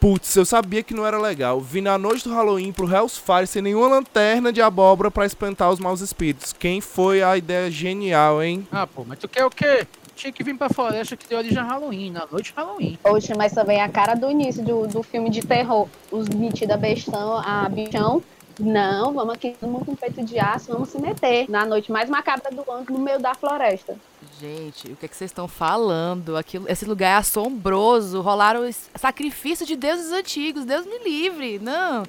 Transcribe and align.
Putz, 0.00 0.36
eu 0.36 0.44
sabia 0.44 0.82
que 0.82 0.94
não 0.94 1.04
era 1.04 1.18
legal. 1.18 1.60
Vim 1.60 1.80
na 1.80 1.98
noite 1.98 2.22
do 2.22 2.32
Halloween 2.32 2.72
pro 2.72 2.88
Hell's 2.88 3.18
Fire 3.18 3.46
sem 3.46 3.60
nenhuma 3.60 3.88
lanterna 3.88 4.52
de 4.52 4.62
abóbora 4.62 5.10
para 5.10 5.26
espantar 5.26 5.70
os 5.70 5.80
maus 5.80 6.00
espíritos. 6.00 6.52
Quem 6.52 6.80
foi 6.80 7.20
a 7.20 7.36
ideia 7.36 7.68
genial, 7.68 8.40
hein? 8.40 8.66
Ah, 8.70 8.86
pô, 8.86 9.04
mas 9.04 9.18
tu 9.18 9.28
quer 9.28 9.44
o 9.44 9.50
quê? 9.50 9.86
Tinha 10.14 10.32
que 10.32 10.44
vir 10.44 10.56
pra 10.56 10.68
floresta 10.68 11.16
que 11.16 11.28
deu 11.28 11.38
origem 11.38 11.58
a 11.58 11.64
Halloween, 11.64 12.10
na 12.10 12.26
noite 12.30 12.52
de 12.52 12.56
Halloween. 12.56 12.98
Oxe, 13.04 13.34
mas 13.36 13.52
também 13.52 13.80
a 13.80 13.88
cara 13.88 14.14
do 14.14 14.30
início 14.30 14.64
do, 14.64 14.86
do 14.86 15.02
filme 15.02 15.30
de 15.30 15.42
terror. 15.42 15.88
Os 16.12 16.28
metidos 16.28 16.74
a 16.74 16.78
bestão, 16.78 17.38
a 17.38 17.68
bichão. 17.68 18.22
Não, 18.58 19.12
vamos 19.12 19.34
aqui, 19.34 19.56
todo 19.60 19.70
mundo 19.70 19.84
com 19.84 19.94
peito 19.94 20.24
de 20.24 20.38
aço, 20.38 20.72
vamos 20.72 20.88
se 20.88 21.00
meter 21.00 21.48
na 21.48 21.64
noite 21.64 21.92
mais 21.92 22.10
macabra 22.10 22.50
do 22.50 22.68
ano, 22.68 22.84
no 22.90 22.98
meio 22.98 23.20
da 23.20 23.32
floresta. 23.34 23.96
Gente, 24.40 24.92
o 24.92 24.96
que, 24.96 25.06
é 25.06 25.08
que 25.08 25.16
vocês 25.16 25.30
estão 25.30 25.48
falando? 25.48 26.36
Aquilo, 26.36 26.66
esse 26.68 26.84
lugar 26.84 27.08
é 27.08 27.16
assombroso. 27.16 28.20
Rolaram 28.20 28.68
os 28.68 28.88
sacrifícios 28.94 29.66
de 29.66 29.74
deuses 29.74 30.12
antigos. 30.12 30.64
Deus 30.64 30.86
me 30.86 30.98
livre. 31.00 31.58
Não. 31.58 32.04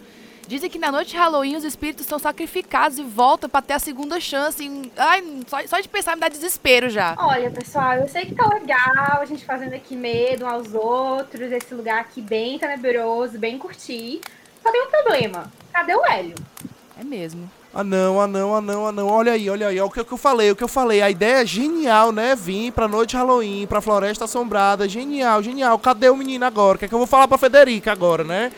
Dizem 0.47 0.69
que 0.69 0.77
na 0.77 0.91
noite 0.91 1.11
de 1.11 1.17
Halloween 1.17 1.55
os 1.55 1.63
espíritos 1.63 2.05
são 2.05 2.19
sacrificados 2.19 2.99
e 2.99 3.03
voltam 3.03 3.49
para 3.49 3.63
ter 3.63 3.73
a 3.73 3.79
segunda 3.79 4.19
chance. 4.19 4.91
Ai, 4.95 5.23
só, 5.47 5.65
só, 5.65 5.79
de 5.79 5.87
pensar 5.87 6.15
me 6.15 6.21
dá 6.21 6.27
desespero 6.27 6.89
já. 6.89 7.15
Olha, 7.17 7.49
pessoal, 7.49 7.93
eu 7.93 8.07
sei 8.07 8.25
que 8.25 8.35
tá 8.35 8.47
legal 8.47 9.21
a 9.21 9.25
gente 9.25 9.43
fazendo 9.43 9.73
aqui 9.73 9.95
medo 9.95 10.45
aos 10.45 10.73
outros, 10.73 11.51
esse 11.51 11.73
lugar 11.73 11.99
aqui 12.01 12.21
bem 12.21 12.59
tenebroso, 12.59 13.39
bem 13.39 13.57
curtir. 13.57 14.21
Só 14.61 14.71
tem 14.71 14.83
um 14.83 14.89
problema. 14.89 15.51
Cadê 15.71 15.95
o 15.95 16.05
Hélio? 16.05 16.35
É 16.99 17.03
mesmo. 17.03 17.49
Ah 17.73 17.83
não, 17.83 18.19
ah 18.19 18.27
não, 18.27 18.55
ah 18.55 18.61
não, 18.61 18.87
ah 18.87 18.91
não. 18.91 19.07
Olha 19.07 19.33
aí, 19.33 19.49
olha 19.49 19.67
aí. 19.67 19.79
Olha 19.79 19.85
o 19.85 19.91
que, 19.91 20.03
que 20.03 20.11
eu 20.11 20.17
falei, 20.17 20.49
o 20.49 20.55
que 20.55 20.63
eu 20.63 20.67
falei. 20.67 21.01
A 21.01 21.09
ideia 21.09 21.43
é 21.43 21.45
genial, 21.45 22.11
né? 22.11 22.35
Vim 22.35 22.71
pra 22.71 22.87
noite 22.87 23.11
de 23.11 23.17
Halloween, 23.17 23.67
pra 23.67 23.79
Floresta 23.79 24.25
Assombrada. 24.25 24.89
Genial, 24.89 25.43
genial. 25.43 25.77
Cadê 25.77 26.09
o 26.09 26.15
menino 26.15 26.45
agora? 26.45 26.75
O 26.75 26.79
que 26.79 26.85
é 26.85 26.87
que 26.87 26.93
eu 26.93 26.99
vou 26.99 27.07
falar 27.07 27.27
pra 27.27 27.37
Federica 27.37 27.91
agora, 27.91 28.23
né? 28.23 28.51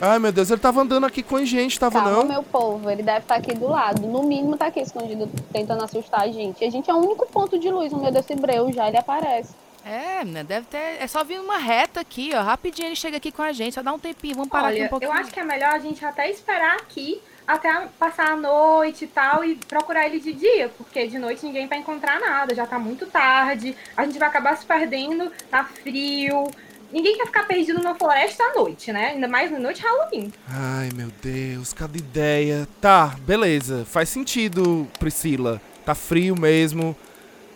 Ai, 0.00 0.18
meu 0.18 0.30
Deus, 0.30 0.50
ele 0.50 0.60
tava 0.60 0.82
andando 0.82 1.06
aqui 1.06 1.22
com 1.22 1.36
a 1.36 1.44
gente, 1.44 1.80
tava 1.80 2.00
Calma, 2.00 2.10
não? 2.18 2.24
meu 2.26 2.42
povo, 2.42 2.90
ele 2.90 3.02
deve 3.02 3.20
estar 3.20 3.34
tá 3.34 3.40
aqui 3.40 3.54
do 3.54 3.68
lado. 3.68 4.06
No 4.06 4.24
mínimo 4.24 4.56
tá 4.56 4.66
aqui 4.66 4.80
escondido, 4.80 5.30
tentando 5.50 5.82
assustar 5.82 6.22
a 6.22 6.28
gente. 6.28 6.62
A 6.64 6.70
gente 6.70 6.90
é 6.90 6.92
o 6.92 6.98
único 6.98 7.26
ponto 7.26 7.58
de 7.58 7.70
luz 7.70 7.92
no 7.92 8.00
meio 8.00 8.12
desse 8.12 8.34
breu, 8.34 8.70
já 8.72 8.88
ele 8.88 8.98
aparece. 8.98 9.54
É, 9.84 10.24
né? 10.24 10.42
Deve 10.42 10.66
ter. 10.66 11.00
É 11.00 11.06
só 11.06 11.22
vir 11.22 11.40
uma 11.40 11.56
reta 11.56 12.00
aqui, 12.00 12.32
ó. 12.34 12.42
Rapidinho 12.42 12.88
ele 12.88 12.96
chega 12.96 13.16
aqui 13.16 13.30
com 13.30 13.40
a 13.40 13.52
gente, 13.52 13.74
só 13.74 13.82
dá 13.82 13.92
um 13.92 13.98
tempinho. 13.98 14.34
Vamos 14.34 14.50
parar 14.50 14.66
Olha, 14.66 14.74
aqui 14.74 14.84
um 14.84 14.88
pouquinho. 14.88 15.12
Eu 15.12 15.14
acho 15.14 15.30
que 15.30 15.40
é 15.40 15.44
melhor 15.44 15.70
a 15.72 15.78
gente 15.78 16.04
até 16.04 16.28
esperar 16.28 16.74
aqui 16.74 17.22
até 17.46 17.86
passar 17.98 18.32
a 18.32 18.36
noite 18.36 19.04
e 19.04 19.08
tal 19.08 19.44
e 19.44 19.54
procurar 19.54 20.06
ele 20.06 20.20
de 20.20 20.32
dia, 20.32 20.70
porque 20.76 21.06
de 21.06 21.18
noite 21.18 21.44
ninguém 21.46 21.66
vai 21.66 21.78
encontrar 21.78 22.18
nada, 22.18 22.54
já 22.54 22.66
tá 22.66 22.78
muito 22.78 23.06
tarde, 23.06 23.76
a 23.96 24.04
gente 24.04 24.18
vai 24.18 24.28
acabar 24.28 24.56
se 24.56 24.66
perdendo, 24.66 25.30
tá 25.50 25.64
frio. 25.64 26.50
Ninguém 26.92 27.16
quer 27.16 27.26
ficar 27.26 27.44
perdido 27.44 27.82
na 27.82 27.94
floresta 27.94 28.42
à 28.44 28.54
noite, 28.54 28.92
né? 28.92 29.08
Ainda 29.08 29.26
mais 29.26 29.50
na 29.50 29.58
noite 29.58 29.82
Halloween. 29.82 30.32
Ai, 30.48 30.88
meu 30.94 31.10
Deus, 31.20 31.72
cada 31.72 31.98
ideia. 31.98 32.66
Tá, 32.80 33.16
beleza. 33.20 33.84
Faz 33.84 34.08
sentido, 34.08 34.86
Priscila. 34.98 35.60
Tá 35.84 35.94
frio 35.94 36.38
mesmo. 36.38 36.96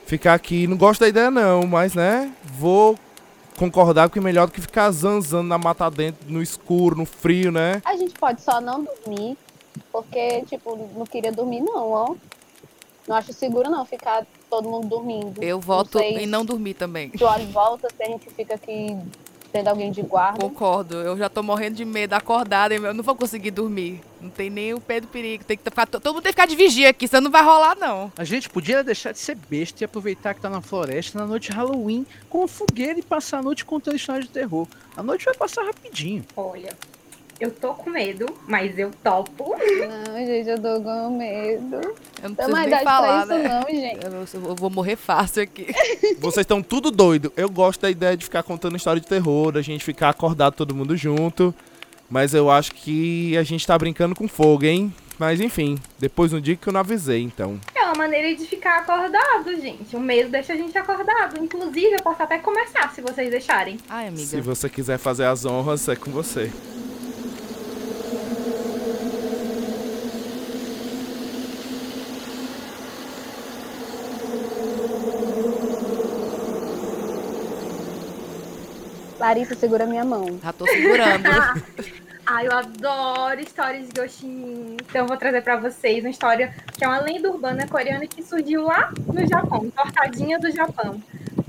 Ficar 0.05 0.35
aqui, 0.35 0.67
não 0.67 0.77
gosto 0.77 1.03
da 1.03 1.09
ideia 1.09 1.31
não, 1.31 1.63
mas 1.69 1.95
né, 1.95 2.33
vou 2.43 2.99
concordar 3.57 4.11
que 4.11 4.19
é 4.19 4.23
melhor 4.23 4.47
do 4.47 4.53
que 4.53 4.61
ficar 4.61 4.91
zanzando 4.91 5.47
na 5.47 5.59
mata 5.59 5.89
dentro, 5.89 6.29
no 6.29 6.43
escuro, 6.43 6.97
no 6.97 7.05
frio, 7.05 7.53
né? 7.53 7.81
A 7.85 7.95
gente 7.95 8.15
pode 8.19 8.41
só 8.41 8.61
não 8.61 8.83
dormir, 8.83 9.37
porque, 10.03 10.43
tipo, 10.43 10.77
não 10.97 11.05
queria 11.05 11.33
dormir 11.33 11.61
não, 11.61 11.91
ó. 11.91 12.15
Não 13.07 13.17
acho 13.17 13.33
seguro 13.33 13.71
não 13.71 13.85
ficar 13.85 14.27
todo 14.49 14.69
mundo 14.69 14.87
dormindo. 14.89 15.43
Eu 15.43 15.59
voto 15.59 15.99
em 15.99 16.27
não 16.27 16.45
dormir 16.45 16.75
também. 16.75 17.11
Tu 17.11 17.25
olha 17.25 17.45
volta, 17.47 17.89
se 17.89 18.03
a 18.03 18.07
gente 18.07 18.29
fica 18.31 18.55
aqui 18.55 18.97
tendo 19.51 19.69
alguém 19.69 19.91
de 19.91 20.01
guarda. 20.03 20.39
Concordo, 20.39 20.97
eu 20.97 21.17
já 21.17 21.29
tô 21.29 21.43
morrendo 21.43 21.77
de 21.77 21.85
medo 21.85 22.13
acordada, 22.15 22.75
eu 22.75 22.95
não 22.95 23.03
vou 23.03 23.15
conseguir 23.15 23.51
dormir. 23.51 24.01
Não 24.21 24.31
tem 24.31 24.49
nem 24.49 24.75
o 24.75 24.81
pé 24.81 25.01
do 25.01 25.09
perigo. 25.09 25.45
Tem 25.45 25.57
que 25.57 25.65
ficar, 25.65 25.87
todo 25.87 26.15
mundo 26.15 26.23
tem 26.23 26.33
que 26.33 26.41
ficar 26.41 26.47
de 26.47 26.57
vigia 26.57 26.91
aqui, 26.91 27.09
senão 27.09 27.23
não 27.23 27.31
vai 27.31 27.43
rolar, 27.43 27.77
não. 27.77 28.13
A 28.17 28.25
gente 28.25 28.49
podia 28.49 28.85
deixar 28.85 29.13
de 29.13 29.19
ser 29.19 29.35
besta 29.35 29.83
e 29.83 29.85
aproveitar 29.85 30.35
que 30.35 30.41
tá 30.41 30.49
na 30.49 30.61
floresta 30.61 31.19
na 31.19 31.27
noite 31.27 31.51
de 31.51 31.57
Halloween 31.57 32.07
com 32.29 32.47
fogueira 32.47 32.99
e 32.99 33.03
passar 33.03 33.39
a 33.39 33.43
noite 33.43 33.65
contando 33.65 33.97
histórias 33.97 34.27
de 34.27 34.31
terror. 34.31 34.67
A 34.97 35.03
noite 35.03 35.25
vai 35.25 35.35
passar 35.35 35.65
rapidinho. 35.65 36.25
Olha, 36.37 36.77
eu 37.41 37.51
tô 37.51 37.73
com 37.73 37.89
medo, 37.89 38.27
mas 38.47 38.79
eu 38.79 38.91
topo. 39.03 39.57
Não, 39.57 40.27
gente, 40.27 40.49
eu 40.49 40.61
tô 40.61 40.83
com 40.83 41.17
medo. 41.17 41.77
Eu 42.23 42.29
não 42.29 42.35
preciso 42.35 42.57
nem 42.57 42.85
falar, 42.85 43.27
né? 43.27 43.49
não, 43.49 43.75
gente. 43.75 44.05
Eu, 44.05 44.41
eu, 44.51 44.55
vou 44.55 44.69
morrer 44.69 44.97
fácil 44.97 45.43
aqui. 45.43 45.69
Vocês 46.21 46.45
estão 46.45 46.63
tudo 46.63 46.91
doido. 46.91 47.33
Eu 47.35 47.49
gosto 47.49 47.81
da 47.81 47.91
ideia 47.91 48.15
de 48.15 48.25
ficar 48.25 48.43
contando 48.43 48.77
história 48.77 49.01
de 49.01 49.07
terror, 49.07 49.53
da 49.53 49.63
gente 49.63 49.83
ficar 49.83 50.11
acordado 50.11 50.55
todo 50.55 50.75
mundo 50.75 50.95
junto. 50.97 51.55
Mas 52.11 52.35
eu 52.35 52.51
acho 52.51 52.75
que 52.75 53.37
a 53.39 53.43
gente 53.43 53.67
tá 53.67 53.79
brincando 53.79 54.15
com 54.15 54.29
fogo, 54.29 54.67
hein? 54.67 54.93
Mas 55.19 55.41
enfim, 55.41 55.79
depois 55.99 56.33
no 56.33 56.41
dia 56.41 56.57
que 56.57 56.67
eu 56.67 56.73
não 56.73 56.81
avisei, 56.81 57.23
então. 57.23 57.59
É 57.75 57.85
uma 57.85 57.95
maneira 57.95 58.35
de 58.35 58.45
ficar 58.47 58.81
acordado, 58.81 59.55
gente. 59.61 59.95
O 59.95 60.01
medo 60.01 60.31
deixa 60.31 60.53
a 60.53 60.57
gente 60.57 60.77
acordado. 60.77 61.43
Inclusive, 61.43 61.93
eu 61.93 62.03
posso 62.03 62.23
até 62.23 62.39
começar, 62.39 62.93
se 62.93 63.01
vocês 63.01 63.31
deixarem. 63.31 63.79
Ai, 63.89 64.09
amiga. 64.09 64.25
Se 64.25 64.41
você 64.41 64.69
quiser 64.69 64.99
fazer 64.99 65.25
as 65.25 65.45
honras, 65.45 65.89
é 65.89 65.97
com 65.97 66.11
você. 66.11 66.51
Larissa, 79.21 79.55
segura 79.55 79.85
minha 79.85 80.03
mão. 80.03 80.41
Já 80.43 80.51
tô 80.51 80.67
segurando. 80.67 81.29
Ai, 82.25 82.47
eu 82.47 82.53
adoro 82.53 83.39
histórias 83.39 83.87
de 83.89 84.01
Goshin. 84.01 84.77
Então 84.81 85.03
eu 85.03 85.07
vou 85.07 85.17
trazer 85.19 85.43
para 85.43 85.57
vocês 85.57 86.03
uma 86.03 86.11
história 86.11 86.55
que 86.73 86.83
é 86.83 86.89
uma 86.89 87.01
lenda 87.01 87.31
urbana 87.31 87.69
coreana 87.69 88.07
que 88.07 88.23
surgiu 88.23 88.63
lá 88.63 88.91
no 89.13 89.27
Japão, 89.27 89.69
Tortadinha 89.71 90.39
do 90.39 90.51
Japão. 90.51 91.03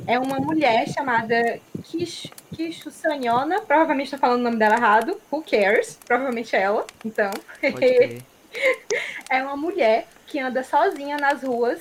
É 0.05 0.19
uma 0.19 0.37
mulher 0.37 0.89
chamada 0.89 1.59
Kish, 1.83 2.29
Kishu 2.53 2.91
Sanyona, 2.91 3.61
provavelmente 3.61 4.07
estou 4.07 4.19
falando 4.19 4.41
o 4.41 4.43
nome 4.43 4.57
dela 4.57 4.75
errado, 4.75 5.21
who 5.31 5.41
cares? 5.41 5.97
Provavelmente 6.05 6.53
é 6.55 6.61
ela, 6.61 6.85
então. 7.05 7.31
é 9.29 9.43
uma 9.43 9.55
mulher 9.55 10.07
que 10.27 10.39
anda 10.39 10.61
sozinha 10.61 11.15
nas 11.17 11.43
ruas 11.43 11.79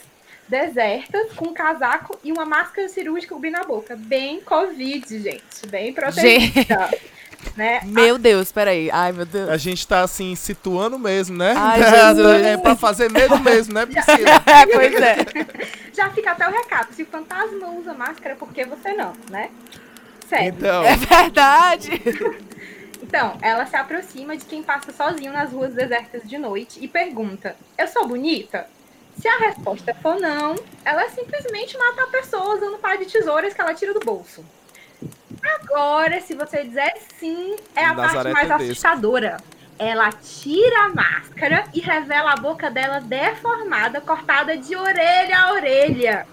desertas, 0.51 1.33
com 1.35 1.49
um 1.49 1.55
casaco 1.55 2.19
e 2.25 2.33
uma 2.33 2.45
máscara 2.45 2.89
cirúrgica 2.89 3.35
cobrindo 3.35 3.57
a 3.57 3.65
boca. 3.65 3.97
Bem 3.97 4.41
Covid, 4.41 5.07
gente. 5.19 5.67
Bem 5.69 5.93
protegida. 5.93 6.91
Né? 7.57 7.81
Meu 7.85 8.19
Deus, 8.19 8.53
peraí. 8.53 8.91
Ai, 8.91 9.13
meu 9.13 9.25
Deus. 9.25 9.49
A 9.49 9.57
gente 9.57 9.87
tá 9.87 10.03
assim, 10.03 10.35
situando 10.35 10.99
mesmo, 10.99 11.37
né? 11.39 11.55
Ai, 11.57 11.81
é 12.53 12.57
pra 12.59 12.77
fazer 12.77 13.11
medo 13.11 13.39
mesmo, 13.39 13.73
né, 13.73 13.87
Priscila? 13.87 14.43
pois 14.75 14.95
é. 14.95 15.17
Já 15.95 16.11
fica 16.11 16.33
até 16.33 16.49
o 16.49 16.53
recado. 16.53 16.93
Se 16.93 17.03
o 17.03 17.07
fantasma 17.07 17.69
usa 17.71 17.95
máscara, 17.95 18.35
por 18.35 18.53
que 18.53 18.65
você 18.65 18.93
não, 18.93 19.13
né? 19.31 19.51
Sério. 20.29 20.49
Então. 20.49 20.85
É 20.85 20.97
verdade. 20.97 21.91
Então, 23.03 23.39
ela 23.41 23.67
se 23.67 23.77
aproxima 23.77 24.37
de 24.37 24.45
quem 24.45 24.63
passa 24.63 24.93
sozinho 24.93 25.33
nas 25.33 25.51
ruas 25.51 25.73
desertas 25.73 26.23
de 26.25 26.37
noite 26.37 26.79
e 26.83 26.87
pergunta: 26.87 27.57
Eu 27.79 27.89
sou 27.89 28.07
bonita? 28.07 28.69
Se 29.19 29.29
a 29.29 29.39
resposta 29.39 29.95
for 30.03 30.19
não, 30.19 30.57
ela 30.85 31.09
simplesmente 31.11 31.77
mata 31.77 32.05
a 32.05 32.07
pessoa 32.07 32.57
usando 32.57 32.75
um 32.75 32.79
par 32.79 32.97
de 32.99 33.07
tesouras 33.07 33.53
que 33.53 33.61
ela 33.61 33.75
tira 33.75 33.93
do 33.93 34.01
bolso. 34.01 34.45
Agora, 35.43 36.21
se 36.21 36.35
você 36.35 36.65
dizer 36.65 36.93
sim, 37.19 37.57
é 37.75 37.85
a 37.85 37.95
Nazaré 37.95 38.33
parte 38.33 38.33
mais 38.33 38.49
Tedesco. 38.49 38.63
assustadora. 38.73 39.37
Ela 39.79 40.11
tira 40.13 40.85
a 40.85 40.89
máscara 40.91 41.65
e 41.73 41.81
revela 41.81 42.33
a 42.33 42.37
boca 42.37 42.71
dela 42.71 43.01
deformada, 43.01 44.01
cortada 44.01 44.57
de 44.57 44.77
orelha 44.77 45.39
a 45.39 45.53
orelha. 45.53 46.27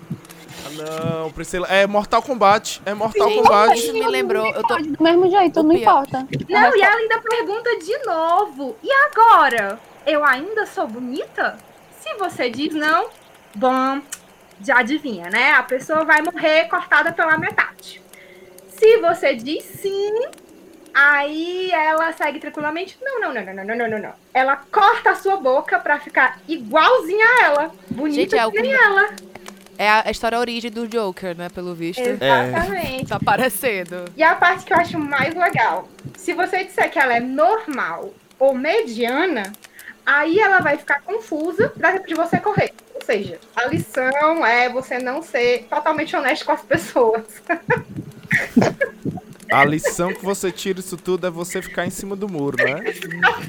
Ah, 0.65 1.21
não, 1.21 1.31
Priscila. 1.31 1.65
É 1.67 1.87
Mortal 1.87 2.21
Kombat. 2.21 2.81
É 2.85 2.93
Mortal 2.93 3.29
Gente, 3.29 3.43
Kombat. 3.43 3.77
isso 3.77 3.93
me 3.93 4.05
lembrou. 4.05 4.47
Eu 4.53 4.63
tô... 4.63 4.75
Do 4.75 5.01
mesmo 5.01 5.29
jeito, 5.29 5.63
não 5.63 5.71
importa. 5.71 6.27
Não, 6.49 6.77
e 6.77 6.81
ela 6.81 6.95
ainda 6.97 7.21
pergunta 7.21 7.69
de 7.79 7.97
novo. 8.05 8.75
E 8.83 8.91
agora? 8.91 9.79
Eu 10.05 10.25
ainda 10.25 10.65
sou 10.65 10.85
bonita? 10.87 11.57
Se 12.07 12.17
você 12.17 12.49
diz 12.49 12.73
não, 12.73 13.09
bom, 13.53 14.01
já 14.61 14.79
adivinha, 14.79 15.29
né? 15.29 15.51
A 15.51 15.63
pessoa 15.63 16.05
vai 16.05 16.21
morrer 16.21 16.65
cortada 16.65 17.11
pela 17.11 17.37
metade. 17.37 18.01
Se 18.69 18.97
você 18.97 19.35
diz 19.35 19.63
sim, 19.63 20.13
aí 20.93 21.69
ela 21.71 22.13
segue 22.13 22.39
tranquilamente. 22.39 22.97
Não, 23.01 23.19
não, 23.19 23.33
não, 23.33 23.43
não, 23.43 23.53
não, 23.53 23.75
não, 23.75 23.89
não, 23.89 23.99
não. 23.99 24.13
Ela 24.33 24.55
corta 24.71 25.11
a 25.11 25.15
sua 25.15 25.35
boca 25.35 25.79
para 25.79 25.99
ficar 25.99 26.39
igualzinha 26.47 27.25
a 27.25 27.45
ela. 27.45 27.71
Bonita 27.89 28.21
Gente, 28.21 28.35
é 28.35 28.39
algo... 28.39 28.57
que 28.57 28.71
ela. 28.71 29.09
É 29.77 29.89
a 29.89 30.09
história 30.09 30.37
a 30.37 30.41
origem 30.41 30.71
do 30.71 30.87
Joker, 30.87 31.37
né? 31.37 31.49
Pelo 31.49 31.75
visto. 31.75 32.01
É. 32.01 32.11
Exatamente. 32.11 33.03
É. 33.03 33.07
Tá 33.07 33.19
parecendo. 33.19 34.05
E 34.15 34.23
a 34.23 34.33
parte 34.33 34.65
que 34.65 34.73
eu 34.73 34.77
acho 34.77 34.97
mais 34.97 35.35
legal. 35.35 35.89
Se 36.15 36.33
você 36.33 36.63
disser 36.63 36.89
que 36.89 36.97
ela 36.97 37.15
é 37.15 37.19
normal 37.19 38.13
ou 38.39 38.55
mediana, 38.55 39.51
aí 40.07 40.39
ela 40.39 40.61
vai 40.61 40.77
ficar 40.77 41.01
confusa 41.01 41.67
tempo 41.69 42.07
de 42.07 42.15
você 42.15 42.39
correr. 42.39 42.73
Ou 42.95 43.01
seja, 43.01 43.37
a 43.55 43.65
lição 43.65 44.45
é 44.45 44.69
você 44.69 44.97
não 44.97 45.21
ser 45.21 45.67
totalmente 45.69 46.15
honesto 46.15 46.45
com 46.45 46.53
as 46.53 46.61
pessoas. 46.61 47.25
A 49.51 49.63
lição 49.65 50.13
que 50.13 50.23
você 50.23 50.51
tira 50.51 50.79
isso 50.79 50.97
tudo 50.97 51.25
é 51.27 51.29
você 51.29 51.61
ficar 51.61 51.85
em 51.85 51.89
cima 51.89 52.15
do 52.15 52.27
muro, 52.27 52.57
né? 52.63 52.83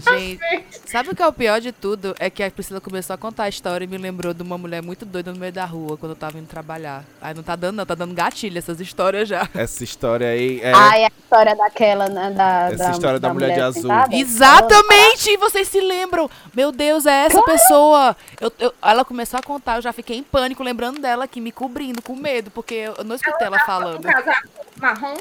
Gente, 0.02 0.40
sabe 0.86 1.10
o 1.10 1.16
que 1.16 1.22
é 1.22 1.26
o 1.26 1.32
pior 1.32 1.60
de 1.60 1.72
tudo? 1.72 2.14
É 2.18 2.30
que 2.30 2.42
a 2.42 2.50
Priscila 2.50 2.80
começou 2.80 3.14
a 3.14 3.18
contar 3.18 3.44
a 3.44 3.48
história 3.48 3.84
e 3.84 3.88
me 3.88 3.98
lembrou 3.98 4.32
de 4.32 4.42
uma 4.42 4.56
mulher 4.56 4.82
muito 4.82 5.04
doida 5.04 5.32
no 5.32 5.38
meio 5.38 5.52
da 5.52 5.64
rua 5.64 5.96
quando 5.96 6.12
eu 6.12 6.16
tava 6.16 6.38
indo 6.38 6.46
trabalhar. 6.46 7.04
Aí 7.20 7.34
não 7.34 7.42
tá 7.42 7.56
dando, 7.56 7.76
não, 7.76 7.86
tá 7.86 7.94
dando 7.94 8.14
gatilho 8.14 8.58
essas 8.58 8.80
histórias 8.80 9.28
já. 9.28 9.48
Essa 9.54 9.82
história 9.84 10.28
aí 10.28 10.60
é. 10.62 10.72
Ah, 10.74 10.98
é 10.98 11.04
a 11.06 11.08
história 11.08 11.56
daquela, 11.56 12.08
né? 12.08 12.30
Da, 12.30 12.70
Essa 12.72 12.90
história 12.92 13.18
da 13.20 13.32
mulher 13.32 13.54
de 13.54 13.60
azul. 13.60 13.82
sentada? 13.82 14.14
Exatamente! 14.16 15.36
Vocês 15.36 15.68
se 15.68 15.80
lembram? 15.80 16.30
Meu 16.54 16.70
Deus, 16.72 17.06
é 17.06 17.26
essa 17.26 17.42
pessoa. 17.42 18.16
Eu, 18.40 18.52
eu- 18.58 18.74
ela 18.82 19.04
começou 19.04 19.38
a 19.38 19.42
contar, 19.42 19.76
eu 19.76 19.82
já 19.82 19.92
fiquei 19.92 20.16
em 20.16 20.22
pânico 20.22 20.62
lembrando 20.62 21.00
dela 21.00 21.24
aqui, 21.24 21.40
me 21.40 21.52
cobrindo, 21.52 22.00
com 22.02 22.14
medo, 22.14 22.50
porque 22.50 22.74
eu 22.96 23.04
não 23.04 23.16
escutei 23.16 23.46
ela 23.46 23.56
Um 23.56 23.66
falando. 23.66 24.02
casaco 24.02 24.48
marrom. 24.76 25.16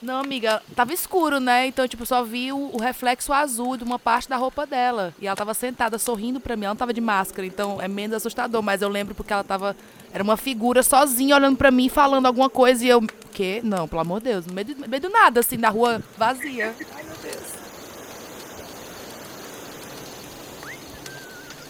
Não, 0.00 0.20
amiga, 0.20 0.62
tava 0.76 0.92
escuro, 0.94 1.40
né? 1.40 1.66
Então, 1.66 1.88
tipo, 1.88 2.06
só 2.06 2.22
vi 2.22 2.52
o, 2.52 2.70
o 2.72 2.78
reflexo 2.78 3.32
azul 3.32 3.76
de 3.76 3.82
uma 3.82 3.98
parte 3.98 4.28
da 4.28 4.36
roupa 4.36 4.64
dela. 4.64 5.12
E 5.20 5.26
ela 5.26 5.34
tava 5.34 5.52
sentada, 5.54 5.98
sorrindo 5.98 6.38
pra 6.38 6.54
mim. 6.56 6.64
Ela 6.66 6.74
não 6.74 6.78
tava 6.78 6.92
de 6.94 7.00
máscara, 7.00 7.44
então 7.46 7.82
é 7.82 7.88
menos 7.88 8.14
assustador. 8.16 8.62
Mas 8.62 8.80
eu 8.80 8.88
lembro 8.88 9.12
porque 9.14 9.32
ela 9.32 9.42
tava. 9.42 9.76
Era 10.12 10.22
uma 10.22 10.36
figura 10.36 10.84
sozinha 10.84 11.34
olhando 11.34 11.56
pra 11.56 11.72
mim, 11.72 11.88
falando 11.88 12.26
alguma 12.26 12.48
coisa. 12.48 12.84
E 12.84 12.88
eu. 12.88 13.00
Quê? 13.32 13.60
Não, 13.64 13.88
pelo 13.88 14.00
amor 14.00 14.20
de 14.20 14.30
Deus. 14.30 14.46
No 14.46 14.52
meio, 14.52 14.66
do- 14.74 15.00
do 15.00 15.08
nada, 15.10 15.40
assim, 15.40 15.56
na 15.56 15.68
rua 15.68 16.00
vazia. 16.16 16.74
Ai, 16.94 17.02
meu 17.02 17.16
Deus. 17.16 17.58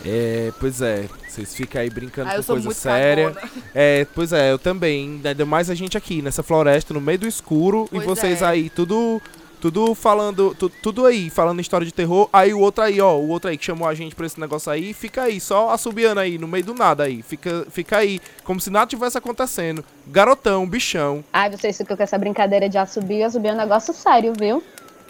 É, 0.04 0.52
pois 0.60 0.80
é. 0.80 1.06
Vocês 1.28 1.54
ficam 1.54 1.80
aí 1.82 1.90
brincando 1.90 2.28
Ah, 2.30 2.34
eu 2.34 2.36
com 2.38 2.42
sou 2.42 2.54
coisa 2.56 2.66
muito 2.68 2.78
séria. 2.78 3.30
cagona. 3.32 3.50
É, 3.74 4.06
pois 4.14 4.32
é, 4.32 4.52
eu 4.52 4.58
também. 4.58 5.20
Ainda 5.24 5.44
mais 5.46 5.68
a 5.70 5.74
gente 5.74 5.96
aqui 5.96 6.22
nessa 6.22 6.42
floresta, 6.42 6.94
no 6.94 7.00
meio 7.00 7.18
do 7.18 7.26
escuro, 7.28 7.86
Pois 7.90 8.02
e 8.02 8.06
vocês 8.06 8.42
é. 8.42 8.46
aí, 8.46 8.70
tudo. 8.70 9.20
Tudo 9.60 9.92
falando, 9.92 10.54
tu- 10.56 10.68
tudo 10.68 11.04
aí, 11.04 11.28
falando 11.28 11.60
história 11.60 11.84
de 11.84 11.92
terror. 11.92 12.28
Aí 12.32 12.54
o 12.54 12.60
outro 12.60 12.84
aí, 12.84 13.00
ó, 13.00 13.16
o 13.16 13.26
outro 13.28 13.50
aí 13.50 13.58
que 13.58 13.64
chamou 13.64 13.88
a 13.88 13.92
gente 13.92 14.14
pra 14.14 14.24
esse 14.24 14.38
negócio 14.38 14.70
aí, 14.70 14.92
fica 14.94 15.22
aí, 15.24 15.40
só 15.40 15.70
assobiando 15.70 16.20
aí, 16.20 16.38
no 16.38 16.46
meio 16.46 16.62
do 16.62 16.74
nada 16.74 17.02
aí. 17.02 17.22
Fica, 17.22 17.66
fica 17.68 17.96
aí, 17.96 18.20
como 18.44 18.60
se 18.60 18.70
nada 18.70 18.86
tivesse 18.86 19.18
acontecendo. 19.18 19.84
Garotão, 20.06 20.64
bichão. 20.64 21.24
Ai, 21.32 21.50
vocês 21.50 21.76
ficam 21.76 21.96
com 21.96 22.02
essa 22.04 22.16
brincadeira 22.16 22.68
de 22.68 22.78
assobio. 22.78 23.26
Assobio 23.26 23.50
é 23.50 23.54
um 23.54 23.56
negócio 23.56 23.92
sério, 23.92 24.32
viu? 24.38 24.62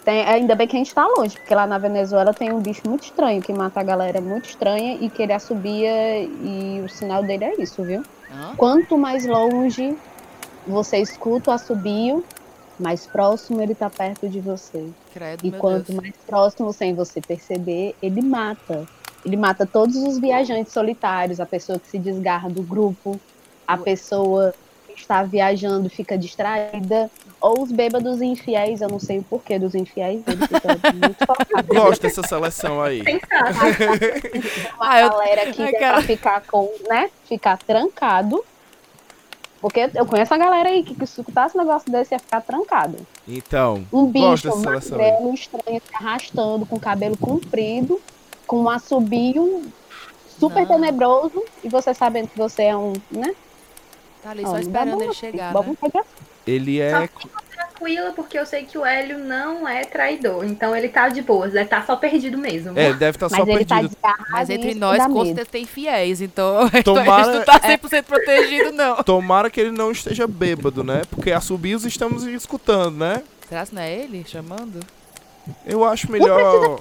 Tem, 0.03 0.23
ainda 0.23 0.55
bem 0.55 0.67
que 0.67 0.75
a 0.75 0.79
gente 0.79 0.93
tá 0.93 1.05
longe, 1.05 1.35
porque 1.37 1.53
lá 1.53 1.67
na 1.67 1.77
Venezuela 1.77 2.33
tem 2.33 2.51
um 2.51 2.59
bicho 2.59 2.81
muito 2.87 3.03
estranho 3.03 3.41
que 3.41 3.51
mata 3.53 3.79
a 3.79 3.83
galera 3.83 4.21
muito 4.21 4.49
estranha 4.49 4.97
e 4.99 5.09
que 5.09 5.21
ele 5.21 5.33
assobia 5.33 6.23
e 6.23 6.81
o 6.83 6.89
sinal 6.89 7.21
dele 7.23 7.45
é 7.45 7.61
isso, 7.61 7.83
viu? 7.83 8.03
Quanto 8.57 8.97
mais 8.97 9.25
longe 9.25 9.97
você 10.65 10.97
escuta 10.97 11.51
o 11.51 11.53
assobio, 11.53 12.23
mais 12.79 13.05
próximo 13.05 13.61
ele 13.61 13.75
tá 13.75 13.89
perto 13.89 14.29
de 14.29 14.39
você. 14.39 14.87
Credo, 15.13 15.45
E 15.45 15.51
quanto 15.51 15.91
Deus. 15.91 16.01
mais 16.01 16.15
próximo 16.25 16.71
sem 16.71 16.93
você 16.93 17.19
perceber, 17.19 17.95
ele 18.01 18.21
mata. 18.21 18.87
Ele 19.25 19.35
mata 19.35 19.65
todos 19.65 19.97
os 19.97 20.17
viajantes 20.17 20.71
solitários, 20.71 21.39
a 21.41 21.45
pessoa 21.45 21.77
que 21.77 21.87
se 21.87 21.99
desgarra 21.99 22.49
do 22.49 22.63
grupo, 22.63 23.19
a 23.67 23.77
pessoa 23.77 24.53
que 24.87 24.93
está 24.99 25.23
viajando 25.23 25.89
fica 25.89 26.17
distraída, 26.17 27.11
ou 27.41 27.61
os 27.63 27.71
bêbados 27.71 28.21
infiéis, 28.21 28.81
eu 28.81 28.89
não 28.89 28.99
sei 28.99 29.19
o 29.19 29.23
porquê 29.23 29.57
dos 29.57 29.73
infiéis, 29.75 30.21
ele 30.27 30.47
fica 30.47 30.67
muito 30.93 31.25
focado. 31.25 31.67
Gosto 31.67 32.01
dessa 32.01 32.21
seleção 32.23 32.81
aí. 32.81 33.03
Pensar. 33.03 33.51
Uma 34.75 34.89
Ah, 34.89 35.01
eu- 35.01 35.09
galera 35.09 35.51
que 35.51 35.71
quero- 35.71 36.01
ficar 36.03 36.41
com, 36.41 36.69
né, 36.87 37.09
ficar 37.25 37.57
trancado. 37.57 38.43
Porque 39.61 39.89
eu 39.93 40.05
conheço 40.05 40.33
a 40.33 40.37
galera 40.37 40.69
aí 40.69 40.83
que, 40.83 40.95
que 40.95 41.03
escutasse 41.03 41.57
um 41.57 41.59
negócio 41.61 41.91
desse 41.91 42.13
ia 42.15 42.19
ficar 42.19 42.39
trancado. 42.39 42.95
Então, 43.27 43.85
Um 43.91 44.05
bicho 44.05 44.55
magrelo, 44.57 45.33
estranho, 45.33 45.81
se 45.85 45.95
arrastando, 45.95 46.65
com 46.65 46.79
cabelo 46.79 47.17
comprido, 47.17 47.99
com 48.47 48.61
um 48.63 48.69
assobio 48.69 49.63
super 50.39 50.61
Não. 50.65 50.75
tenebroso, 50.75 51.43
e 51.61 51.67
você 51.67 51.93
sabendo 51.93 52.29
que 52.29 52.37
você 52.37 52.63
é 52.63 52.75
um, 52.77 52.93
né? 53.11 53.35
Tá 54.23 54.29
ali 54.31 54.43
só 54.43 54.57
esperando 54.59 55.01
ele 55.03 55.13
chegar, 55.13 55.51
Vamos 55.51 55.75
né? 55.93 56.01
Ele 56.49 56.79
é. 56.79 57.07
Tranquila, 57.53 58.11
porque 58.13 58.37
eu 58.37 58.45
sei 58.45 58.63
que 58.65 58.77
o 58.77 58.85
Hélio 58.85 59.17
não 59.19 59.67
é 59.67 59.83
traidor. 59.85 60.43
Então 60.45 60.75
ele 60.75 60.89
tá 60.89 61.07
de 61.09 61.21
boas, 61.21 61.53
ele 61.55 61.65
tá 61.65 61.81
só 61.83 61.95
perdido 61.95 62.37
mesmo. 62.37 62.77
É, 62.77 62.87
ele 62.89 62.97
deve 62.97 63.15
estar 63.15 63.29
só 63.29 63.37
Mas 63.39 63.47
ele 63.47 63.65
tá 63.65 63.75
perdido. 63.75 63.91
desgarrado. 63.93 64.31
Mas 64.31 64.49
entre 64.49 64.73
nós, 64.75 64.97
certeza 65.01 65.45
tem 65.45 65.65
fiéis, 65.65 66.21
então 66.21 66.69
Tomara- 66.83 67.21
a 67.21 67.23
gente 67.25 67.35
não 67.37 67.45
tá 67.45 67.59
100% 67.59 68.03
protegido, 68.03 68.71
não. 68.71 68.95
Tomara 69.03 69.49
que 69.49 69.61
ele 69.61 69.71
não 69.71 69.91
esteja 69.91 70.27
bêbado, 70.27 70.83
né? 70.83 71.01
Porque 71.09 71.31
assobios 71.31 71.85
estamos 71.85 72.23
escutando, 72.25 72.97
né? 72.97 73.23
Será 73.47 73.65
que 73.65 73.73
não 73.75 73.81
é 73.81 73.93
ele 73.95 74.23
chamando? 74.27 74.79
Eu 75.65 75.83
acho 75.83 76.11
melhor. 76.11 76.79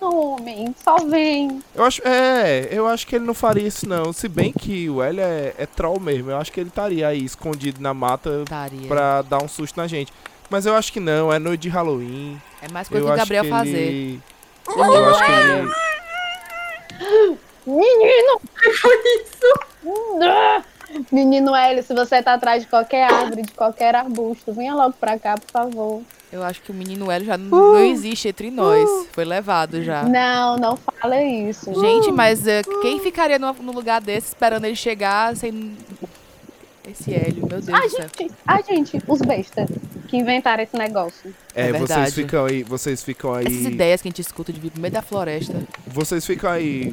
Homem, 0.00 0.74
só 0.82 0.96
vem. 0.96 1.62
Eu 1.74 1.84
acho, 1.84 2.02
é, 2.06 2.68
eu 2.70 2.86
acho 2.86 3.06
que 3.06 3.16
ele 3.16 3.24
não 3.24 3.34
faria 3.34 3.66
isso 3.66 3.88
não. 3.88 4.12
Se 4.12 4.28
bem 4.28 4.52
que 4.52 4.88
o 4.90 5.02
Hélio 5.02 5.22
é, 5.22 5.54
é 5.58 5.66
troll 5.66 5.98
mesmo. 5.98 6.30
Eu 6.30 6.36
acho 6.36 6.52
que 6.52 6.60
ele 6.60 6.68
estaria 6.68 7.08
aí 7.08 7.24
escondido 7.24 7.80
na 7.80 7.94
mata 7.94 8.42
Estaria. 8.42 8.86
pra 8.86 9.22
dar 9.22 9.42
um 9.42 9.48
susto 9.48 9.76
na 9.76 9.86
gente. 9.86 10.12
Mas 10.50 10.66
eu 10.66 10.74
acho 10.74 10.92
que 10.92 11.00
não, 11.00 11.32
é 11.32 11.38
noite 11.38 11.62
de 11.62 11.68
Halloween. 11.68 12.40
É 12.60 12.70
mais 12.70 12.88
coisa 12.88 13.02
eu 13.02 13.06
do 13.06 13.12
acho 13.12 13.18
Gabriel 13.20 13.44
que 13.44 13.50
fazer. 13.50 13.76
ele... 13.76 14.20
Eu 14.68 15.06
acho 15.06 15.24
que 15.24 15.32
ele... 15.32 15.74
Menino! 17.66 18.40
isso? 19.22 20.64
Menino 21.10 21.54
Hélio, 21.54 21.82
se 21.82 21.94
você 21.94 22.22
tá 22.22 22.34
atrás 22.34 22.62
de 22.62 22.68
qualquer 22.68 23.12
árvore, 23.12 23.42
de 23.42 23.52
qualquer 23.52 23.94
arbusto, 23.94 24.52
venha 24.52 24.74
logo 24.74 24.94
pra 25.00 25.18
cá, 25.18 25.36
por 25.36 25.50
favor. 25.50 26.02
Eu 26.34 26.42
acho 26.42 26.60
que 26.62 26.72
o 26.72 26.74
menino 26.74 27.12
Hélio 27.12 27.26
já 27.28 27.38
n- 27.38 27.48
não 27.48 27.78
existe 27.78 28.26
entre 28.26 28.50
nós. 28.50 29.06
Foi 29.12 29.24
levado 29.24 29.84
já. 29.84 30.02
Não, 30.02 30.56
não 30.56 30.76
fala 30.76 31.22
isso. 31.22 31.72
Gente, 31.80 32.10
mas 32.10 32.44
eh, 32.44 32.62
quem 32.82 32.98
ficaria 32.98 33.38
no, 33.38 33.52
no 33.52 33.70
lugar 33.70 34.00
desse 34.00 34.26
esperando 34.28 34.64
ele 34.64 34.74
chegar 34.74 35.36
sem. 35.36 35.76
Esse 36.90 37.14
Hélio, 37.14 37.46
meu 37.48 37.60
Deus 37.60 37.68
A 37.68 37.80
do 37.82 37.88
céu. 37.88 38.06
gente, 38.18 38.32
a 38.44 38.60
gente, 38.62 38.98
os 39.06 39.20
bestas 39.22 39.68
que 40.08 40.16
inventaram 40.16 40.64
esse 40.64 40.76
negócio. 40.76 41.32
É, 41.54 41.68
É 41.68 41.72
vocês 41.72 42.12
ficam 42.12 42.44
aí, 42.46 42.62
vocês 42.64 43.02
ficam 43.04 43.32
aí... 43.32 43.46
Essas 43.46 43.66
ideias 43.66 44.02
que 44.02 44.08
a 44.08 44.10
gente 44.10 44.20
escuta 44.20 44.52
de 44.52 44.58
vir 44.60 44.72
no 44.74 44.82
meio 44.82 44.92
da 44.92 45.02
floresta. 45.02 45.54
Vocês 45.86 46.26
ficam 46.26 46.50
aí... 46.50 46.92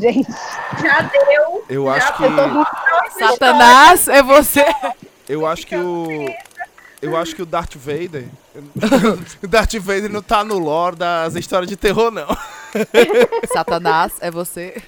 Gente, 0.00 0.26
Já 0.82 1.02
deu. 1.02 1.64
Eu 1.68 1.88
acho 1.88 2.16
que... 2.16 2.22
Satanás, 3.18 4.08
é 4.08 4.22
você! 4.22 4.64
Eu 5.28 5.46
acho 5.46 5.66
que 5.66 5.76
o... 5.76 6.26
Eu 7.00 7.16
acho 7.16 7.34
que 7.34 7.42
o 7.42 7.46
Darth 7.46 7.74
Vader... 7.76 8.28
o 9.42 9.46
Darth 9.48 9.74
Vader 9.74 10.10
não 10.10 10.22
tá 10.22 10.44
no 10.44 10.58
lore 10.58 10.96
das 10.96 11.34
histórias 11.34 11.68
de 11.68 11.76
terror, 11.76 12.10
não. 12.10 12.28
Satanás, 13.52 14.12
é 14.20 14.30
você. 14.30 14.82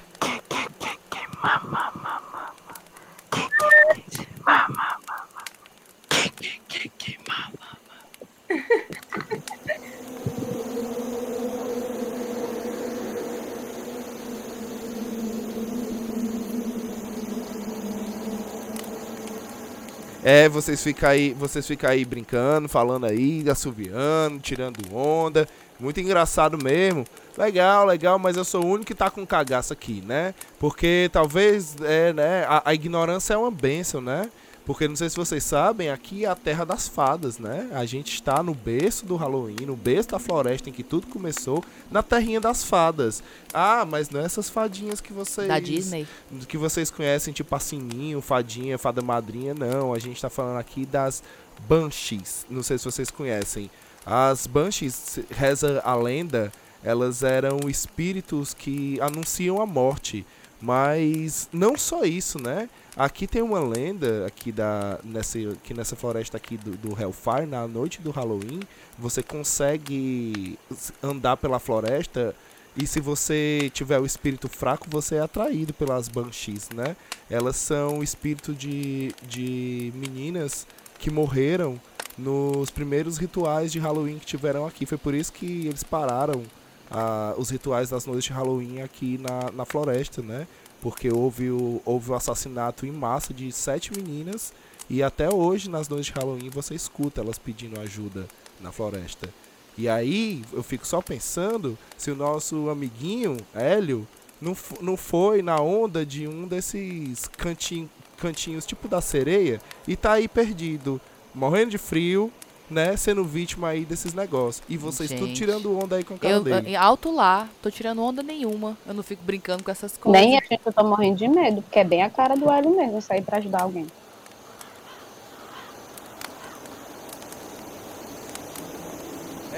É, 20.27 20.49
vocês 20.49 20.83
ficam 20.83 21.11
aí, 21.11 21.35
vocês 21.35 21.67
ficam 21.67 21.91
aí 21.91 22.03
brincando, 22.03 22.67
falando 22.67 23.05
aí, 23.05 23.45
assoviando, 23.47 24.39
tirando 24.41 24.81
onda. 24.91 25.47
Muito 25.79 26.01
engraçado 26.01 26.57
mesmo. 26.57 27.05
Legal, 27.37 27.85
legal, 27.85 28.19
mas 28.19 28.35
eu 28.35 28.45
sou 28.45 28.65
o 28.65 28.69
único 28.69 28.87
que 28.87 28.95
tá 28.95 29.11
com 29.11 29.27
cagaço 29.27 29.75
aqui, 29.75 30.03
né? 30.07 30.33
Porque 30.59 31.11
talvez, 31.13 31.77
é, 31.83 32.15
né, 32.15 32.47
a, 32.49 32.71
a 32.71 32.73
ignorância 32.73 33.35
é 33.35 33.37
uma 33.37 33.51
bênção, 33.51 34.01
né? 34.01 34.31
Porque 34.65 34.89
não 34.89 34.97
sei 34.97 35.11
se 35.11 35.17
vocês 35.17 35.45
sabem, 35.45 35.91
aqui 35.91 36.25
é 36.25 36.29
a 36.29 36.35
terra 36.35 36.65
das 36.65 36.89
fadas, 36.89 37.39
né? 37.39 37.69
A 37.75 37.85
gente 37.85 38.15
está 38.15 38.43
no 38.43 38.55
berço 38.55 39.05
do 39.05 39.15
Halloween, 39.15 39.67
no 39.67 39.77
berço 39.77 40.11
da 40.11 40.19
floresta 40.19 40.71
em 40.71 40.73
que 40.73 40.83
tudo 40.83 41.07
começou, 41.07 41.63
na 41.91 42.03
terrinha 42.03 42.41
das 42.41 42.65
fadas. 42.65 43.23
Ah, 43.53 43.85
mas 43.85 44.09
não 44.09 44.21
é 44.21 44.25
essas 44.25 44.49
fadinhas 44.49 45.03
que 45.03 45.13
vocês 45.13 45.49
Da 45.49 45.61
Disney. 45.61 46.07
que 46.49 46.57
vocês 46.57 46.91
conhecem, 46.91 47.35
tipo 47.35 47.55
a 47.55 47.61
Sininho, 47.61 48.23
Fadinha, 48.23 48.79
Fada 48.79 49.03
Madrinha, 49.03 49.53
não. 49.53 49.93
A 49.93 49.99
gente 49.99 50.21
tá 50.21 50.31
falando 50.31 50.59
aqui 50.59 50.87
das 50.87 51.23
Banshees. 51.69 52.47
Não 52.49 52.63
sei 52.63 52.79
se 52.79 52.87
vocês 52.87 53.11
conhecem. 53.11 53.71
As 54.07 54.47
Banshees, 54.47 55.19
reza 55.31 55.83
a 55.85 55.95
lenda, 55.95 56.51
elas 56.83 57.23
eram 57.23 57.61
espíritos 57.69 58.55
que 58.55 58.99
anunciam 59.01 59.61
a 59.61 59.67
morte. 59.67 60.25
Mas 60.65 61.47
não 61.53 61.77
só 61.77 62.05
isso, 62.05 62.41
né? 62.41 62.71
Aqui 62.97 63.27
tem 63.27 63.43
uma 63.43 63.61
lenda 63.61 64.27
aqui 64.27 64.51
da 64.51 64.99
nessa 65.05 65.39
aqui 65.39 65.75
nessa 65.75 65.95
floresta 65.95 66.39
aqui 66.39 66.57
do, 66.57 66.71
do 66.71 66.99
Hellfire 66.99 67.45
na 67.47 67.69
noite 67.69 68.01
do 68.01 68.11
Halloween, 68.11 68.61
você 68.99 69.23
consegue 69.23 70.59
andar 71.03 71.37
pela 71.37 71.59
floresta 71.59 72.35
E 72.77 72.87
se 72.87 72.99
você 72.99 73.71
tiver 73.73 74.01
o 74.01 74.07
espírito 74.07 74.49
fraco, 74.49 74.89
você 74.91 75.17
é 75.17 75.21
atraído 75.21 75.73
pelas 75.73 76.09
banshees, 76.09 76.71
né? 76.71 76.97
Elas 77.31 77.57
são 77.57 78.03
espírito 78.03 78.53
de, 78.53 79.15
de 79.23 79.93
meninas 79.95 80.67
que 80.99 81.11
morreram 81.11 81.81
nos 82.19 82.71
primeiros 82.71 83.17
rituais 83.17 83.71
de 83.71 83.79
Halloween 83.79 84.19
que 84.19 84.27
tiveram 84.27 84.67
aqui. 84.67 84.87
Foi 84.87 84.99
por 84.99 85.15
isso 85.15 85.33
que 85.33 85.67
eles 85.69 85.85
pararam 85.85 86.43
ah, 86.91 87.35
os 87.37 87.51
rituais 87.51 87.91
das 87.91 88.07
noites 88.07 88.25
de 88.25 88.33
Halloween 88.33 88.81
aqui 88.83 89.19
na, 89.19 89.51
na 89.53 89.65
floresta, 89.65 90.23
né? 90.23 90.47
Porque 90.81 91.11
houve 91.11 91.51
o, 91.51 91.81
houve 91.85 92.11
o 92.11 92.15
assassinato 92.15 92.87
em 92.87 92.93
massa 92.93 93.33
de 93.33 93.51
sete 93.53 93.93
meninas 93.93 94.53
e 94.89 95.03
até 95.03 95.33
hoje 95.33 95.71
nas 95.71 95.89
noites 95.89 96.07
de 96.07 96.13
Halloween 96.13 96.51
você 96.51 96.75
escuta 96.75 97.21
elas 97.21 97.39
pedindo 97.39 97.81
ajuda 97.81 98.27
na 98.61 98.71
floresta. 98.71 99.29
E 99.77 99.89
aí 99.89 100.43
eu 100.53 100.63
fico 100.63 100.87
só 100.87 101.01
pensando 101.01 101.77
se 101.97 102.11
o 102.11 102.17
nosso 102.17 102.69
amiguinho 102.69 103.37
Hélio 103.55 104.07
não, 104.41 104.57
não 104.81 104.97
foi 104.97 105.43
na 105.43 105.61
onda 105.61 106.05
de 106.05 106.29
um 106.29 106.47
desses 106.47 107.27
cantinho, 107.37 107.91
cantinhos 108.19 108.67
tipo 108.67 108.87
da 108.87 109.01
sereia 109.01 109.61
e 109.89 109.97
tá 109.97 110.13
aí 110.13 110.29
perdido, 110.29 111.01
morrendo 111.35 111.71
de 111.71 111.79
frio, 111.79 112.33
né, 112.71 112.97
sendo 112.97 113.25
vítima 113.25 113.69
aí 113.69 113.85
desses 113.85 114.15
negócios. 114.15 114.65
E 114.69 114.77
vocês 114.77 115.11
tudo 115.11 115.33
tirando 115.33 115.79
onda 115.79 115.97
aí 115.97 116.05
com 116.05 116.15
o 116.15 116.19
cara 116.19 116.35
eu, 116.35 116.43
dele. 116.43 116.77
Alto 116.77 117.11
lá, 117.11 117.49
tô 117.63 117.71
tirando 117.71 118.03
onda 118.03 118.23
nenhuma. 118.23 118.77
Eu 118.87 118.95
não 118.95 119.03
fico 119.03 119.23
brincando 119.23 119.63
com 119.63 119.71
essas 119.71 119.97
coisas. 119.97 120.21
Nem 120.21 120.37
a 120.39 120.41
gente 120.41 120.61
eu 120.65 120.73
tô 120.73 120.85
morrendo 120.85 121.17
de 121.17 121.29
medo, 121.29 121.63
porque 121.63 121.79
é 121.79 121.85
bem 121.85 122.03
a 122.03 122.11
cara 122.11 122.37
do 122.37 122.51
Hélio 122.51 122.77
mesmo 122.77 123.01
sair 123.01 123.23
pra 123.23 123.39
ajudar 123.39 123.63
alguém. 123.63 123.87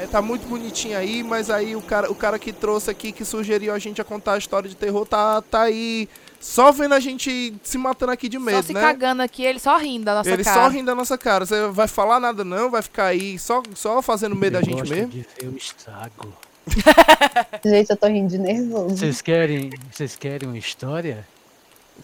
Tá 0.07 0.23
muito 0.23 0.47
bonitinho 0.47 0.97
aí, 0.97 1.23
mas 1.23 1.51
aí 1.51 1.75
o 1.77 1.83
cara, 1.83 2.11
o 2.11 2.15
cara 2.15 2.39
que 2.39 2.53
trouxe 2.53 2.91
aqui, 2.91 3.13
que 3.13 3.25
sugeriu 3.25 3.73
a 3.75 3.79
gente 3.79 4.01
a 4.01 4.05
contar 4.05 4.35
a 4.35 4.39
história 4.39 4.69
de 4.69 4.77
terror, 4.77 5.07
tá, 5.07 5.41
tá 5.43 5.63
aí 5.63 6.09
só 6.41 6.71
vendo 6.73 6.95
a 6.95 7.01
gente 7.01 7.55
se 7.63 7.77
matando 7.79 8.13
aqui 8.13 8.29
de 8.29 8.39
medo, 8.39 8.57
só 8.59 8.63
se 8.63 8.73
né? 8.73 8.81
cagando 8.81 9.23
aqui, 9.23 9.45
ele 9.45 9.59
só 9.59 9.77
rindo 9.79 10.05
da 10.05 10.15
nossa 10.15 10.31
ele 10.31 10.45
cara. 10.45 10.63
só 10.63 10.69
rindo 10.69 10.87
da 10.87 10.95
nossa 10.95 11.19
cara. 11.19 11.45
Você 11.47 11.67
vai 11.69 11.89
falar 11.89 12.21
nada 12.21 12.45
não, 12.45 12.71
vai 12.71 12.83
ficar 12.83 13.07
aí 13.07 13.39
só, 13.39 13.63
só 13.75 14.01
fazendo 14.03 14.37
medo 14.37 14.57
Eu 14.57 14.61
da 14.61 14.65
gente 14.65 14.79
gosto 14.81 14.95
mesmo. 14.95 15.09
de 15.09 15.21
ver 15.21 15.49
o 15.49 15.57
estrago. 15.57 16.33
Gente, 17.65 17.91
eu 17.91 17.97
tô 17.97 18.07
rindo 18.09 18.29
de 18.29 18.39
nervoso. 18.39 18.97
Vocês 18.97 19.23
querem, 19.23 19.71
vocês 19.93 20.17
querem 20.17 20.49
uma 20.49 20.59
história? 20.59 21.25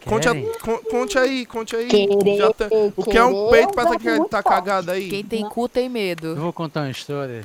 Conte, 0.06 0.28
a- 0.28 0.34
con- 0.60 0.78
conte 0.90 1.18
aí, 1.18 1.44
conte 1.44 1.76
aí. 1.76 1.86
Querer, 1.88 2.36
Já 2.38 2.52
tá- 2.52 2.68
o 2.96 3.02
que 3.04 3.18
é 3.18 3.24
um 3.24 3.50
peito 3.50 3.72
pra 3.74 3.82
é 3.92 4.18
tá, 4.18 4.24
tá 4.28 4.42
cagado 4.42 4.90
aí? 4.90 5.08
Quem 5.08 5.24
tem 5.24 5.48
cu 5.48 5.68
tem 5.68 5.86
Eu 5.86 5.90
medo. 5.90 6.36
vou 6.36 6.52
contar 6.52 6.82
uma 6.82 6.90
história 6.90 7.44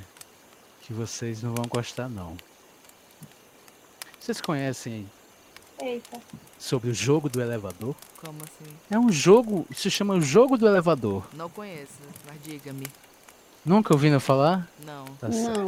que 0.88 0.94
vocês 0.94 1.44
não 1.44 1.54
vão 1.54 1.66
gostar 1.66 2.08
não. 2.08 2.38
Vocês 4.18 4.40
conhecem 4.40 5.06
Eita. 5.82 6.18
sobre 6.58 6.90
o 6.90 6.94
jogo 6.94 7.28
do 7.28 7.42
elevador? 7.42 7.94
Como 8.16 8.38
assim? 8.42 8.74
É 8.90 8.98
um 8.98 9.12
jogo, 9.12 9.68
se 9.76 9.92
chama 9.92 10.14
o 10.14 10.22
jogo 10.22 10.58
do 10.58 10.66
elevador. 10.66 11.28
Não 11.34 11.50
conheço, 11.50 12.00
mas 12.26 12.38
diga-me. 12.42 12.88
Nunca 13.66 13.94
ouviram 13.94 14.18
falar? 14.18 14.66
Não. 14.86 15.04
Tá 15.20 15.30
certo. 15.30 15.60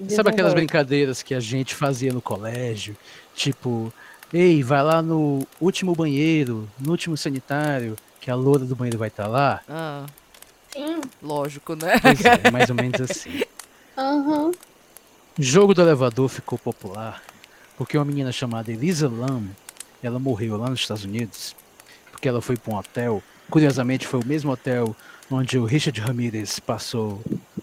Não. 0.00 0.10
Sabe 0.10 0.30
aquelas 0.30 0.52
brincadeiras 0.52 1.22
que 1.22 1.32
a 1.32 1.40
gente 1.40 1.72
fazia 1.72 2.12
no 2.12 2.20
colégio? 2.20 2.96
Tipo, 3.36 3.92
ei, 4.32 4.64
vai 4.64 4.82
lá 4.82 5.00
no 5.00 5.46
último 5.60 5.94
banheiro, 5.94 6.68
no 6.76 6.90
último 6.90 7.16
sanitário, 7.16 7.96
que 8.20 8.32
a 8.32 8.34
loura 8.34 8.64
do 8.64 8.74
banheiro 8.74 8.98
vai 8.98 9.08
estar 9.08 9.28
lá? 9.28 9.62
Ah, 9.68 10.06
Sim. 10.72 11.00
lógico, 11.22 11.76
né? 11.76 12.00
Pois 12.00 12.24
é, 12.24 12.40
é 12.48 12.50
mais 12.50 12.68
ou 12.68 12.74
menos 12.74 13.00
assim. 13.00 13.42
O 15.38 15.42
jogo 15.42 15.74
do 15.74 15.82
elevador 15.82 16.28
ficou 16.28 16.58
popular 16.58 17.22
porque 17.76 17.96
uma 17.96 18.04
menina 18.04 18.32
chamada 18.32 18.72
Elisa 18.72 19.08
Lam, 19.08 19.44
ela 20.02 20.18
morreu 20.18 20.56
lá 20.56 20.70
nos 20.70 20.80
Estados 20.80 21.04
Unidos, 21.04 21.54
porque 22.10 22.28
ela 22.28 22.40
foi 22.40 22.56
para 22.56 22.72
um 22.72 22.76
hotel. 22.76 23.22
Curiosamente, 23.50 24.06
foi 24.06 24.20
o 24.20 24.26
mesmo 24.26 24.50
hotel 24.50 24.96
onde 25.30 25.58
o 25.58 25.64
Richard 25.64 26.00
Ramirez 26.00 26.58
passou 26.58 27.20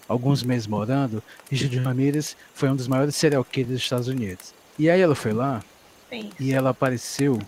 alguns 0.08 0.42
meses 0.42 0.66
morando. 0.66 1.22
Richard 1.50 1.76
Ramirez 1.78 2.36
foi 2.54 2.70
um 2.70 2.76
dos 2.76 2.86
maiores 2.86 3.16
serial 3.16 3.44
killers 3.44 3.72
dos 3.72 3.82
Estados 3.82 4.08
Unidos. 4.08 4.54
E 4.78 4.88
aí 4.88 5.00
ela 5.00 5.14
foi 5.14 5.32
lá 5.32 5.62
Sim. 6.08 6.30
e 6.38 6.52
ela 6.52 6.70
apareceu 6.70 7.38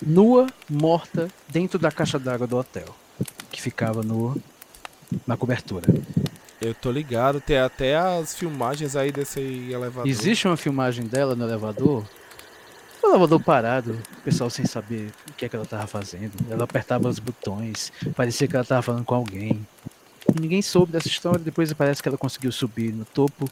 nua, 0.00 0.46
morta, 0.68 1.28
dentro 1.48 1.78
da 1.78 1.90
caixa 1.90 2.18
d'água 2.18 2.46
do 2.46 2.56
hotel, 2.56 2.94
que 3.50 3.60
ficava 3.60 4.02
no, 4.02 4.40
na 5.26 5.36
cobertura. 5.36 5.86
Eu 6.64 6.74
tô 6.74 6.90
ligado, 6.90 7.42
tem 7.42 7.58
até 7.58 7.94
as 7.94 8.34
filmagens 8.34 8.96
aí 8.96 9.12
desse 9.12 9.38
elevador. 9.40 10.08
Existe 10.08 10.48
uma 10.48 10.56
filmagem 10.56 11.04
dela 11.04 11.34
no 11.34 11.44
elevador. 11.44 12.02
O 13.02 13.08
elevador 13.08 13.42
parado, 13.42 13.98
o 14.18 14.20
pessoal 14.22 14.48
sem 14.48 14.64
saber 14.64 15.12
o 15.28 15.34
que 15.34 15.44
é 15.44 15.48
que 15.50 15.54
ela 15.54 15.66
tava 15.66 15.86
fazendo. 15.86 16.32
Ela 16.50 16.64
apertava 16.64 17.06
os 17.06 17.18
botões, 17.18 17.92
parecia 18.16 18.48
que 18.48 18.56
ela 18.56 18.64
tava 18.64 18.80
falando 18.80 19.04
com 19.04 19.14
alguém. 19.14 19.66
Ninguém 20.40 20.62
soube 20.62 20.90
dessa 20.90 21.06
história, 21.06 21.38
depois 21.38 21.70
parece 21.74 22.02
que 22.02 22.08
ela 22.08 22.16
conseguiu 22.16 22.50
subir 22.50 22.94
no 22.94 23.04
topo. 23.04 23.46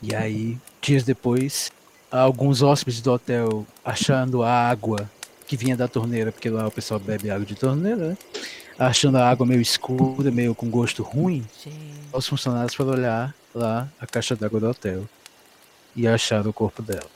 E 0.00 0.14
aí, 0.14 0.56
dias 0.80 1.02
depois, 1.02 1.72
alguns 2.08 2.62
hóspedes 2.62 3.00
do 3.00 3.10
hotel 3.10 3.66
achando 3.84 4.44
a 4.44 4.68
água 4.70 5.10
que 5.44 5.56
vinha 5.56 5.76
da 5.76 5.88
torneira, 5.88 6.30
porque 6.30 6.48
lá 6.48 6.68
o 6.68 6.70
pessoal 6.70 7.00
bebe 7.00 7.30
água 7.30 7.44
de 7.44 7.56
torneira, 7.56 8.10
né? 8.10 8.16
Achando 8.78 9.18
a 9.18 9.28
água 9.28 9.44
meio 9.44 9.60
escura, 9.60 10.30
meio 10.30 10.54
com 10.54 10.70
gosto 10.70 11.02
ruim, 11.02 11.44
Gente, 11.62 12.01
os 12.12 12.28
funcionários 12.28 12.74
foram 12.74 12.92
olhar 12.92 13.34
lá 13.54 13.88
a 14.00 14.06
caixa 14.06 14.36
d'água 14.36 14.60
do 14.60 14.68
hotel 14.68 15.08
e 15.96 16.06
acharam 16.06 16.50
o 16.50 16.52
corpo 16.52 16.82
dela. 16.82 17.10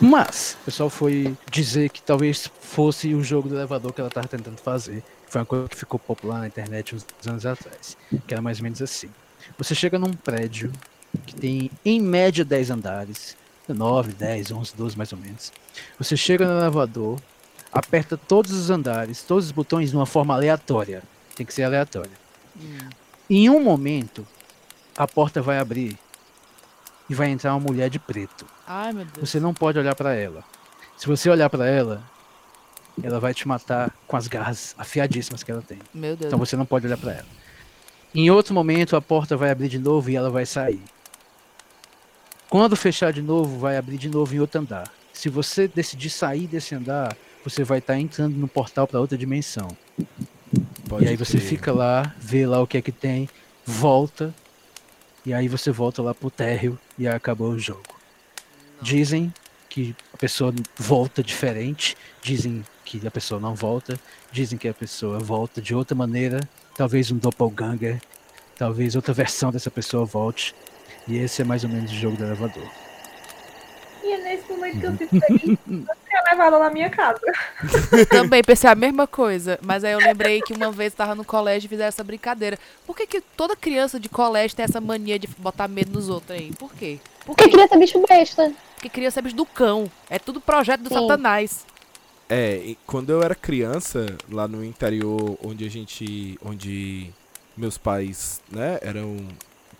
Mas 0.00 0.56
o 0.62 0.64
pessoal 0.64 0.88
foi 0.88 1.36
dizer 1.50 1.90
que 1.90 2.00
talvez 2.00 2.48
fosse 2.60 3.14
o 3.14 3.22
jogo 3.22 3.48
do 3.48 3.56
elevador 3.56 3.92
que 3.92 4.00
ela 4.00 4.08
estava 4.08 4.28
tentando 4.28 4.56
fazer. 4.58 5.02
Foi 5.26 5.40
uma 5.40 5.46
coisa 5.46 5.68
que 5.68 5.76
ficou 5.76 5.98
popular 5.98 6.38
na 6.38 6.46
internet 6.46 6.94
uns 6.94 7.04
anos 7.26 7.44
atrás. 7.44 7.96
Que 8.26 8.32
era 8.32 8.40
mais 8.40 8.58
ou 8.58 8.62
menos 8.62 8.80
assim. 8.80 9.10
Você 9.58 9.74
chega 9.74 9.98
num 9.98 10.12
prédio 10.12 10.72
que 11.26 11.34
tem 11.34 11.70
em 11.84 12.00
média 12.00 12.44
10 12.44 12.70
andares, 12.70 13.36
9, 13.68 14.12
10, 14.12 14.50
11, 14.52 14.74
12 14.76 14.96
mais 14.96 15.12
ou 15.12 15.18
menos. 15.18 15.52
Você 15.98 16.16
chega 16.16 16.46
no 16.46 16.58
elevador, 16.60 17.18
aperta 17.72 18.16
todos 18.16 18.52
os 18.52 18.70
andares, 18.70 19.22
todos 19.22 19.46
os 19.46 19.52
botões 19.52 19.90
de 19.90 19.96
uma 19.96 20.06
forma 20.06 20.34
aleatória. 20.34 21.02
Tem 21.34 21.44
que 21.46 21.52
ser 21.54 21.62
aleatória. 21.64 22.10
hum, 22.56 22.78
Em 23.30 23.48
um 23.50 23.62
momento, 23.62 24.26
a 24.96 25.06
porta 25.06 25.40
vai 25.42 25.58
abrir 25.58 25.96
e 27.08 27.14
vai 27.14 27.28
entrar 27.28 27.54
uma 27.54 27.60
mulher 27.60 27.88
de 27.90 27.98
preto. 27.98 28.44
Ai, 28.66 28.92
meu 28.92 29.04
Deus. 29.04 29.28
Você 29.30 29.38
não 29.40 29.54
pode 29.54 29.78
olhar 29.78 29.94
para 29.94 30.14
ela. 30.14 30.42
Se 30.96 31.06
você 31.06 31.30
olhar 31.30 31.48
para 31.48 31.66
ela, 31.66 32.02
ela 33.02 33.20
vai 33.20 33.32
te 33.32 33.46
matar 33.46 33.94
com 34.06 34.16
as 34.16 34.26
garras 34.26 34.74
afiadíssimas 34.76 35.42
que 35.42 35.50
ela 35.50 35.62
tem. 35.62 35.78
Meu 35.94 36.16
Deus. 36.16 36.26
Então 36.26 36.38
você 36.38 36.56
não 36.56 36.66
pode 36.66 36.86
olhar 36.86 36.98
para 36.98 37.12
ela. 37.12 37.26
Em 38.14 38.30
outro 38.30 38.52
momento 38.54 38.96
a 38.96 39.00
porta 39.00 39.36
vai 39.36 39.50
abrir 39.50 39.68
de 39.68 39.78
novo 39.78 40.10
e 40.10 40.16
ela 40.16 40.30
vai 40.30 40.44
sair. 40.44 40.82
Quando 42.50 42.76
fechar 42.76 43.12
de 43.12 43.20
novo, 43.20 43.58
vai 43.58 43.76
abrir 43.76 43.98
de 43.98 44.08
novo 44.08 44.34
em 44.34 44.40
outro 44.40 44.60
andar. 44.60 44.90
Se 45.12 45.28
você 45.28 45.68
decidir 45.68 46.08
sair 46.08 46.46
desse 46.46 46.74
andar, 46.74 47.16
você 47.44 47.62
vai 47.62 47.78
estar 47.78 47.98
entrando 47.98 48.36
no 48.36 48.48
portal 48.48 48.86
para 48.86 49.00
outra 49.00 49.18
dimensão. 49.18 49.68
Pode 50.88 51.04
e 51.04 51.08
aí 51.08 51.16
você 51.16 51.36
crer. 51.36 51.48
fica 51.48 51.72
lá, 51.72 52.14
vê 52.18 52.46
lá 52.46 52.62
o 52.62 52.66
que 52.66 52.78
é 52.78 52.82
que 52.82 52.92
tem, 52.92 53.28
volta, 53.66 54.34
e 55.26 55.34
aí 55.34 55.46
você 55.46 55.70
volta 55.70 56.00
lá 56.00 56.14
pro 56.14 56.30
térreo 56.30 56.78
e 56.98 57.06
acabou 57.06 57.50
o 57.50 57.58
jogo. 57.58 57.82
Dizem 58.80 59.32
que 59.68 59.94
a 60.14 60.16
pessoa 60.16 60.54
volta 60.78 61.22
diferente, 61.22 61.94
dizem 62.22 62.64
que 62.82 63.06
a 63.06 63.10
pessoa 63.10 63.38
não 63.38 63.54
volta, 63.54 64.00
dizem 64.32 64.58
que 64.58 64.66
a 64.66 64.72
pessoa 64.72 65.18
volta 65.18 65.60
de 65.60 65.74
outra 65.74 65.94
maneira, 65.94 66.40
talvez 66.74 67.10
um 67.10 67.18
doppelganger, 67.18 68.00
talvez 68.56 68.96
outra 68.96 69.12
versão 69.12 69.52
dessa 69.52 69.70
pessoa 69.70 70.06
volte. 70.06 70.54
E 71.08 71.16
esse 71.18 71.42
é 71.42 71.44
mais 71.44 71.64
ou 71.64 71.70
menos 71.70 71.90
o 71.90 71.94
jogo 71.94 72.16
do 72.16 72.24
elevador. 72.24 72.68
E 74.04 74.12
é 74.12 74.18
nesse 74.18 74.50
momento 74.50 74.78
que 74.80 74.86
eu 74.86 74.92
fico 74.96 75.20
feliz. 75.20 75.58
Eu 75.68 75.96
tinha 76.08 76.22
levado 76.30 76.54
ela 76.54 76.64
na 76.64 76.70
minha 76.70 76.90
casa. 76.90 77.20
Também 78.10 78.42
pensei 78.42 78.68
a 78.68 78.74
mesma 78.74 79.06
coisa, 79.06 79.58
mas 79.62 79.84
aí 79.84 79.92
eu 79.92 79.98
lembrei 79.98 80.40
que 80.40 80.54
uma 80.54 80.72
vez 80.72 80.92
eu 80.92 80.96
tava 80.96 81.14
no 81.14 81.24
colégio 81.24 81.66
e 81.66 81.68
fizeram 81.68 81.88
essa 81.88 82.02
brincadeira. 82.02 82.58
Por 82.86 82.96
que, 82.96 83.06
que 83.06 83.20
toda 83.20 83.54
criança 83.54 84.00
de 84.00 84.08
colégio 84.08 84.56
tem 84.56 84.64
essa 84.64 84.80
mania 84.80 85.18
de 85.18 85.26
botar 85.38 85.68
medo 85.68 85.92
nos 85.92 86.08
outros 86.08 86.38
aí? 86.38 86.50
Por 86.58 86.72
quê? 86.74 86.98
Por 87.20 87.26
Porque 87.26 87.44
quê? 87.44 87.50
queria 87.50 87.68
ter 87.68 87.78
bicho 87.78 88.02
besta. 88.08 88.52
Porque 88.74 88.88
criança 88.88 89.20
é 89.20 89.22
bicho 89.22 89.36
do 89.36 89.44
cão. 89.46 89.90
É 90.08 90.18
tudo 90.18 90.40
projeto 90.40 90.80
do 90.82 90.88
Sim. 90.88 90.94
satanás. 90.94 91.66
É, 92.28 92.74
quando 92.86 93.10
eu 93.10 93.22
era 93.22 93.34
criança, 93.34 94.16
lá 94.30 94.46
no 94.48 94.64
interior, 94.64 95.38
onde 95.44 95.64
a 95.66 95.70
gente. 95.70 96.38
onde 96.44 97.10
meus 97.56 97.76
pais, 97.78 98.40
né, 98.50 98.78
eram. 98.82 99.16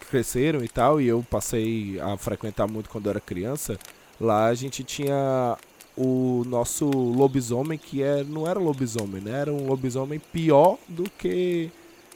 Cresceram 0.08 0.62
e 0.64 0.68
tal, 0.68 1.00
e 1.00 1.06
eu 1.08 1.24
passei 1.30 1.98
a 2.00 2.16
frequentar 2.16 2.66
muito 2.66 2.88
quando 2.90 3.08
era 3.10 3.20
criança, 3.20 3.78
lá 4.20 4.46
a 4.46 4.54
gente 4.54 4.82
tinha 4.82 5.56
o 5.96 6.44
nosso 6.46 6.86
lobisomem, 6.88 7.76
que 7.78 8.02
é, 8.02 8.22
não 8.24 8.46
era 8.48 8.58
lobisomem, 8.58 9.20
né? 9.20 9.32
Era 9.40 9.52
um 9.52 9.66
lobisomem 9.66 10.20
pior 10.32 10.78
do 10.88 11.04
que, 11.18 11.70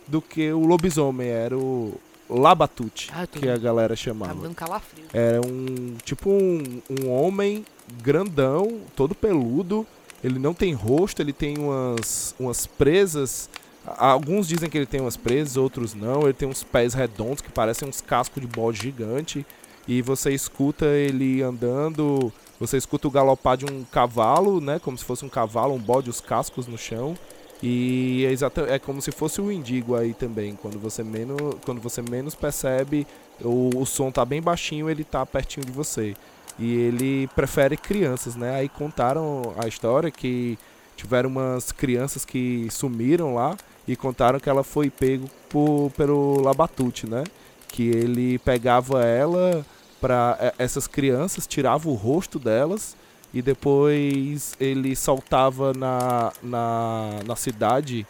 do 0.06 0.22
que 0.22 0.52
o 0.52 0.64
lobisomem, 0.64 1.28
era 1.28 1.56
o 1.58 1.94
Labatute, 2.30 3.10
Ah, 3.12 3.26
que 3.26 3.48
a 3.48 3.56
galera 3.58 3.90
Tá 3.94 3.96
chamava. 3.96 4.40
dando 4.40 4.54
calafrio. 4.54 5.04
Era 5.12 5.40
um 5.46 5.96
tipo 6.04 6.30
um, 6.30 6.80
um 6.88 7.10
homem 7.10 7.64
grandão, 8.02 8.80
todo 8.96 9.14
peludo. 9.14 9.86
Ele 10.24 10.38
não 10.38 10.54
tem 10.54 10.72
rosto, 10.72 11.20
ele 11.20 11.32
tem 11.32 11.58
umas, 11.58 12.34
umas 12.38 12.64
presas. 12.64 13.50
Alguns 13.84 14.46
dizem 14.46 14.70
que 14.70 14.78
ele 14.78 14.86
tem 14.86 15.00
umas 15.00 15.16
presas, 15.16 15.56
outros 15.56 15.92
não. 15.94 16.22
Ele 16.22 16.32
tem 16.32 16.48
uns 16.48 16.62
pés 16.62 16.94
redondos 16.94 17.40
que 17.40 17.50
parecem 17.50 17.88
uns 17.88 18.00
cascos 18.00 18.40
de 18.40 18.46
bode 18.46 18.80
gigante. 18.80 19.44
E 19.88 20.00
você 20.00 20.32
escuta 20.32 20.86
ele 20.86 21.42
andando. 21.42 22.32
Você 22.60 22.76
escuta 22.76 23.08
o 23.08 23.10
galopar 23.10 23.56
de 23.56 23.66
um 23.66 23.84
cavalo, 23.84 24.60
né? 24.60 24.78
Como 24.78 24.96
se 24.96 25.04
fosse 25.04 25.24
um 25.24 25.28
cavalo, 25.28 25.74
um 25.74 25.78
bode, 25.78 26.08
os 26.08 26.20
cascos 26.20 26.68
no 26.68 26.78
chão. 26.78 27.16
E 27.60 28.24
é, 28.24 28.74
é 28.74 28.78
como 28.78 29.02
se 29.02 29.10
fosse 29.10 29.40
o 29.40 29.50
indigo 29.50 29.96
aí 29.96 30.14
também. 30.14 30.54
Quando 30.54 30.78
você 30.78 31.02
menos, 31.02 31.56
quando 31.64 31.80
você 31.80 32.02
menos 32.02 32.36
percebe, 32.36 33.04
o, 33.40 33.70
o 33.76 33.84
som 33.84 34.12
tá 34.12 34.24
bem 34.24 34.40
baixinho, 34.40 34.88
ele 34.88 35.02
tá 35.02 35.26
pertinho 35.26 35.66
de 35.66 35.72
você. 35.72 36.14
E 36.56 36.72
ele 36.72 37.28
prefere 37.34 37.76
crianças, 37.76 38.36
né? 38.36 38.54
Aí 38.54 38.68
contaram 38.68 39.54
a 39.58 39.66
história 39.66 40.10
que 40.10 40.56
tiveram 40.96 41.30
umas 41.30 41.72
crianças 41.72 42.24
que 42.24 42.68
sumiram 42.70 43.34
lá 43.34 43.56
e 43.86 43.96
contaram 43.96 44.38
que 44.38 44.48
ela 44.48 44.62
foi 44.62 44.90
pego 44.90 45.28
por, 45.48 45.90
pelo 45.96 46.40
Labatute, 46.40 47.08
né? 47.08 47.24
Que 47.68 47.88
ele 47.88 48.38
pegava 48.38 49.04
ela 49.04 49.64
para 50.00 50.54
essas 50.58 50.86
crianças, 50.86 51.46
tirava 51.46 51.88
o 51.88 51.94
rosto 51.94 52.38
delas 52.38 52.96
e 53.32 53.40
depois 53.40 54.54
ele 54.60 54.94
soltava 54.94 55.72
na, 55.72 56.32
na, 56.42 57.20
na 57.26 57.36
cidade 57.36 58.06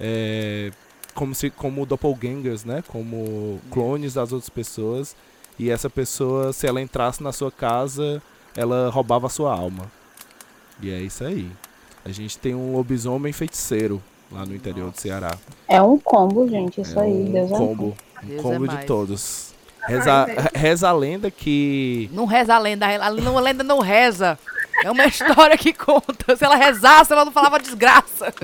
é, 0.00 0.70
como 1.14 1.34
se 1.34 1.50
como 1.50 1.84
doppelgangers, 1.86 2.64
né? 2.64 2.82
Como 2.88 3.60
clones 3.70 4.14
das 4.14 4.32
outras 4.32 4.48
pessoas. 4.50 5.14
E 5.58 5.70
essa 5.70 5.90
pessoa, 5.90 6.52
se 6.52 6.66
ela 6.66 6.80
entrasse 6.80 7.22
na 7.22 7.32
sua 7.32 7.52
casa, 7.52 8.22
ela 8.56 8.88
roubava 8.88 9.26
a 9.26 9.30
sua 9.30 9.54
alma. 9.54 9.90
E 10.80 10.90
é 10.90 10.98
isso 11.00 11.22
aí. 11.24 11.50
A 12.04 12.10
gente 12.10 12.38
tem 12.38 12.54
um 12.54 12.72
lobisomem 12.72 13.32
feiticeiro 13.32 14.02
lá 14.32 14.46
no 14.46 14.54
interior 14.54 14.90
do 14.90 15.00
Ceará. 15.00 15.36
É 15.68 15.80
um 15.82 15.98
combo, 15.98 16.48
gente, 16.48 16.80
isso 16.80 16.98
é 16.98 17.04
aí. 17.04 17.12
um 17.12 17.32
Deus 17.32 17.50
é 17.50 17.56
combo. 17.56 17.96
Um 18.22 18.26
Deus 18.26 18.38
é 18.38 18.42
combo 18.42 18.68
de 18.68 18.74
mais. 18.74 18.86
todos. 18.86 19.52
Reza, 19.86 20.26
reza 20.54 20.88
a 20.88 20.92
lenda 20.92 21.30
que. 21.30 22.08
Não 22.12 22.24
reza 22.24 22.54
a 22.54 22.58
lenda, 22.58 22.86
a 22.86 23.08
lenda 23.08 23.64
não 23.64 23.80
reza. 23.80 24.38
É 24.84 24.90
uma 24.90 25.04
história 25.06 25.56
que 25.58 25.72
conta. 25.72 26.36
Se 26.36 26.44
ela 26.44 26.56
rezasse, 26.56 27.12
ela 27.12 27.24
não 27.24 27.32
falava 27.32 27.58
desgraça. 27.58 28.32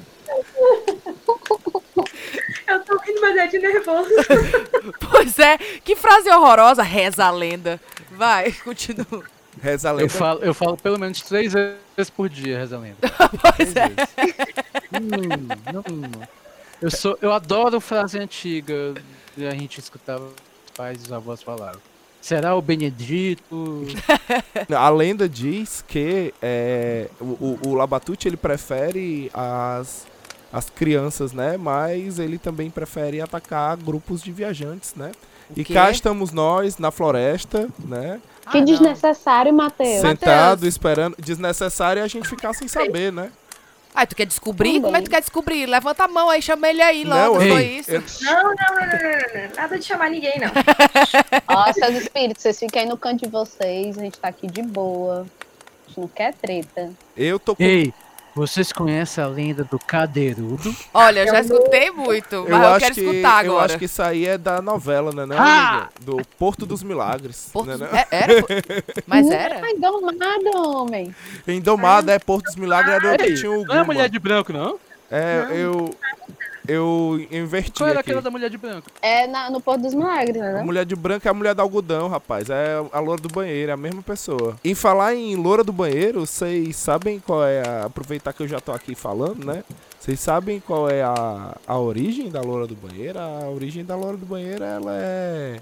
Eu 2.67 2.85
tô 2.85 2.99
rindo, 2.99 3.21
mas 3.21 3.37
é 3.37 3.47
de 3.47 3.59
nervoso. 3.59 4.11
Pois 5.11 5.39
é, 5.39 5.59
que 5.59 5.97
frase 5.97 6.31
horrorosa, 6.31 6.83
reza 6.83 7.25
a 7.25 7.31
lenda. 7.31 7.81
Vai, 8.13 8.53
continua. 8.53 9.25
Reza 9.61 9.89
a 9.89 9.93
lenda. 9.93 10.05
Eu 10.05 10.11
falo, 10.11 10.41
eu 10.45 10.55
falo 10.55 10.77
pelo 10.77 10.99
menos 10.99 11.21
três 11.23 11.53
vezes 11.53 12.11
por 12.15 12.29
dia, 12.29 12.59
reza 12.59 12.77
a 12.77 12.79
lenda. 12.79 12.97
Pois 13.57 13.75
é. 13.75 13.91
Hum, 14.93 15.49
hum. 15.91 16.11
Eu, 16.81 16.91
sou, 16.91 17.19
eu 17.21 17.33
adoro 17.33 17.81
frase 17.81 18.19
antiga 18.19 18.95
que 19.35 19.47
a 19.47 19.51
gente 19.53 19.79
escutava 19.79 20.25
os 20.25 20.71
pais 20.77 20.99
e 21.03 21.07
os 21.07 21.13
avós 21.13 21.43
falarem. 21.43 21.81
Será 22.21 22.55
o 22.57 22.63
Benedito? 22.63 23.87
A 24.77 24.89
lenda 24.91 25.29
diz 25.29 25.85
que 25.87 26.35
é, 26.43 27.09
o, 27.21 27.25
o, 27.25 27.59
o 27.69 27.75
Labatute 27.75 28.27
ele 28.29 28.37
prefere 28.37 29.31
as, 29.33 30.07
as 30.53 30.69
crianças, 30.69 31.33
né? 31.33 31.57
Mas 31.57 32.19
ele 32.19 32.39
também 32.39 32.71
prefere 32.71 33.21
atacar 33.21 33.77
grupos 33.77 34.21
de 34.23 34.33
viajantes, 34.33 34.95
né? 34.97 35.13
O 35.51 35.61
E 35.61 35.65
quê? 35.65 35.73
cá 35.75 35.91
estamos 35.91 36.33
nós 36.33 36.77
na 36.77 36.91
floresta, 36.91 37.69
né? 37.79 38.21
Que 38.51 38.59
Ah, 38.59 38.61
não. 38.61 38.65
desnecessário, 38.65 39.53
Matheus. 39.55 40.01
Sentado, 40.01 40.59
Mateus. 40.59 40.75
esperando. 40.75 41.17
Desnecessário 41.19 42.01
é 42.01 42.03
a 42.03 42.09
gente 42.09 42.29
ficar 42.29 42.53
sem 42.53 42.67
saber, 42.69 43.13
né? 43.13 43.31
Ai, 43.99 44.07
tu 44.07 44.15
quer 44.15 44.27
descobrir? 44.27 44.69
Também. 44.75 44.83
Como 44.83 44.97
é 44.97 45.01
que 45.01 45.07
tu 45.07 45.11
quer 45.11 45.21
descobrir? 45.21 45.67
Levanta 45.67 46.05
a 46.05 46.09
mão 46.09 46.31
aí, 46.31 46.41
chama 46.41 46.69
ele 46.69 46.81
aí 46.81 47.05
Não, 47.05 47.33
logo. 47.33 47.43
ei, 47.43 47.51
foi 47.51 47.65
isso. 47.65 47.91
eu- 47.91 48.03
Não, 48.23 48.43
não, 48.45 48.55
não, 48.55 48.55
não, 48.55 48.87
não, 48.87 48.87
não, 48.87 49.49
não. 49.49 49.57
Nada 49.57 49.77
de 49.77 49.85
chamar 49.85 50.09
ninguém, 50.09 50.39
não. 50.39 50.51
Ó, 51.49 51.73
seus 51.73 51.97
espíritos, 51.97 52.43
vocês 52.43 52.59
fiquem 52.61 52.83
aí 52.83 52.89
no 52.89 52.97
canto 52.97 53.25
de 53.25 53.29
vocês, 53.29 53.99
a 53.99 54.01
gente 54.01 54.17
tá 54.17 54.29
aqui 54.29 54.47
de 54.47 54.63
boa. 54.63 55.23
A 55.23 55.89
gente 55.89 56.01
não 56.01 56.07
quer 56.07 56.33
treta. 56.35 56.93
Eu 57.17 57.41
tô 57.41 57.57
com. 57.57 57.63
Ei, 57.65 57.93
vocês 58.39 58.73
conhecem 58.73 59.23
a 59.23 59.27
lenda 59.27 59.65
do 59.65 59.79
Cadeirudo? 59.79 60.75
Olha, 60.95 61.21
eu 61.21 61.27
já 61.27 61.41
escutei 61.41 61.91
muito, 61.91 62.47
mas 62.49 62.73
eu, 62.75 62.79
quero 62.79 62.95
que, 62.95 63.01
escutar 63.01 63.45
eu 63.45 63.53
agora. 63.53 63.67
acho 63.67 63.79
que 63.79 63.85
isso 63.85 64.03
aí 64.03 64.27
é 64.27 64.39
da 64.39 64.63
novela, 64.63 65.13
né? 65.13 65.27
Não, 65.27 65.37
Ah! 65.39 65.89
Do 66.01 66.17
Porto 66.39 66.65
dos 66.65 66.83
Milagres. 66.83 67.51
Porto- 67.53 67.69
né, 67.69 67.77
não? 67.77 67.87
É- 67.87 68.07
era? 68.11 68.45
Mas 69.07 69.29
era? 69.31 69.61
Ai, 69.63 69.75
domado, 69.75 70.79
homem. 70.79 71.15
Em 71.47 71.61
Domada 71.61 72.13
é 72.13 72.19
Porto 72.19 72.45
dos 72.47 72.57
Milagres, 72.57 72.95
era 72.95 73.13
onde 73.13 73.23
Ei, 73.25 73.35
tinha 73.35 73.51
o 73.51 73.65
não 73.65 73.75
é 73.77 73.83
mulher 73.85 74.09
de 74.09 74.19
branco, 74.19 74.53
não? 74.53 74.79
É, 75.11 75.47
eu. 75.53 75.91
Eu 76.69 77.19
inverti 77.31 77.79
Qual 77.79 77.89
era 77.89 78.01
aqui. 78.01 78.11
aquela 78.11 78.21
da 78.23 78.31
mulher 78.31 78.51
de 78.51 78.59
branco? 78.59 78.91
É 79.01 79.27
na- 79.27 79.51
no 79.51 79.59
Porto 79.61 79.81
dos 79.83 79.95
Milagres, 79.95 80.41
A 80.43 80.53
né? 80.53 80.63
mulher 80.63 80.85
de 80.85 80.95
branco 80.95 81.27
é 81.27 81.31
a 81.31 81.35
mulher 81.35 81.55
do 81.55 81.63
algodão, 81.63 82.09
rapaz. 82.09 82.51
É 82.51 82.77
a 82.93 83.01
loura 83.01 83.21
do 83.23 83.29
banheiro, 83.29 83.71
é 83.71 83.75
a 83.75 83.77
mesma 83.77 84.03
pessoa. 84.03 84.55
Em 84.63 84.75
falar 84.75 85.15
em 85.15 85.35
loura 85.35 85.65
do 85.65 85.73
banheiro, 85.73 86.27
vocês 86.27 86.77
sabem 86.77 87.19
qual 87.21 87.43
é 87.45 87.67
a. 87.67 87.87
Aproveitar 87.87 88.33
que 88.35 88.43
eu 88.43 88.49
já 88.49 88.61
tô 88.61 88.71
aqui 88.73 88.95
falando, 88.95 89.45
né? 89.45 89.65
Vocês 89.99 90.21
sabem 90.21 90.61
qual 90.61 90.89
é 90.91 91.03
a, 91.03 91.57
a 91.67 91.79
origem 91.79 92.31
da 92.31 92.41
loura 92.41 92.67
do 92.67 92.75
banheiro? 92.77 93.19
A 93.19 93.49
origem 93.49 93.85
da 93.85 93.97
loura 93.97 94.17
do 94.17 94.27
banheiro, 94.27 94.63
ela 94.63 94.93
é. 94.95 95.57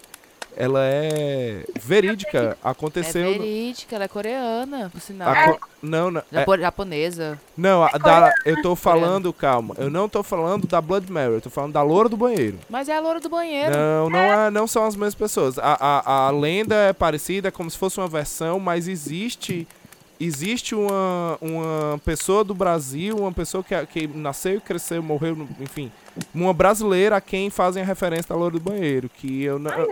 Ela 0.57 0.81
é 0.85 1.65
verídica. 1.83 2.57
É 2.65 2.69
Aconteceu. 2.69 3.25
no- 3.27 3.33
verídica, 3.39 3.95
ela 3.95 4.05
é 4.05 4.09
coreana, 4.09 4.89
por 4.91 5.01
sinal. 5.01 5.29
aco- 5.29 5.69
Não, 5.83 6.11
não. 6.11 6.21
é- 6.33 6.39
Japo- 6.41 6.59
Japonesa. 6.59 7.39
não, 7.57 7.83
a 7.85 7.91
da, 7.91 8.33
eu 8.47 8.63
tô 8.63 8.75
falando, 8.75 9.33
calma. 9.33 9.75
Eu 9.79 9.91
não 9.91 10.09
tô 10.09 10.23
falando 10.23 10.67
da 10.67 10.81
Blood 10.81 11.13
Mary, 11.13 11.35
eu 11.35 11.41
tô 11.43 11.51
falando 11.51 11.73
da 11.75 11.83
loura 11.83 12.09
do 12.09 12.17
banheiro. 12.17 12.59
Mas 12.71 12.89
é 12.89 12.97
a 12.97 13.01
loura 13.01 13.21
do 13.21 13.29
banheiro. 13.29 13.71
Não, 13.77 14.09
não, 14.09 14.19
é, 14.19 14.51
não 14.51 14.67
são 14.67 14.87
as 14.87 14.97
mesmas 14.97 15.15
pessoas. 15.15 15.59
A, 15.59 15.77
a, 15.79 16.27
a 16.29 16.31
lenda 16.31 16.75
é 16.75 16.93
parecida, 16.93 17.49
é 17.49 17.51
como 17.51 17.71
se 17.71 17.77
fosse 17.77 17.99
uma 17.99 18.09
versão, 18.09 18.59
mas 18.59 18.89
existe 18.89 19.69
existe 20.19 20.75
uma, 20.75 21.37
uma 21.43 22.01
pessoa 22.03 22.43
do 22.43 22.55
Brasil, 22.55 23.17
uma 23.19 23.33
pessoa 23.33 23.63
que, 23.63 23.75
que 23.87 24.07
nasceu 24.07 24.55
e 24.57 24.61
cresceu, 24.63 25.03
morreu, 25.03 25.47
enfim, 25.61 25.93
uma 26.35 26.55
brasileira 26.55 27.17
a 27.19 27.21
quem 27.21 27.51
fazem 27.51 27.83
a 27.83 27.87
referência 27.87 28.31
da 28.31 28.35
loura 28.35 28.53
do 28.55 28.61
banheiro, 28.61 29.11
que 29.11 29.43
eu 29.45 29.59
não... 29.59 29.71
Eu, 29.71 29.87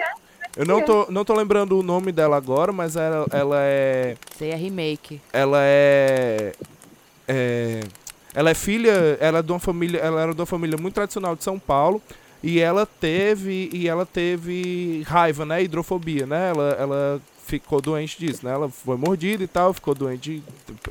eu 0.57 0.65
não 0.65 0.83
tô, 0.83 1.07
não 1.11 1.25
tô 1.25 1.35
lembrando 1.35 1.79
o 1.79 1.83
nome 1.83 2.13
dela 2.13 2.37
agora, 2.37 2.73
mas 2.73 2.97
ela, 2.97 3.27
ela 3.31 3.57
é. 3.61 4.17
Sei, 4.37 4.51
é 4.51 4.57
remake. 4.57 5.21
Ela 5.33 5.59
é. 5.61 6.53
é 7.27 7.81
ela 8.35 8.51
é 8.51 8.55
filha. 8.55 9.17
Ela 9.21 9.39
é 9.39 9.43
de 9.43 9.53
uma 9.53 9.61
família. 9.61 9.99
Ela 9.99 10.23
era 10.23 10.35
de 10.35 10.41
uma 10.41 10.47
família 10.47 10.77
muito 10.79 10.95
tradicional 10.95 11.35
de 11.35 11.45
São 11.45 11.59
Paulo. 11.59 12.01
E 12.43 12.61
ela 12.61 12.87
teve. 12.87 13.71
E 13.73 13.89
ela 13.89 14.07
teve 14.07 15.03
raiva, 15.07 15.45
né? 15.45 15.63
Hidrofobia, 15.63 16.27
né? 16.27 16.51
Ela, 16.51 16.77
ela 16.79 17.23
ficou 17.45 17.81
doente 17.81 18.19
disso, 18.19 18.45
né? 18.45 18.53
Ela 18.53 18.69
foi 18.69 18.97
mordida 18.97 19.43
e 19.45 19.47
tal, 19.47 19.73
ficou 19.73 19.95
doente, 19.95 20.43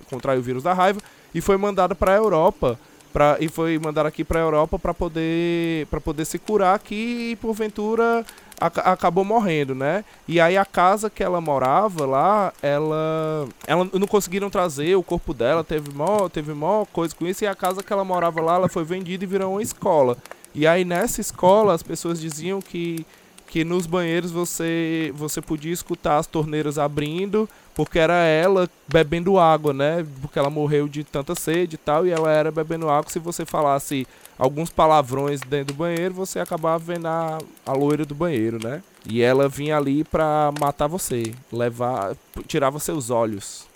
contraiu 0.09 0.39
o 0.39 0.43
vírus 0.43 0.63
da 0.63 0.73
raiva 0.73 0.99
e 1.33 1.41
foi 1.41 1.57
mandada 1.57 1.95
para 1.95 2.13
a 2.13 2.17
Europa. 2.17 2.79
Pra, 3.11 3.37
e 3.39 3.47
foi 3.47 3.77
mandada 3.77 4.09
aqui 4.09 4.23
para 4.23 4.39
a 4.39 4.41
Europa 4.41 4.79
para 4.79 4.91
poder 4.91 5.85
para 5.85 6.01
poder 6.01 6.25
se 6.25 6.39
curar 6.39 6.73
aqui 6.73 7.29
e 7.31 7.35
porventura 7.35 8.25
acabou 8.67 9.25
morrendo, 9.25 9.75
né? 9.75 10.05
E 10.27 10.39
aí 10.39 10.57
a 10.57 10.65
casa 10.65 11.09
que 11.09 11.23
ela 11.23 11.41
morava 11.41 12.05
lá, 12.05 12.53
ela 12.61 13.47
ela 13.67 13.89
não 13.93 14.07
conseguiram 14.07 14.49
trazer 14.49 14.95
o 14.95 15.03
corpo 15.03 15.33
dela, 15.33 15.63
teve 15.63 15.91
mó, 15.93 16.29
teve 16.29 16.53
mó 16.53 16.85
coisa 16.85 17.15
com 17.15 17.27
isso 17.27 17.43
e 17.43 17.47
a 17.47 17.55
casa 17.55 17.83
que 17.83 17.91
ela 17.91 18.05
morava 18.05 18.41
lá, 18.41 18.55
ela 18.55 18.69
foi 18.69 18.83
vendida 18.83 19.23
e 19.23 19.27
virou 19.27 19.53
uma 19.53 19.61
escola. 19.61 20.17
E 20.55 20.65
aí 20.65 20.85
nessa 20.85 21.19
escola 21.19 21.73
as 21.73 21.83
pessoas 21.83 22.21
diziam 22.21 22.61
que 22.61 23.05
que 23.53 23.63
nos 23.63 23.85
banheiros 23.85 24.31
você 24.31 25.13
você 25.15 25.39
podia 25.39 25.71
escutar 25.71 26.17
as 26.17 26.25
torneiras 26.25 26.79
abrindo, 26.79 27.47
porque 27.75 27.99
era 27.99 28.15
ela 28.23 28.67
bebendo 28.87 29.37
água, 29.37 29.71
né? 29.71 30.03
Porque 30.23 30.39
ela 30.39 30.49
morreu 30.49 30.87
de 30.87 31.03
tanta 31.03 31.35
sede 31.35 31.75
e 31.75 31.77
tal, 31.77 32.07
e 32.07 32.09
ela 32.09 32.31
era 32.31 32.49
bebendo 32.49 32.89
água. 32.89 33.11
Se 33.11 33.19
você 33.19 33.45
falasse 33.45 34.07
alguns 34.39 34.71
palavrões 34.71 35.39
dentro 35.41 35.75
do 35.75 35.77
banheiro, 35.77 36.15
você 36.15 36.39
acabava 36.39 36.79
vendo 36.79 37.05
a, 37.05 37.37
a 37.63 37.73
loira 37.73 38.03
do 38.03 38.15
banheiro, 38.15 38.57
né? 38.57 38.81
E 39.07 39.21
ela 39.21 39.47
vinha 39.47 39.77
ali 39.77 40.03
pra 40.03 40.51
matar 40.59 40.87
você, 40.87 41.31
levar, 41.51 42.15
tirava 42.47 42.79
seus 42.79 43.11
olhos. 43.11 43.67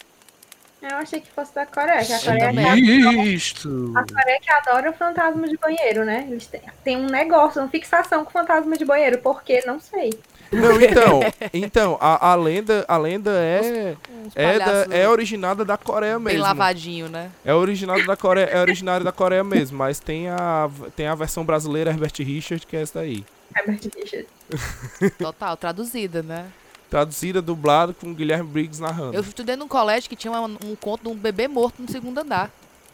Eu 0.89 0.97
achei 0.97 1.19
que 1.19 1.29
fosse 1.31 1.53
da 1.53 1.65
Coreia, 1.65 2.03
que 2.05 2.13
a 2.13 2.19
Coreia, 2.19 2.53
que 2.53 3.29
Isto! 3.33 3.93
a 3.95 4.03
Coreia 4.03 4.39
que 4.41 4.51
adora 4.51 4.89
o 4.89 4.93
fantasma 4.93 5.47
de 5.47 5.57
banheiro, 5.57 6.05
né? 6.05 6.27
Eles 6.29 6.47
têm, 6.47 6.61
têm 6.83 6.97
um 6.97 7.07
negócio, 7.07 7.61
uma 7.61 7.67
fixação 7.69 8.23
com 8.23 8.31
fantasma 8.31 8.75
de 8.77 8.85
banheiro, 8.85 9.17
por 9.19 9.43
quê? 9.43 9.63
Não 9.65 9.79
sei. 9.79 10.11
Não, 10.51 10.79
então, 10.81 11.19
então 11.53 11.97
a, 11.99 12.31
a 12.31 12.35
lenda, 12.35 12.85
a 12.87 12.97
lenda 12.97 13.31
é 13.31 13.95
Uns 14.25 14.33
é, 14.35 14.59
da, 14.59 14.95
é 14.95 15.09
originada 15.09 15.65
da 15.65 15.77
Coreia 15.77 16.15
bem 16.15 16.35
mesmo. 16.35 16.41
lavadinho, 16.41 17.09
né? 17.09 17.29
É 17.43 17.53
originado 17.53 18.05
da 18.05 18.15
Coreia, 18.15 18.45
é 18.45 18.61
originário 18.61 19.03
da 19.03 19.11
Coreia 19.11 19.43
mesmo, 19.43 19.77
mas 19.77 19.99
tem 19.99 20.29
a 20.29 20.69
tem 20.95 21.07
a 21.07 21.15
versão 21.15 21.43
brasileira 21.43 21.91
Herbert 21.91 22.13
Richard 22.19 22.65
que 22.65 22.77
é 22.77 22.81
essa 22.81 22.99
daí. 22.99 23.25
Herbert 23.55 23.81
Richards. 23.95 25.17
Total, 25.17 25.57
traduzida, 25.57 26.23
né? 26.23 26.45
Traduzida, 26.89 27.41
dublado 27.41 27.93
com 27.93 28.13
Guilherme 28.13 28.49
Briggs 28.49 28.81
narrando. 28.81 29.15
Eu 29.15 29.21
estudei 29.21 29.55
num 29.55 29.67
colégio 29.67 30.09
que 30.09 30.15
tinha 30.15 30.31
uma- 30.31 30.57
um 30.65 30.75
conto 30.75 31.03
de 31.03 31.09
um 31.09 31.15
bebê 31.15 31.47
morto 31.47 31.81
no 31.81 31.89
segundo 31.91 32.17
andar. 32.19 32.49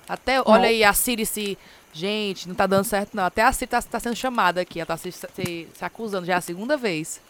Até, 0.09 0.41
olha 0.45 0.67
aí, 0.67 0.83
a 0.83 0.93
Siri 0.93 1.25
se... 1.25 1.57
Gente, 1.95 2.47
não 2.47 2.55
tá 2.55 2.65
dando 2.65 2.83
certo 2.85 3.13
não. 3.13 3.23
Até 3.23 3.43
a 3.43 3.51
Siri 3.51 3.67
tá, 3.69 3.79
tá 3.79 3.99
sendo 3.99 4.15
chamada 4.15 4.59
aqui. 4.61 4.79
Ela 4.79 4.87
tá 4.87 4.97
se, 4.97 5.11
se- 5.11 5.27
se 5.71 5.85
acusando 5.85 6.25
já 6.25 6.33
é 6.33 6.37
a 6.37 6.41
segunda 6.41 6.75
vez. 6.75 7.21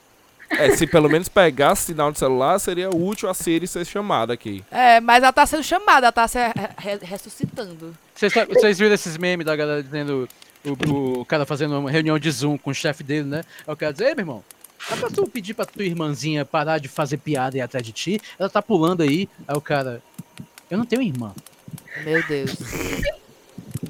É, 0.49 0.73
se 0.75 0.87
pelo 0.87 1.09
menos 1.09 1.27
pegasse 1.27 1.87
sinal 1.87 2.11
de 2.13 2.19
celular, 2.19 2.57
seria 2.59 2.89
útil 2.89 3.29
a 3.29 3.33
Siri 3.33 3.67
ser 3.67 3.85
chamada 3.85 4.31
aqui. 4.33 4.63
É, 4.71 5.01
mas 5.01 5.21
ela 5.21 5.33
tá 5.33 5.45
sendo 5.45 5.63
chamada, 5.63 6.05
ela 6.07 6.11
tá 6.13 6.27
se 6.29 6.37
re- 6.39 6.53
re- 6.77 6.99
ressuscitando. 7.01 7.93
Vocês, 8.15 8.77
viram 8.79 8.93
esses 8.93 9.17
memes 9.17 9.45
da 9.45 9.53
galera 9.55 9.83
dizendo 9.83 10.29
o, 10.63 11.19
o 11.19 11.25
cara 11.25 11.45
fazendo 11.45 11.77
uma 11.77 11.91
reunião 11.91 12.17
de 12.17 12.31
Zoom 12.31 12.57
com 12.57 12.71
o 12.71 12.73
chefe 12.73 13.03
dele, 13.03 13.27
né? 13.27 13.43
Aí 13.67 13.73
o 13.73 13.77
cara 13.77 13.91
diz, 13.91 14.01
ei, 14.01 14.15
meu 14.15 14.21
irmão, 14.21 14.43
dá 14.89 14.97
pra 14.97 15.09
tu 15.09 15.27
pedir 15.29 15.53
pra 15.53 15.65
tua 15.65 15.83
irmãzinha 15.83 16.45
parar 16.45 16.77
de 16.79 16.87
fazer 16.87 17.17
piada 17.17 17.57
e 17.57 17.59
ir 17.59 17.61
atrás 17.61 17.85
de 17.85 17.91
ti? 17.91 18.21
Ela 18.39 18.49
tá 18.49 18.61
pulando 18.61 19.01
aí. 19.03 19.29
Aí 19.47 19.55
o 19.55 19.61
cara, 19.61 20.01
eu 20.69 20.77
não 20.77 20.85
tenho 20.85 21.01
irmã. 21.01 21.33
Meu 22.03 22.23
Deus. 22.27 22.55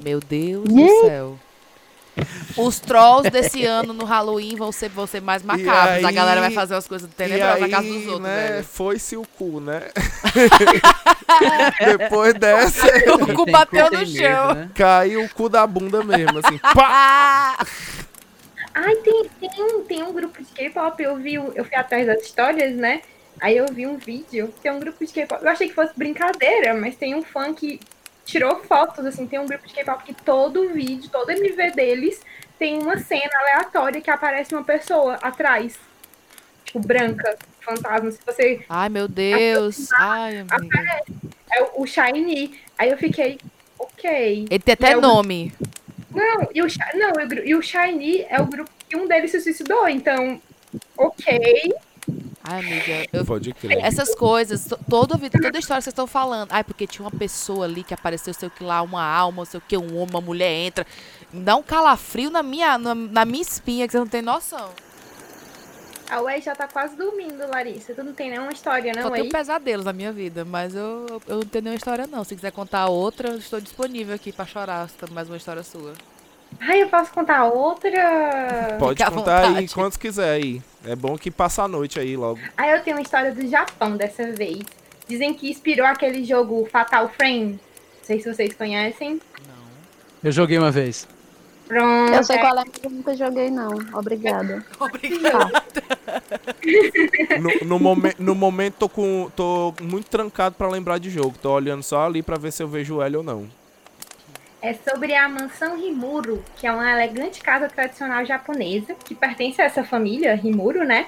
Meu 0.02 0.20
Deus 0.20 0.64
do 0.68 1.06
céu. 1.06 1.38
Os 2.56 2.78
trolls 2.78 3.28
desse 3.28 3.64
ano 3.66 3.92
no 3.92 4.04
Halloween 4.04 4.54
vão 4.54 4.70
ser, 4.70 4.88
vão 4.88 5.04
ser 5.04 5.20
mais 5.20 5.42
macabros. 5.42 6.04
a 6.04 6.08
aí- 6.08 6.14
galera 6.14 6.40
vai 6.40 6.52
fazer 6.52 6.74
umas 6.74 6.86
coisas 6.86 7.10
tenebrosas 7.16 7.58
na 7.58 7.66
aí, 7.66 7.72
casa 7.72 7.88
dos 7.88 7.96
outros, 8.06 8.20
né, 8.20 8.62
foi-se 8.62 9.16
o 9.16 9.26
cu, 9.36 9.58
né? 9.60 9.90
Depois 11.98 12.34
dessa, 12.34 12.86
O 13.14 13.34
cu 13.34 13.50
bateu 13.50 13.86
no 13.90 13.98
medo, 13.98 14.10
chão. 14.16 14.54
né? 14.54 14.70
caiu 14.74 15.24
o 15.24 15.28
cu 15.28 15.48
da 15.48 15.66
bunda 15.66 16.04
mesmo, 16.04 16.38
assim. 16.38 16.58
Pá! 16.58 17.56
Ai, 18.74 18.96
tem, 18.96 19.24
tem, 19.40 19.62
um, 19.62 19.84
tem 19.84 20.02
um 20.02 20.12
grupo 20.12 20.42
de 20.42 20.52
K-pop, 20.52 21.00
eu 21.02 21.16
vi, 21.16 21.34
eu 21.34 21.64
fui 21.64 21.76
atrás 21.76 22.06
das 22.06 22.22
histórias, 22.22 22.74
né? 22.74 23.02
Aí 23.40 23.56
eu 23.56 23.66
vi 23.66 23.86
um 23.86 23.96
vídeo, 23.96 24.52
tem 24.62 24.72
um 24.72 24.80
grupo 24.80 25.04
de 25.04 25.12
K-pop. 25.12 25.42
Eu 25.44 25.50
achei 25.50 25.68
que 25.68 25.74
fosse 25.74 25.92
brincadeira, 25.96 26.74
mas 26.74 26.96
tem 26.96 27.14
um 27.14 27.22
fã 27.22 27.52
que 27.54 27.78
tirou 28.24 28.62
fotos, 28.64 29.04
assim, 29.06 29.26
tem 29.26 29.38
um 29.38 29.46
grupo 29.46 29.66
de 29.66 29.74
K-pop 29.74 30.02
que 30.04 30.14
todo 30.14 30.68
vídeo, 30.70 31.08
todo 31.10 31.30
MV 31.30 31.70
deles 31.72 32.20
tem 32.58 32.78
uma 32.78 32.98
cena 32.98 33.30
aleatória 33.40 34.00
que 34.00 34.10
aparece 34.10 34.54
uma 34.54 34.64
pessoa 34.64 35.14
atrás. 35.16 35.76
Tipo, 36.64 36.80
branca, 36.80 37.36
fantasma. 37.60 38.10
Se 38.10 38.18
você. 38.24 38.64
Ai, 38.68 38.88
meu 38.88 39.06
Deus. 39.06 39.88
Ai, 39.92 40.38
amiga. 40.38 41.02
É 41.52 41.62
o- 41.62 41.82
o 41.82 41.86
Shiny. 41.86 42.58
Aí 42.78 42.90
eu 42.90 42.96
fiquei, 42.96 43.38
ok. 43.78 44.46
Ele 44.50 44.58
tem 44.58 44.72
até 44.72 44.92
É 44.92 44.96
o- 44.96 45.00
nome. 45.00 45.52
O, 45.60 45.83
não, 46.14 46.48
e 46.54 46.62
o 46.62 47.28
gru- 47.28 47.44
e 47.44 47.54
o 47.54 47.62
Shiny 47.62 48.26
é 48.28 48.40
o 48.40 48.46
grupo 48.46 48.70
que 48.88 48.96
um 48.96 49.06
deles 49.08 49.30
se 49.30 49.40
suicidou, 49.40 49.88
então, 49.88 50.40
ok. 50.96 51.74
Ai, 52.46 52.60
amiga. 52.60 53.06
Eu... 53.12 53.24
Pode 53.24 53.52
crer. 53.54 53.78
Essas 53.82 54.14
coisas, 54.14 54.66
to- 54.66 54.78
toda, 54.88 55.16
vida, 55.16 55.38
toda 55.40 55.58
história 55.58 55.80
que 55.80 55.84
vocês 55.84 55.92
estão 55.92 56.06
falando. 56.06 56.52
Ai, 56.52 56.62
porque 56.62 56.86
tinha 56.86 57.02
uma 57.08 57.10
pessoa 57.18 57.64
ali 57.64 57.82
que 57.82 57.94
apareceu, 57.94 58.34
sei 58.34 58.48
o 58.48 58.50
que 58.50 58.62
lá, 58.62 58.82
uma 58.82 59.02
alma, 59.02 59.46
sei 59.46 59.58
o 59.58 59.62
que, 59.66 59.76
um 59.78 59.96
homem, 59.96 60.10
uma 60.10 60.20
mulher 60.20 60.50
entra. 60.50 60.86
Me 61.32 61.40
dá 61.42 61.56
um 61.56 61.62
calafrio 61.62 62.30
na 62.30 62.42
minha, 62.42 62.76
na, 62.76 62.94
na 62.94 63.24
minha 63.24 63.40
espinha, 63.40 63.86
que 63.86 63.92
você 63.92 63.98
não 63.98 64.06
tem 64.06 64.20
noção. 64.20 64.68
A 66.10 66.20
Ué 66.20 66.40
já 66.40 66.54
tá 66.54 66.68
quase 66.68 66.94
dormindo, 66.96 67.46
Larissa. 67.48 67.94
Tu 67.94 68.04
não 68.04 68.12
tem 68.12 68.30
nenhuma 68.30 68.52
história, 68.52 68.92
Só 68.94 69.00
não, 69.00 69.10
tenho 69.10 69.28
pesadelos 69.30 69.84
na 69.86 69.92
minha 69.92 70.12
vida, 70.12 70.44
mas 70.44 70.74
eu, 70.74 71.06
eu- 71.08 71.22
eu 71.26 71.36
não 71.36 71.42
tenho 71.44 71.64
nenhuma 71.64 71.78
história, 71.78 72.06
não. 72.06 72.22
Se 72.24 72.34
quiser 72.36 72.52
contar 72.52 72.86
outra, 72.88 73.30
eu 73.30 73.38
estou 73.38 73.60
disponível 73.60 74.14
aqui 74.14 74.30
pra 74.32 74.44
chorar, 74.46 74.88
se 74.88 74.96
tem 74.96 75.08
mais 75.14 75.28
uma 75.28 75.36
história 75.36 75.62
sua. 75.62 75.92
Ai, 76.60 76.82
eu 76.82 76.88
posso 76.88 77.12
contar 77.12 77.44
outra? 77.46 78.76
Pode 78.78 78.98
Fica 79.02 79.10
contar 79.10 79.56
aí 79.56 79.66
quantos 79.68 79.96
quiser 79.98 80.30
aí. 80.34 80.62
É 80.86 80.94
bom 80.94 81.16
que 81.18 81.30
passa 81.30 81.62
a 81.64 81.68
noite 81.68 81.98
aí 81.98 82.16
logo. 82.16 82.38
Aí 82.56 82.70
eu 82.70 82.82
tenho 82.82 82.96
uma 82.96 83.02
história 83.02 83.32
do 83.32 83.44
Japão 83.48 83.96
dessa 83.96 84.30
vez. 84.30 84.60
Dizem 85.08 85.34
que 85.34 85.50
inspirou 85.50 85.86
aquele 85.86 86.22
jogo 86.24 86.66
Fatal 86.70 87.08
Frame. 87.08 87.52
Não 87.54 87.58
sei 88.04 88.20
se 88.20 88.32
vocês 88.32 88.52
conhecem. 88.54 89.20
Não. 89.48 89.64
Eu 90.22 90.30
joguei 90.30 90.58
uma 90.58 90.70
vez. 90.70 91.08
Pronto. 91.66 92.12
Eu 92.12 92.22
sei 92.24 92.38
qual 92.38 92.52
é, 92.58 92.64
mas 92.64 92.84
eu 92.84 92.90
nunca 92.90 93.16
joguei, 93.16 93.50
não. 93.50 93.70
Obrigada. 93.94 94.64
Obrigada. 94.78 95.62
No, 97.40 97.50
no, 97.66 97.78
momen- 97.78 98.14
no 98.18 98.34
momento 98.34 98.74
tô, 98.78 98.88
com, 98.88 99.30
tô 99.36 99.74
muito 99.82 100.06
trancado 100.06 100.54
pra 100.54 100.68
lembrar 100.68 100.98
de 100.98 101.10
jogo. 101.10 101.34
Tô 101.40 101.52
olhando 101.52 101.82
só 101.82 102.06
ali 102.06 102.22
pra 102.22 102.36
ver 102.38 102.52
se 102.52 102.62
eu 102.62 102.68
vejo 102.68 103.02
ele 103.02 103.16
ou 103.16 103.22
não. 103.22 103.46
É 104.62 104.72
sobre 104.74 105.14
a 105.14 105.28
mansão 105.28 105.76
Rimuro, 105.78 106.42
que 106.56 106.66
é 106.66 106.72
uma 106.72 106.90
elegante 106.90 107.42
casa 107.42 107.68
tradicional 107.68 108.24
japonesa, 108.24 108.94
que 109.04 109.14
pertence 109.14 109.60
a 109.60 109.64
essa 109.66 109.84
família, 109.84 110.34
Rimuro, 110.34 110.84
né? 110.84 111.06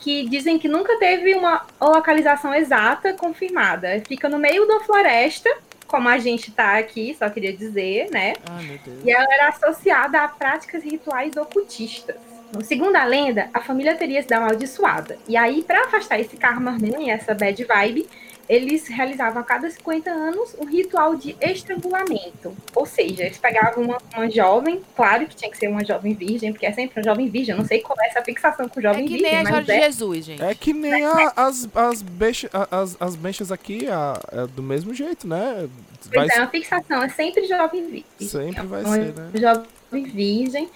Que 0.00 0.26
dizem 0.28 0.58
que 0.58 0.68
nunca 0.68 0.98
teve 0.98 1.34
uma 1.34 1.66
localização 1.80 2.54
exata 2.54 3.12
confirmada. 3.12 4.02
Fica 4.08 4.28
no 4.28 4.38
meio 4.38 4.66
da 4.66 4.80
floresta, 4.80 5.50
como 5.94 6.08
a 6.08 6.18
gente 6.18 6.50
tá 6.50 6.76
aqui, 6.76 7.14
só 7.16 7.30
queria 7.30 7.56
dizer, 7.56 8.10
né? 8.10 8.32
Ai, 8.50 8.80
Deus. 8.84 9.04
E 9.04 9.12
ela 9.12 9.32
era 9.32 9.48
associada 9.50 10.20
a 10.20 10.26
práticas 10.26 10.82
rituais 10.82 11.36
ocultistas. 11.36 12.16
Então, 12.48 12.60
segundo 12.62 12.96
a 12.96 13.04
lenda, 13.04 13.48
a 13.54 13.60
família 13.60 13.94
teria 13.94 14.20
sido 14.20 14.32
amaldiçoada. 14.32 15.16
E 15.28 15.36
aí, 15.36 15.62
para 15.62 15.84
afastar 15.84 16.18
esse 16.18 16.36
karma 16.36 16.72
ruim, 16.72 17.10
essa 17.10 17.32
bad 17.32 17.62
vibe, 17.64 18.08
eles 18.48 18.86
realizavam 18.88 19.40
a 19.40 19.44
cada 19.44 19.70
50 19.70 20.10
anos 20.10 20.54
um 20.58 20.64
ritual 20.66 21.14
de 21.16 21.36
estrangulamento. 21.40 22.54
Ou 22.74 22.86
seja, 22.86 23.24
eles 23.24 23.38
pegavam 23.38 23.84
uma, 23.84 23.98
uma 24.14 24.30
jovem, 24.30 24.80
claro 24.96 25.26
que 25.26 25.34
tinha 25.36 25.50
que 25.50 25.56
ser 25.58 25.68
uma 25.68 25.84
jovem 25.84 26.14
virgem, 26.14 26.52
porque 26.52 26.66
é 26.66 26.72
sempre 26.72 27.00
uma 27.00 27.04
jovem 27.04 27.28
virgem. 27.28 27.54
Eu 27.54 27.58
não 27.58 27.66
sei 27.66 27.80
qual 27.80 27.96
é 28.00 28.08
essa 28.08 28.22
fixação 28.22 28.68
com 28.68 28.80
É 28.80 28.82
jovem 28.82 29.06
que 29.06 29.14
virgem, 29.14 29.44
nem 29.44 29.54
a 29.54 29.60
de 29.60 29.72
é. 29.72 29.82
Jesus, 29.84 30.24
gente. 30.24 30.42
É 30.42 30.54
que 30.54 30.72
nem 30.72 31.04
a- 31.04 31.32
as, 31.36 31.68
as, 31.74 32.02
beixa- 32.02 32.50
as, 32.70 32.96
as 33.00 33.16
mechas 33.16 33.50
aqui, 33.52 33.86
a- 33.88 34.20
é 34.32 34.46
do 34.46 34.62
mesmo 34.62 34.92
jeito, 34.94 35.26
né? 35.26 35.68
Vai, 36.12 36.26
Pois 36.26 36.30
é, 36.36 36.40
uma 36.40 36.48
fixação 36.48 37.02
é 37.02 37.08
sempre 37.08 37.46
jovem 37.46 37.86
virgem. 37.86 38.04
sempre 38.20 38.66
vai 38.66 38.84
uma 38.84 38.94
ser, 38.94 39.14
né? 39.14 39.30
jovem 39.34 40.04
virgem, 40.04 40.68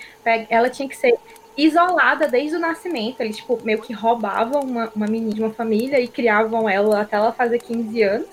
ela 0.48 0.70
tinha 0.70 0.88
que 0.88 0.96
ser 0.96 1.14
isolada 1.58 2.28
desde 2.28 2.56
o 2.56 2.60
nascimento. 2.60 3.20
Eles, 3.20 3.36
tipo, 3.36 3.58
meio 3.64 3.82
que 3.82 3.92
roubavam 3.92 4.62
uma, 4.62 4.90
uma 4.94 5.06
menina 5.06 5.34
de 5.34 5.42
uma 5.42 5.52
família 5.52 6.00
e 6.00 6.06
criavam 6.06 6.68
ela 6.68 7.00
até 7.00 7.16
ela 7.16 7.32
fazer 7.32 7.58
15 7.58 8.02
anos. 8.02 8.28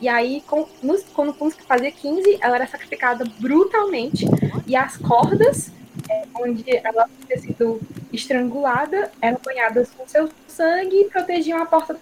E 0.00 0.08
aí, 0.08 0.42
com, 0.46 0.66
nos, 0.80 1.02
quando 1.12 1.34
quando 1.34 1.52
fazia 1.54 1.90
15, 1.90 2.38
ela 2.40 2.54
era 2.54 2.66
sacrificada 2.68 3.24
brutalmente. 3.40 4.24
E 4.64 4.76
as 4.76 4.96
cordas, 4.96 5.72
é, 6.08 6.22
onde 6.36 6.64
ela 6.76 7.08
tinha 7.26 7.38
sido 7.40 7.80
estrangulada, 8.12 9.10
eram 9.20 9.40
banhadas 9.44 9.90
com 9.90 10.06
seu 10.06 10.30
sangue 10.46 11.00
e 11.00 11.04
protegiam 11.06 11.60
a 11.60 11.66
porta 11.66 11.98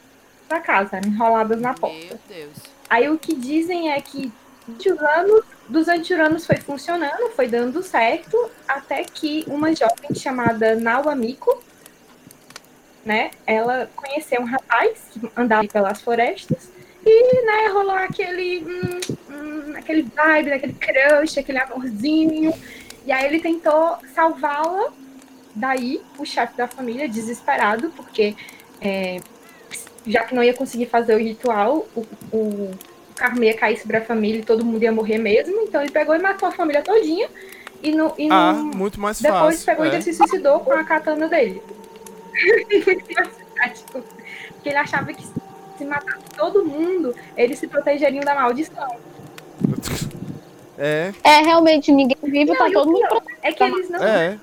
da 0.47 0.61
casa, 0.61 1.01
enroladas 1.05 1.61
na 1.61 1.73
porta. 1.73 1.97
Meu 1.97 2.19
Deus. 2.29 2.53
Aí 2.89 3.09
o 3.09 3.19
que 3.19 3.35
dizem 3.35 3.91
é 3.91 4.01
que 4.01 4.31
durante 4.67 4.93
os 4.93 5.01
anos, 5.01 5.45
durante 5.69 6.13
os 6.15 6.21
anos 6.21 6.47
foi 6.47 6.57
funcionando, 6.57 7.31
foi 7.35 7.49
dando 7.49 7.83
certo, 7.83 8.51
até 8.67 9.05
que 9.05 9.45
uma 9.47 9.75
jovem 9.75 10.15
chamada 10.15 10.75
Nawamiko, 10.75 11.63
né, 13.05 13.31
ela 13.47 13.89
conheceu 13.95 14.41
um 14.41 14.45
rapaz 14.45 14.99
que 15.13 15.21
andava 15.37 15.67
pelas 15.69 16.01
florestas 16.01 16.69
e, 17.05 17.47
né, 17.47 17.69
rolou 17.69 17.95
aquele, 17.95 18.65
hum, 18.65 19.01
hum, 19.31 19.75
aquele 19.77 20.03
vibe, 20.03 20.53
aquele 20.53 20.73
crush, 20.73 21.39
aquele 21.39 21.59
amorzinho. 21.59 22.53
E 23.05 23.13
aí 23.13 23.27
ele 23.27 23.41
tentou 23.41 23.97
salvá-la. 24.13 24.93
Daí 25.55 26.03
o 26.19 26.25
chefe 26.27 26.57
da 26.57 26.67
família, 26.67 27.09
desesperado, 27.09 27.91
porque 27.91 28.35
é, 28.81 29.21
já 30.07 30.25
que 30.25 30.35
não 30.35 30.43
ia 30.43 30.53
conseguir 30.53 30.87
fazer 30.87 31.15
o 31.15 31.19
ritual, 31.19 31.87
o, 31.95 32.01
o 32.33 32.71
karma 33.17 33.45
ia 33.45 33.55
cair 33.57 33.77
sobre 33.79 33.97
a 33.97 34.05
família 34.05 34.41
e 34.41 34.45
todo 34.45 34.65
mundo 34.65 34.83
ia 34.83 34.93
morrer 34.93 35.19
mesmo. 35.19 35.61
Então 35.63 35.81
ele 35.83 35.91
pegou 35.91 36.15
e 36.15 36.19
matou 36.19 36.49
a 36.49 36.53
família 36.53 36.83
todinha. 36.83 37.29
E, 37.83 37.93
no, 37.93 38.15
e 38.17 38.29
Ah, 38.31 38.53
no- 38.53 38.77
muito 38.77 39.01
mais 39.01 39.21
depois 39.21 39.41
fácil. 39.57 39.67
pegou 39.67 39.85
é. 39.85 39.89
e 39.89 39.93
ele 39.95 40.03
se 40.03 40.13
suicidou 40.15 40.61
com 40.61 40.73
a 40.73 40.85
katana 40.85 41.29
dele. 41.29 41.63
Muito 42.87 43.15
mais 43.15 43.29
prático. 43.55 44.03
Porque 44.53 44.69
ele 44.69 44.79
achava 44.79 45.13
que 45.13 45.25
se 45.79 45.85
matasse 45.85 46.25
todo 46.37 46.65
mundo, 46.65 47.15
eles 47.37 47.59
se 47.59 47.67
protegeriam 47.67 48.25
da 48.25 48.35
maldição. 48.35 48.97
É, 50.79 51.13
É, 51.25 51.39
realmente, 51.41 51.91
ninguém 51.91 52.17
vivo, 52.23 52.53
Não, 52.53 52.59
tá 52.59 52.71
todo 52.71 52.91
mundo 52.91 53.09
pior 53.09 53.23
é 53.43 53.53
que 53.53 53.65
eles 53.65 53.89
não. 53.89 54.03
é. 54.05 54.39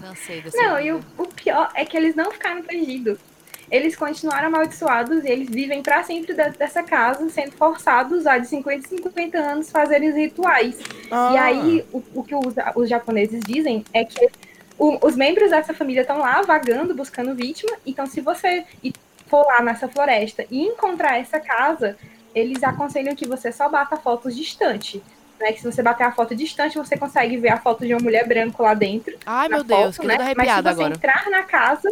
Cansei 0.00 0.40
desse 0.40 0.56
Não, 0.56 0.80
e 0.80 0.92
o, 0.92 1.00
o 1.18 1.26
pior 1.26 1.70
é 1.74 1.84
que 1.84 1.96
eles 1.96 2.14
não 2.14 2.30
ficaram 2.30 2.62
protegidos. 2.62 3.18
Eles 3.72 3.96
continuaram 3.96 4.48
amaldiçoados 4.48 5.24
e 5.24 5.28
eles 5.28 5.48
vivem 5.48 5.82
pra 5.82 6.02
sempre 6.04 6.34
dentro 6.34 6.58
dessa 6.58 6.82
casa, 6.82 7.26
sendo 7.30 7.52
forçados 7.52 8.26
a 8.26 8.36
de 8.36 8.46
50 8.46 8.94
em 8.94 8.98
50 8.98 9.38
anos 9.38 9.70
fazerem 9.70 10.10
os 10.10 10.14
rituais. 10.14 10.78
Ah, 11.10 11.30
E 11.32 11.36
aí, 11.38 11.84
o, 11.90 12.02
o 12.16 12.22
que 12.22 12.34
os, 12.34 12.54
os 12.76 12.88
japoneses 12.88 13.40
dizem 13.46 13.82
é 13.94 14.04
que 14.04 14.28
o- 14.78 14.98
os 15.06 15.16
membros 15.16 15.50
dessa 15.50 15.72
família 15.72 16.02
estão 16.02 16.18
lá 16.18 16.42
vagando, 16.42 16.94
buscando 16.94 17.34
vítima. 17.34 17.72
Então, 17.86 18.04
se 18.04 18.20
você 18.20 18.64
e- 18.84 18.92
for 19.26 19.46
lá 19.46 19.62
nessa 19.62 19.88
floresta 19.88 20.44
e 20.50 20.60
encontrar 20.60 21.18
essa 21.18 21.40
casa, 21.40 21.96
eles 22.34 22.62
aconselham 22.62 23.16
que 23.16 23.26
você 23.26 23.50
só 23.50 23.70
bata 23.70 23.96
fotos 23.96 24.36
distante. 24.36 25.02
Né? 25.40 25.50
Que 25.52 25.60
se 25.62 25.72
você 25.72 25.82
bater 25.82 26.04
a 26.04 26.12
foto 26.12 26.36
distante, 26.36 26.76
você 26.76 26.94
consegue 26.96 27.38
ver 27.38 27.48
a 27.52 27.56
foto 27.56 27.86
de 27.86 27.94
uma 27.94 28.02
mulher 28.02 28.28
branca 28.28 28.62
lá 28.62 28.74
dentro. 28.74 29.16
Ai, 29.24 29.48
meu 29.48 29.64
Deus, 29.64 29.96
foto, 29.96 30.00
que 30.02 30.06
né? 30.06 30.14
toda 30.18 30.24
Mas 30.24 30.34
se 30.34 30.40
arrepiada 30.50 30.74
você 30.74 30.80
agora. 30.82 30.94
entrar 30.94 31.30
na 31.30 31.42
casa, 31.42 31.90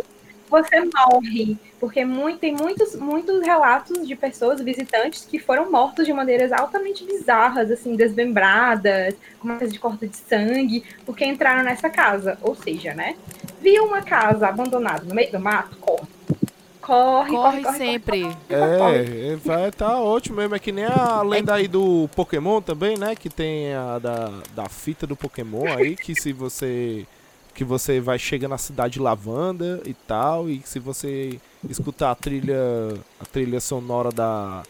você 0.50 0.80
morre. 0.80 1.56
Porque 1.78 2.04
muito, 2.04 2.38
tem 2.40 2.54
muitos, 2.54 2.94
muitos 2.96 3.40
relatos 3.42 4.06
de 4.06 4.14
pessoas, 4.14 4.60
visitantes, 4.60 5.24
que 5.24 5.38
foram 5.38 5.70
mortos 5.70 6.04
de 6.04 6.12
maneiras 6.12 6.52
altamente 6.52 7.04
bizarras, 7.04 7.70
assim, 7.70 7.96
desmembradas, 7.96 9.14
com 9.38 9.48
marcas 9.48 9.72
de 9.72 9.78
corte 9.78 10.08
de 10.08 10.16
sangue, 10.16 10.84
porque 11.06 11.24
entraram 11.24 11.62
nessa 11.62 11.88
casa. 11.88 12.36
Ou 12.42 12.54
seja, 12.54 12.92
né? 12.92 13.16
Viu 13.62 13.84
uma 13.84 14.02
casa 14.02 14.48
abandonada 14.48 15.04
no 15.04 15.14
meio 15.14 15.30
do 15.32 15.40
mato? 15.40 15.76
Corre. 15.78 16.20
Corre, 16.80 17.30
corre, 17.30 17.36
Corre 17.36 17.62
corre. 17.62 17.78
sempre. 17.78 18.26
É, 18.48 19.32
é, 19.32 19.36
vai 19.36 19.68
estar 19.68 20.00
ótimo 20.00 20.38
mesmo. 20.38 20.56
É 20.56 20.58
que 20.58 20.72
nem 20.72 20.86
a 20.86 21.22
lenda 21.22 21.54
aí 21.54 21.68
do 21.68 22.08
Pokémon 22.16 22.60
também, 22.60 22.98
né? 22.98 23.14
Que 23.14 23.28
tem 23.28 23.72
a 23.74 23.98
da, 23.98 24.32
da 24.56 24.68
fita 24.68 25.06
do 25.06 25.14
Pokémon 25.14 25.66
aí, 25.68 25.94
que 25.94 26.20
se 26.20 26.32
você. 26.32 27.06
Que 27.54 27.64
você 27.64 28.00
vai 28.00 28.18
chegar 28.18 28.48
na 28.48 28.58
cidade 28.58 28.94
de 28.94 29.00
lavanda 29.00 29.82
e 29.84 29.92
tal, 29.92 30.48
e 30.48 30.62
se 30.64 30.78
você 30.78 31.40
escutar 31.68 32.10
a 32.10 32.14
trilha. 32.14 32.58
a 33.20 33.24
trilha 33.24 33.60
sonora 33.60 34.10
da. 34.10 34.62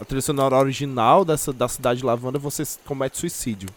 A 0.00 0.04
trilha 0.04 0.22
sonora 0.22 0.56
original 0.56 1.24
dessa, 1.24 1.52
da 1.52 1.68
cidade 1.68 2.00
de 2.00 2.06
lavanda, 2.06 2.38
você 2.38 2.62
comete 2.84 3.18
suicídio. 3.18 3.68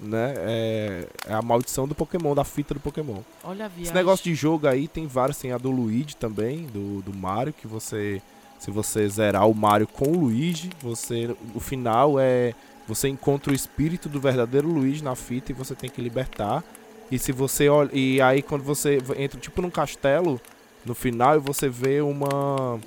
Né? 0.00 0.34
É, 0.38 1.08
é 1.28 1.34
a 1.34 1.40
maldição 1.40 1.86
do 1.86 1.94
Pokémon, 1.94 2.34
da 2.34 2.44
fita 2.44 2.74
do 2.74 2.80
Pokémon. 2.80 3.20
Olha. 3.42 3.70
Esse 3.80 3.94
negócio 3.94 4.24
de 4.24 4.34
jogo 4.34 4.66
aí 4.66 4.88
tem 4.88 5.06
vários, 5.06 5.38
tem 5.38 5.52
a 5.52 5.58
do 5.58 5.70
Luigi 5.70 6.16
também, 6.16 6.66
do, 6.66 7.00
do 7.02 7.14
Mario, 7.14 7.52
que 7.52 7.66
você. 7.66 8.20
Se 8.58 8.70
você 8.70 9.06
zerar 9.08 9.48
o 9.48 9.54
Mario 9.54 9.86
com 9.86 10.10
o 10.10 10.20
Luigi, 10.20 10.70
você. 10.80 11.34
O 11.54 11.60
final 11.60 12.18
é. 12.18 12.54
Você 12.86 13.08
encontra 13.08 13.50
o 13.50 13.54
espírito 13.54 14.10
do 14.10 14.20
verdadeiro 14.20 14.68
Luigi 14.68 15.02
na 15.02 15.14
fita 15.14 15.52
e 15.52 15.54
você 15.54 15.74
tem 15.74 15.88
que 15.88 16.02
libertar. 16.02 16.62
E 17.10 17.18
se 17.18 17.32
você 17.32 17.68
olha. 17.68 17.90
E 17.92 18.20
aí 18.20 18.42
quando 18.42 18.62
você 18.62 18.98
entra 19.16 19.38
tipo 19.38 19.60
num 19.62 19.70
castelo, 19.70 20.40
no 20.84 20.94
final, 20.94 21.36
e 21.36 21.38
você 21.38 21.68
vê 21.68 22.00
uma. 22.00 22.78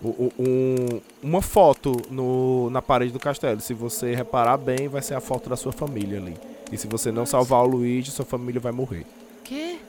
Um, 0.00 1.00
uma 1.20 1.42
foto 1.42 1.96
no, 2.08 2.70
na 2.70 2.80
parede 2.80 3.12
do 3.12 3.18
castelo. 3.18 3.60
Se 3.60 3.74
você 3.74 4.14
reparar 4.14 4.56
bem, 4.56 4.86
vai 4.86 5.02
ser 5.02 5.14
a 5.14 5.20
foto 5.20 5.50
da 5.50 5.56
sua 5.56 5.72
família 5.72 6.18
ali. 6.18 6.36
E 6.70 6.76
se 6.76 6.86
você 6.86 7.10
não 7.10 7.26
salvar 7.26 7.64
o 7.64 7.66
Luigi, 7.66 8.12
sua 8.12 8.24
família 8.24 8.60
vai 8.60 8.70
morrer. 8.70 9.04
Que? 9.42 9.80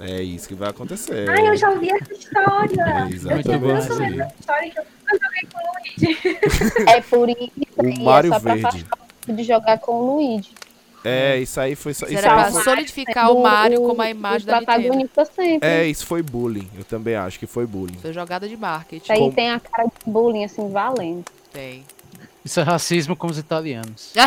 É 0.00 0.22
isso 0.22 0.48
que 0.48 0.54
vai 0.54 0.70
acontecer. 0.70 1.28
Ai, 1.28 1.48
eu 1.48 1.56
já 1.56 1.68
ouvi 1.70 1.90
essa 1.90 2.12
história. 2.12 2.72
É, 2.82 3.02
eu 3.02 3.08
exatamente. 3.08 3.44
tinha 3.44 3.58
bom, 3.58 3.74
visto 3.74 3.94
sim. 3.94 4.20
essa 4.20 4.34
história 4.40 4.70
que 4.70 4.78
eu 4.78 4.84
eu 5.12 5.18
joguei 5.20 5.48
com 5.52 5.58
o 5.58 5.72
Luigi. 5.74 6.38
É 6.88 7.00
por 7.02 7.28
isso 7.28 7.50
O 7.76 7.86
aí, 7.86 8.02
Mario 8.02 8.30
é 8.30 8.34
só 8.34 8.40
pra 8.40 8.54
Verde. 8.54 8.66
afastar 8.68 8.98
de 9.28 9.44
jogar 9.44 9.78
com 9.78 9.92
o 9.92 10.14
Luigi. 10.16 10.50
É, 11.04 11.38
isso 11.38 11.60
aí 11.60 11.74
foi 11.74 11.92
só. 11.94 12.06
Isso 12.06 12.14
Será 12.16 12.34
pra 12.34 12.52
foi, 12.52 12.62
solidificar 12.62 13.32
o 13.32 13.42
Mario 13.42 13.80
como 13.82 14.00
a 14.02 14.06
o 14.06 14.08
imagem 14.08 14.46
da 14.46 14.60
Nintendo. 14.60 14.78
protagonista 14.82 15.24
sempre. 15.24 15.68
é, 15.68 15.86
isso 15.86 16.06
foi 16.06 16.22
bullying. 16.22 16.68
Eu 16.78 16.84
também 16.84 17.16
acho 17.16 17.38
que 17.38 17.46
foi 17.46 17.66
bullying. 17.66 17.98
Foi 17.98 18.12
jogada 18.12 18.48
de 18.48 18.56
marketing. 18.56 19.02
Isso 19.02 19.12
aí 19.12 19.18
como- 19.18 19.32
tem 19.32 19.50
a 19.50 19.58
cara 19.60 19.84
de 19.84 19.92
bullying, 20.10 20.44
assim, 20.44 20.70
valendo. 20.70 21.24
Tem. 21.52 21.84
Isso 22.44 22.58
é 22.60 22.62
racismo 22.62 23.14
com 23.16 23.26
os 23.28 23.38
italianos. 23.38 24.12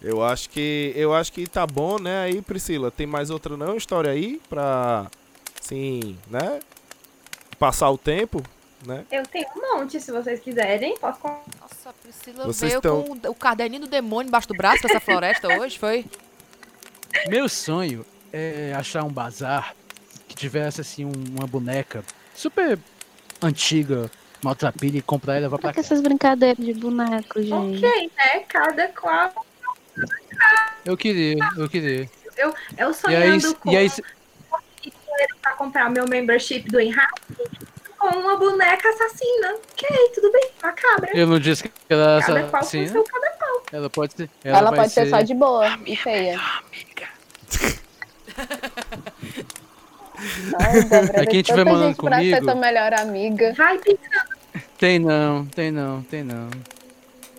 Eu 0.00 0.22
acho 0.24 0.48
que. 0.50 0.92
Eu 0.94 1.12
acho 1.14 1.32
que 1.32 1.46
tá 1.46 1.66
bom, 1.66 1.98
né? 1.98 2.20
Aí, 2.22 2.40
Priscila, 2.40 2.90
tem 2.90 3.06
mais 3.06 3.30
outra 3.30 3.56
não 3.56 3.76
história 3.76 4.10
aí 4.10 4.40
pra. 4.48 5.06
Sim, 5.60 6.16
né? 6.30 6.60
Passar 7.58 7.90
o 7.90 7.98
tempo, 7.98 8.40
né? 8.88 9.04
Eu 9.12 9.22
tenho 9.26 9.46
um 9.56 9.76
monte, 9.78 10.00
se 10.00 10.10
vocês 10.10 10.40
quiserem. 10.40 10.96
Posso 10.98 11.20
Nossa, 11.22 11.90
a 11.90 11.92
Priscila 11.92 12.44
Vocês 12.46 12.70
veio 12.72 12.80
tão- 12.82 13.02
com 13.04 13.28
o- 13.28 13.30
o 13.30 13.34
caderninho 13.34 13.82
do 13.82 13.88
demônio 13.88 14.28
embaixo 14.28 14.48
do 14.48 14.54
braço 14.54 14.80
pra 14.80 14.90
essa 14.90 15.00
floresta 15.00 15.46
hoje, 15.58 15.78
foi? 15.78 16.04
Meu 17.28 17.48
sonho 17.48 18.04
é 18.32 18.72
achar 18.76 19.04
um 19.04 19.08
bazar 19.10 19.74
que 20.26 20.34
tivesse 20.34 20.80
assim 20.80 21.04
um- 21.04 21.12
uma 21.38 21.46
boneca 21.46 22.02
super 22.34 22.78
antiga, 23.42 24.10
maltrapilha 24.42 24.98
e 24.98 25.02
comprar 25.02 25.36
e 25.38 25.40
levar 25.40 25.58
pra 25.58 25.68
Pra 25.68 25.70
que 25.72 25.76
casa. 25.76 25.94
essas 25.94 26.02
brincadeiras 26.02 26.64
de 26.64 26.74
boneco, 26.74 27.40
gente? 27.42 27.84
Ok, 27.84 28.10
né? 28.16 28.40
Cada 28.48 28.88
qual. 28.88 29.46
Eu 30.84 30.96
queria, 30.96 31.36
eu 31.56 31.68
queria. 31.68 32.08
Eu 32.36 32.54
E 32.78 32.82
aí, 32.84 32.94
sonhando 32.94 33.54
com 33.56 33.70
e 33.72 33.76
aí 33.76 33.88
dinheiro 34.80 35.36
pra 35.42 35.52
comprar 35.54 35.90
meu 35.90 36.06
membership 36.08 36.60
do 36.70 36.80
Enrap 36.80 37.10
com 38.12 38.18
uma 38.18 38.36
boneca 38.36 38.88
assassina. 38.88 39.54
Ok, 39.72 39.88
tudo 40.14 40.32
bem, 40.32 40.50
uma 40.62 40.72
cabra. 40.72 41.10
eu 41.14 41.26
não 41.26 41.38
disse 41.38 41.64
que 41.64 41.70
ela 41.88 42.20
Cada 42.20 42.38
era 42.40 42.48
qual 42.48 42.62
com 42.62 42.68
seu 42.68 43.04
cada 43.04 43.30
qual. 43.30 43.62
ela 43.72 43.90
pode 43.90 44.12
ser. 44.14 44.30
Ela, 44.44 44.70
vai 44.70 44.80
pode 44.80 44.92
ser... 44.92 45.08
só 45.08 45.20
de 45.20 45.34
boa 45.34 45.78
e 45.86 45.96
feia. 45.96 46.40
Ai, 50.60 50.82
Débora, 50.84 51.26
quem 51.26 51.26
tem 51.26 51.42
tiver 51.42 51.64
mandando 51.64 51.88
gente 51.88 51.96
pra 52.00 52.16
ser 52.18 52.24
comigo- 52.30 52.44
tua 52.46 52.54
melhor 52.54 52.94
amiga. 52.94 53.52
Vai 53.54 53.78
pensando. 53.78 54.38
Tem 54.78 54.98
não, 54.98 55.46
tem 55.46 55.70
não, 55.70 56.02
tem 56.02 56.24
não. 56.24 56.48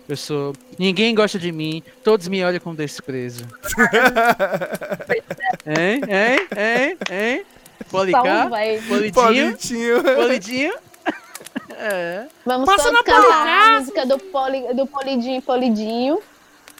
Eu 0.08 0.16
sou. 0.16 0.54
Ninguém 0.78 1.14
gosta 1.14 1.38
de 1.38 1.52
mim, 1.52 1.82
todos 2.02 2.26
me 2.28 2.42
olham 2.44 2.58
com 2.58 2.74
desprezo. 2.74 3.44
hein? 5.66 6.00
Hein? 6.08 6.48
Hein? 6.56 6.96
Hein? 7.10 7.44
Policar? 7.88 8.48
vai. 8.48 8.80
Polidinho? 8.80 9.12
Politinho. 9.12 10.02
Polidinho? 10.02 10.74
É. 11.82 12.26
Vamos 12.44 12.66
Passa 12.66 12.90
todos 12.90 13.00
cantar 13.00 13.48
a 13.48 13.80
música 13.80 14.04
do, 14.04 14.18
poli, 14.18 14.74
do 14.74 14.86
Polidinho 14.86 15.40
Polidinho. 15.40 16.20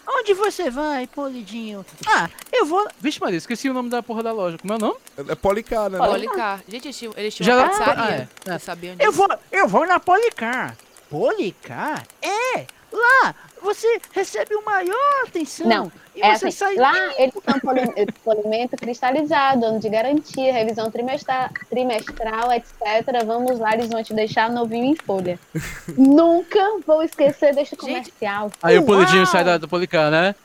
Onde 0.07 0.33
você 0.35 0.69
vai, 0.69 1.07
Polidinho? 1.07 1.83
Ah, 2.07 2.29
eu 2.53 2.67
vou. 2.67 2.87
Vixe, 2.99 3.19
Maria, 3.19 3.37
esqueci 3.37 3.67
o 3.67 3.73
nome 3.73 3.89
da 3.89 4.03
porra 4.03 4.21
da 4.21 4.31
loja. 4.31 4.59
Como 4.59 4.73
é 4.73 4.75
o 4.75 4.79
nome? 4.79 4.95
É 5.27 5.33
Policar, 5.33 5.89
né? 5.89 5.97
Policar. 5.97 6.61
Gente, 6.67 6.85
eles 6.85 6.97
tinham, 6.97 7.13
eles 7.17 7.33
tinham 7.33 7.45
Já- 7.47 7.63
uma 7.63 7.69
pizzaria. 7.69 8.29
ah, 8.45 8.51
é, 8.51 9.03
é. 9.03 9.07
Eu 9.07 9.11
vou, 9.11 9.27
eu 9.51 9.67
vou 9.67 9.87
na 9.87 9.99
Policar. 9.99 10.75
Policar? 11.09 12.03
É, 12.21 12.65
lá 12.91 13.35
você 13.61 13.99
recebe 14.11 14.55
o 14.55 14.65
maior 14.65 15.23
atenção. 15.27 15.67
Não, 15.67 15.91
e 16.15 16.21
É 16.21 16.35
você 16.35 16.47
assim, 16.47 16.57
sai 16.57 16.75
lá 16.75 16.93
eles 17.17 17.33
têm 17.33 17.59
poli- 17.59 18.07
polimento 18.23 18.75
cristalizado, 18.75 19.65
ano 19.65 19.79
de 19.79 19.87
garantia, 19.89 20.51
revisão 20.51 20.89
trimestra- 20.91 21.49
trimestral, 21.69 22.51
etc. 22.51 23.23
Vamos 23.25 23.59
lá, 23.59 23.73
eles 23.73 23.87
vão 23.89 24.03
te 24.03 24.13
deixar 24.13 24.49
novinho 24.49 24.85
em 24.85 24.95
folha. 24.95 25.39
Nunca 25.97 26.79
vou 26.85 27.03
esquecer 27.03 27.53
deste 27.55 27.75
comercial. 27.75 28.51
Aí 28.63 28.77
o 28.77 28.83
Polidinho 28.85 29.25
sai 29.25 29.43
da, 29.43 29.57
do 29.57 29.67
Policar, 29.67 30.09
né? 30.11 30.35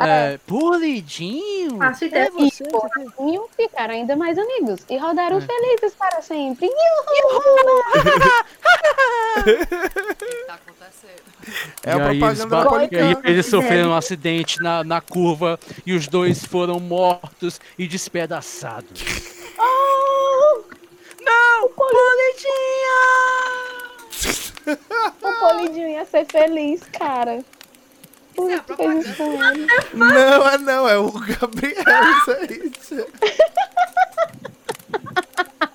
Ah, 0.00 0.06
É, 0.08 0.38
Polidinho? 0.46 1.76
Faço 1.78 2.04
É 2.04 2.30
você? 2.30 2.62
E 2.62 2.68
por 2.68 2.88
fim, 3.16 3.40
ficaram 3.56 3.94
ainda 3.94 4.14
mais 4.14 4.38
amigos 4.38 4.80
e 4.88 4.96
rodaram 4.96 5.38
É. 5.38 5.40
felizes 5.40 5.92
para 5.98 6.22
sempre. 6.22 6.66
Yuhu! 6.66 7.82
O 9.38 9.42
que 10.14 10.44
tá 10.46 10.54
acontecendo? 10.54 11.37
É 11.84 11.92
a 11.92 11.96
E 11.96 12.00
aí 12.00 12.08
eles, 12.22 12.38
propaganda 12.44 12.64
da 12.64 12.76
aí 12.78 13.16
eles 13.24 13.46
É. 13.46 13.50
sofreram 13.50 13.90
um 13.90 13.94
acidente 13.94 14.60
na, 14.62 14.82
na 14.84 15.00
curva 15.00 15.58
e 15.86 15.94
os 15.94 16.06
dois 16.08 16.44
foram 16.44 16.78
mortos 16.80 17.60
e 17.78 17.86
despedaçados. 17.86 19.04
Oh, 19.58 20.62
Não! 21.20 21.68
Polidinho! 21.70 22.98
o 25.22 25.40
Polidinho 25.40 25.88
ia 25.88 26.04
ser 26.04 26.26
feliz, 26.26 26.82
cara. 26.92 27.42
Por 28.34 28.50
Isso 28.50 28.52
é 28.52 28.54
isso 28.54 28.64
que 28.64 28.76
fez 28.76 29.06
isso 29.06 29.16
com 29.16 29.44
ele. 29.44 29.66
Não, 29.94 30.48
é 30.48 30.58
não, 30.58 30.88
é 30.88 30.96
o 30.98 31.10
Gabriel, 31.10 31.74
isso 32.18 32.30
aí. 32.30 32.72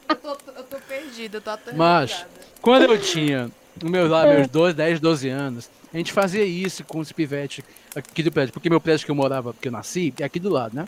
Eu 0.09 0.15
tô, 0.15 0.38
eu 0.55 0.63
tô 0.63 0.77
perdida, 0.88 1.38
eu 1.38 1.41
tô 1.41 1.49
até 1.49 1.73
Mas, 1.73 2.25
quando 2.62 2.83
eu 2.83 2.97
tinha 2.99 3.51
meus, 3.83 4.09
lá, 4.09 4.25
meus 4.25 4.47
12, 4.47 4.75
10, 4.75 4.99
12 4.99 5.29
anos, 5.29 5.69
a 5.93 5.97
gente 5.97 6.12
fazia 6.12 6.43
isso 6.43 6.83
com 6.83 6.99
os 6.99 7.12
pivetes 7.12 7.63
aqui 7.95 8.23
do 8.23 8.31
prédio, 8.31 8.53
porque 8.53 8.69
meu 8.69 8.81
prédio 8.81 9.05
que 9.05 9.12
eu 9.12 9.15
morava, 9.15 9.53
que 9.53 9.67
eu 9.67 9.71
nasci, 9.71 10.13
é 10.19 10.23
aqui 10.23 10.39
do 10.39 10.49
lado, 10.49 10.75
né? 10.75 10.86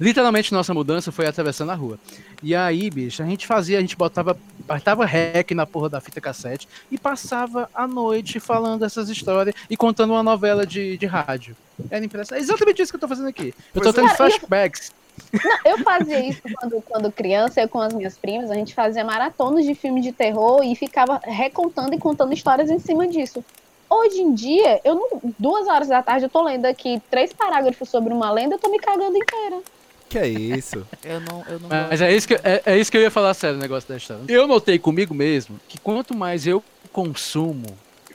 Literalmente, 0.00 0.52
nossa 0.52 0.74
mudança 0.74 1.12
foi 1.12 1.26
atravessando 1.26 1.70
a 1.70 1.74
rua. 1.74 1.98
E 2.42 2.54
aí, 2.54 2.90
bicho, 2.90 3.22
a 3.22 3.26
gente 3.26 3.46
fazia, 3.46 3.78
a 3.78 3.80
gente 3.80 3.96
botava, 3.96 4.36
botava 4.66 5.06
rec 5.06 5.52
na 5.52 5.66
porra 5.66 5.88
da 5.88 6.00
fita 6.00 6.20
cassete 6.20 6.68
e 6.90 6.98
passava 6.98 7.70
a 7.72 7.86
noite 7.86 8.40
falando 8.40 8.84
essas 8.84 9.08
histórias 9.08 9.54
e 9.70 9.76
contando 9.76 10.10
uma 10.10 10.22
novela 10.22 10.66
de, 10.66 10.98
de 10.98 11.06
rádio. 11.06 11.56
Era 11.90 12.04
impressionante. 12.04 12.40
É 12.40 12.44
exatamente 12.44 12.82
isso 12.82 12.92
que 12.92 12.96
eu 12.96 13.00
tô 13.00 13.08
fazendo 13.08 13.28
aqui. 13.28 13.54
Eu 13.74 13.80
tô 13.80 13.92
Pois 13.92 13.94
tendo 13.94 14.08
é. 14.08 14.16
flashbacks. 14.16 14.92
Não, 15.32 15.58
eu 15.64 15.78
fazia 15.78 16.20
isso 16.24 16.42
quando, 16.58 16.82
quando 16.82 17.12
criança, 17.12 17.60
eu 17.60 17.68
com 17.68 17.80
as 17.80 17.92
minhas 17.92 18.16
primas, 18.16 18.50
a 18.50 18.54
gente 18.54 18.74
fazia 18.74 19.04
maratonas 19.04 19.64
de 19.64 19.74
filme 19.74 20.00
de 20.00 20.12
terror 20.12 20.62
e 20.62 20.74
ficava 20.74 21.20
recontando 21.22 21.94
e 21.94 21.98
contando 21.98 22.32
histórias 22.32 22.70
em 22.70 22.78
cima 22.78 23.06
disso. 23.06 23.44
hoje 23.88 24.20
em 24.20 24.34
dia, 24.34 24.80
eu 24.84 24.94
não, 24.94 25.08
duas 25.38 25.66
horas 25.68 25.88
da 25.88 26.02
tarde 26.02 26.26
eu 26.26 26.30
tô 26.30 26.42
lendo 26.42 26.66
aqui 26.66 27.00
três 27.10 27.32
parágrafos 27.32 27.88
sobre 27.88 28.12
uma 28.12 28.30
lenda, 28.30 28.54
eu 28.54 28.58
tô 28.58 28.68
me 28.70 28.78
cagando 28.78 29.16
inteira. 29.16 29.60
Que 30.08 30.18
é 30.18 30.28
isso? 30.28 30.86
Eu 31.02 31.20
não, 31.20 31.44
eu 31.48 31.58
não 31.58 31.68
Mas 31.68 32.00
é 32.00 32.14
isso, 32.14 32.28
que, 32.28 32.34
é, 32.34 32.62
é 32.64 32.78
isso 32.78 32.90
que 32.90 32.96
eu 32.96 33.02
ia 33.02 33.10
falar 33.10 33.34
sério, 33.34 33.56
o 33.56 33.60
negócio 33.60 33.88
da 33.88 33.96
história. 33.96 34.22
Eu 34.28 34.46
notei 34.46 34.78
comigo 34.78 35.12
mesmo 35.12 35.58
que 35.68 35.76
quanto 35.78 36.14
mais 36.14 36.46
eu 36.46 36.62
consumo 36.92 37.66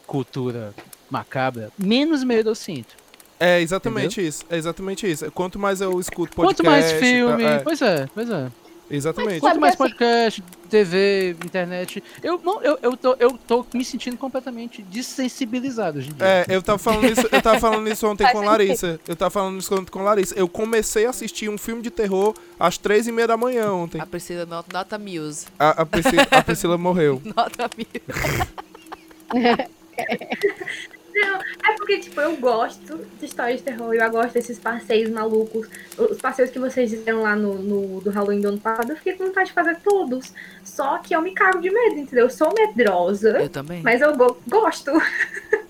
cultura 0.08 0.74
macabra, 1.10 1.72
menos 1.78 2.24
medo 2.24 2.50
eu 2.50 2.56
sinto. 2.56 2.96
É 3.40 3.62
exatamente 3.62 4.26
isso. 4.26 4.44
É 4.50 4.58
exatamente 4.58 5.10
isso. 5.10 5.32
Quanto 5.32 5.58
mais 5.58 5.80
eu 5.82 6.00
escuto 6.00 6.36
podcast. 6.36 6.62
Quanto 6.62 6.70
mais 6.70 6.92
filme. 6.94 7.44
é, 7.44 7.60
Pois 7.60 7.82
é, 7.82 8.08
pois 8.14 8.30
é. 8.30 8.48
exatamente. 8.92 9.40
Quanto 9.40 9.60
mais 9.62 9.74
assim- 9.76 9.84
podcast, 9.84 10.44
TV, 10.70 11.36
internet. 11.46 12.04
Eu, 12.22 12.40
não, 12.44 12.62
eu, 12.62 12.78
eu, 12.82 12.98
tô, 12.98 13.16
eu 13.18 13.32
tô 13.48 13.66
me 13.74 13.84
sentindo 13.86 14.18
completamente 14.18 14.82
dessensibilizado 14.84 16.00
hoje 16.00 16.10
em 16.10 16.14
dia. 16.14 16.26
É, 16.28 16.46
eu 16.50 16.62
tava 16.62 16.78
falando 16.78 17.06
isso, 17.06 17.28
eu 17.32 17.42
tava 17.42 17.60
falando 17.60 17.88
isso 17.90 18.06
ontem 18.08 18.30
com 18.32 18.42
Larissa. 18.42 19.00
Eu 19.08 19.16
tava 19.16 19.32
falando 19.32 19.60
isso 19.60 19.74
ontem 19.74 19.90
com 19.92 20.04
Larissa. 20.04 20.36
Eu 20.38 20.48
comecei 20.50 21.06
a 21.06 21.10
assistir 21.12 21.50
um 21.50 21.58
filme 21.58 21.82
de 21.82 21.90
terror 21.90 22.36
às 22.60 22.78
três 22.78 23.08
e 23.08 23.12
meia 23.12 23.28
da 23.28 23.38
manhã 23.38 23.72
ontem. 23.72 24.02
A 24.02 24.06
Priscila 24.06 24.46
nota, 24.46 24.68
nota 24.78 25.00
Muse. 25.00 25.46
A, 25.58 25.82
a 25.82 25.86
Priscila, 25.86 26.28
a 26.30 26.44
Priscila 26.44 26.78
morreu. 26.78 27.22
Nota 27.36 27.70
Muse. 27.78 29.70
Não, 31.22 31.36
é 31.38 31.76
porque, 31.78 32.00
tipo, 32.00 32.20
eu 32.22 32.36
gosto 32.38 33.00
de 33.20 33.26
histórias 33.26 33.58
de 33.60 33.64
terror, 33.64 33.94
eu 33.94 34.10
gosto 34.12 34.34
desses 34.34 34.58
passeios 34.60 35.10
malucos. 35.12 35.68
Os 35.98 36.18
passeios 36.20 36.50
que 36.52 36.60
vocês 36.60 36.90
fizeram 36.92 37.22
lá 37.24 37.36
no, 37.36 37.56
no 37.56 38.02
do 38.02 38.10
Halloween 38.10 38.42
do 38.42 38.48
ano 38.50 38.60
passado, 38.60 38.92
eu 38.92 38.96
fiquei 38.98 39.14
com 39.14 39.26
vontade 39.26 39.48
de 39.50 39.54
fazer 39.54 39.78
todos. 39.84 40.32
Só 40.64 40.98
que 41.00 41.16
eu 41.16 41.22
me 41.22 41.32
cago 41.34 41.60
de 41.62 41.70
medo, 41.70 41.98
entendeu? 42.00 42.26
Eu 42.26 42.30
sou 42.30 42.54
medrosa, 42.54 43.40
Eu 43.42 43.50
também. 43.50 43.82
mas 43.84 44.02
eu 44.02 44.16
go- 44.16 44.38
gosto. 44.48 44.92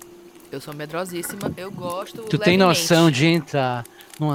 Eu 0.52 0.60
sou 0.60 0.74
medrosíssima. 0.74 1.52
Eu 1.56 1.70
gosto. 1.70 2.22
Tu 2.22 2.36
tem 2.36 2.56
levemente. 2.58 2.80
noção 2.80 3.08
de 3.08 3.24
entrar 3.24 3.84
numa, 4.18 4.34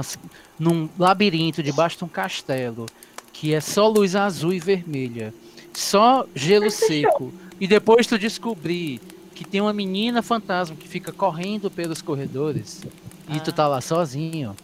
num 0.58 0.88
labirinto 0.98 1.62
debaixo 1.62 1.98
de 1.98 2.04
um 2.04 2.08
castelo 2.08 2.86
que 3.34 3.52
é 3.52 3.60
só 3.60 3.86
luz 3.86 4.16
azul 4.16 4.50
e 4.54 4.58
vermelha, 4.58 5.34
só 5.74 6.26
gelo 6.34 6.70
seco, 6.70 7.34
e 7.60 7.66
depois 7.66 8.06
tu 8.06 8.18
descobrir 8.18 8.98
que 9.36 9.44
tem 9.44 9.60
uma 9.60 9.72
menina 9.72 10.22
fantasma 10.22 10.74
que 10.74 10.88
fica 10.88 11.12
correndo 11.12 11.70
pelos 11.70 12.00
corredores 12.02 12.80
e 13.28 13.38
tu 13.38 13.50
Ah. 13.50 13.52
tá 13.52 13.68
lá 13.68 13.80
sozinho. 13.82 14.56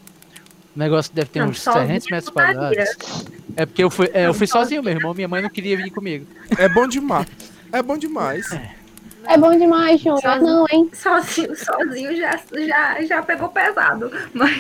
O 0.75 0.79
negócio 0.79 1.13
deve 1.15 1.29
ter 1.29 1.41
Não, 1.41 1.49
uns 1.51 1.61
sozinha 1.61 1.85
300 2.01 2.09
metros 2.11 2.31
quadrados. 2.33 2.79
É 3.55 3.67
porque 3.67 3.85
eu 3.85 3.91
fui, 3.91 4.11
é, 4.15 4.23
eu 4.25 4.29
Não, 4.29 4.35
fui 4.35 4.47
sozinha. 4.47 4.65
sozinho, 4.65 4.83
meu 4.83 4.95
irmão. 4.95 5.13
Minha 5.13 5.29
mãe 5.29 5.43
não 5.43 5.51
queria 5.51 5.77
vir 5.77 5.91
comigo. 5.91 6.27
É 6.57 6.67
bom 6.71 6.89
demais. 6.89 7.27
É 7.71 7.83
bom 7.83 7.99
demais. 7.99 8.47
É 9.29 9.37
bom 9.37 9.57
demais, 9.57 10.01
Júnior. 10.01 10.21
Sozinho. 10.23 10.43
Não, 10.47 10.67
hein? 10.73 10.91
Sozinho, 10.95 11.55
sozinho 11.55 12.17
já, 12.17 12.41
já, 12.67 13.03
já 13.05 13.23
pegou 13.23 13.51
pesado. 13.51 14.11
Mas 14.33 14.51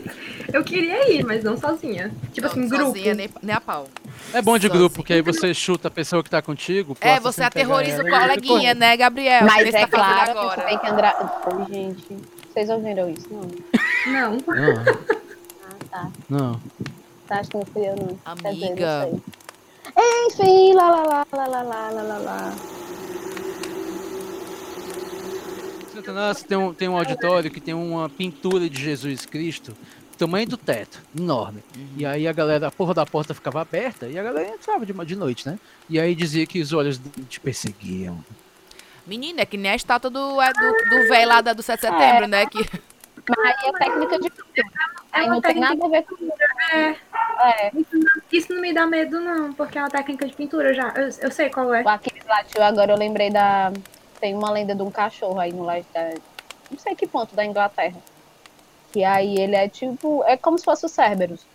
eu 0.52 0.64
queria 0.64 1.12
ir, 1.12 1.24
mas 1.24 1.44
não 1.44 1.56
sozinha. 1.58 2.10
Tipo 2.32 2.46
assim, 2.46 2.60
Não, 2.60 2.68
grupo. 2.68 2.84
sozinha, 2.86 3.14
nem, 3.14 3.28
nem 3.42 3.54
a 3.54 3.60
pau. 3.60 3.86
É 4.32 4.40
bom 4.40 4.56
de 4.58 4.68
grupo, 4.68 4.96
porque 4.96 5.12
aí 5.14 5.22
você 5.22 5.52
chuta 5.52 5.88
a 5.88 5.90
pessoa 5.90 6.22
que 6.22 6.30
tá 6.30 6.40
contigo. 6.40 6.96
É, 7.00 7.18
você 7.18 7.42
aterroriza 7.42 8.02
o 8.02 8.08
coleguinha, 8.08 8.74
né, 8.74 8.96
Gabriel? 8.96 9.44
Mas 9.44 9.68
Você 9.70 9.76
é 9.76 9.86
tá 9.86 9.88
fazendo 9.88 10.34
claro 10.34 10.50
que 10.50 10.54
você 10.54 10.66
tem 10.68 10.78
que 10.78 10.86
andar. 10.86 11.66
Gente, 11.70 12.16
vocês 12.52 12.70
ouviram 12.70 13.10
isso? 13.10 13.26
Não. 13.30 13.42
Não. 14.12 14.32
Não, 14.36 14.82
Ah, 15.62 15.76
tá. 15.90 16.10
não. 16.28 16.60
Tá, 17.26 17.40
Acho 17.40 17.50
que 17.50 17.56
não 17.56 17.64
fui 17.66 17.82
eu, 17.88 17.96
não. 17.96 18.36
Quer 18.36 18.52
dizer, 18.52 18.66
Amiga. 18.66 19.06
não. 19.06 19.22
Enfim, 20.26 20.74
lá, 20.74 20.90
lá, 20.90 21.02
lá, 21.04 21.26
lá, 21.32 21.46
lá, 21.46 21.62
lá, 21.62 21.90
lá, 21.90 22.02
lá, 22.02 22.18
lá. 22.18 22.54
Nossa, 26.06 26.44
tem 26.46 26.56
um, 26.56 26.72
tem 26.74 26.88
um 26.88 26.96
auditório 26.96 27.50
que 27.50 27.60
tem 27.60 27.74
uma 27.74 28.08
pintura 28.08 28.68
de 28.70 28.82
Jesus 28.82 29.26
Cristo, 29.26 29.76
tamanho 30.20 30.46
do 30.46 30.56
teto, 30.56 31.00
enorme. 31.18 31.62
E 31.96 32.04
aí 32.04 32.28
a 32.28 32.32
galera, 32.32 32.68
a 32.68 32.70
porra 32.70 32.92
da 32.94 33.06
porta 33.06 33.32
ficava 33.34 33.60
aberta 33.60 34.06
e 34.06 34.18
a 34.18 34.22
galera 34.22 34.48
entrava 34.50 34.84
de, 34.84 34.92
de 34.92 35.16
noite, 35.16 35.48
né? 35.48 35.58
E 35.88 35.98
aí 35.98 36.14
dizia 36.14 36.46
que 36.46 36.60
os 36.60 36.72
olhos 36.72 37.00
te 37.28 37.40
perseguiam. 37.40 38.22
Menina, 39.06 39.40
é 39.42 39.46
que 39.46 39.56
nem 39.56 39.72
a 39.72 39.74
estátua 39.76 40.10
do, 40.10 40.40
é, 40.40 40.52
do, 40.52 40.90
do 40.90 41.08
velho 41.08 41.28
lá 41.28 41.40
da- 41.40 41.52
do 41.54 41.62
7 41.62 41.80
de 41.80 41.86
setembro, 41.88 42.26
né? 42.28 42.46
Que, 42.46 42.58
Mas 43.28 43.38
aí 43.38 43.68
é 43.68 43.72
técnica 43.72 44.18
de 44.20 44.30
pintura. 44.30 44.68
É 45.12 45.20
Aí 45.20 45.26
não 45.28 45.40
tem 45.40 45.58
nada 45.58 45.84
a 45.84 45.88
ver 45.88 46.02
com 46.04 46.16
É, 46.72 46.96
É, 47.42 47.72
isso 48.30 48.52
não 48.52 48.60
me 48.60 48.72
dá 48.72 48.86
medo, 48.86 49.20
não, 49.20 49.52
porque 49.54 49.78
é 49.78 49.82
uma 49.82 49.90
técnica 49.90 50.26
de 50.26 50.34
pintura 50.34 50.72
já. 50.74 50.92
Eu, 50.94 51.08
eu 51.22 51.30
sei 51.32 51.48
qual 51.50 51.72
é. 51.74 51.82
o 51.82 51.88
Aquiles 51.88 52.24
latiu, 52.26 52.62
agora 52.62 52.92
eu 52.92 52.98
lembrei 52.98 53.30
da. 53.30 53.72
Tem 54.20 54.34
uma 54.34 54.50
lenda 54.50 54.74
de 54.74 54.82
um 54.82 54.90
cachorro 54.90 55.40
aí 55.40 55.52
no 55.52 55.64
lado 55.64 55.84
da. 55.94 56.10
Não 56.70 56.78
sei 56.78 56.94
que 56.94 57.06
ponto 57.06 57.34
da 57.34 57.44
Inglaterra. 57.44 57.96
Que 58.92 59.04
aí 59.04 59.38
ele 59.38 59.56
é 59.56 59.68
tipo. 59.68 60.24
É 60.24 60.36
como 60.36 60.58
se 60.58 60.64
fosse 60.64 60.84
o 60.86 60.88
Cerberus. 60.88 61.46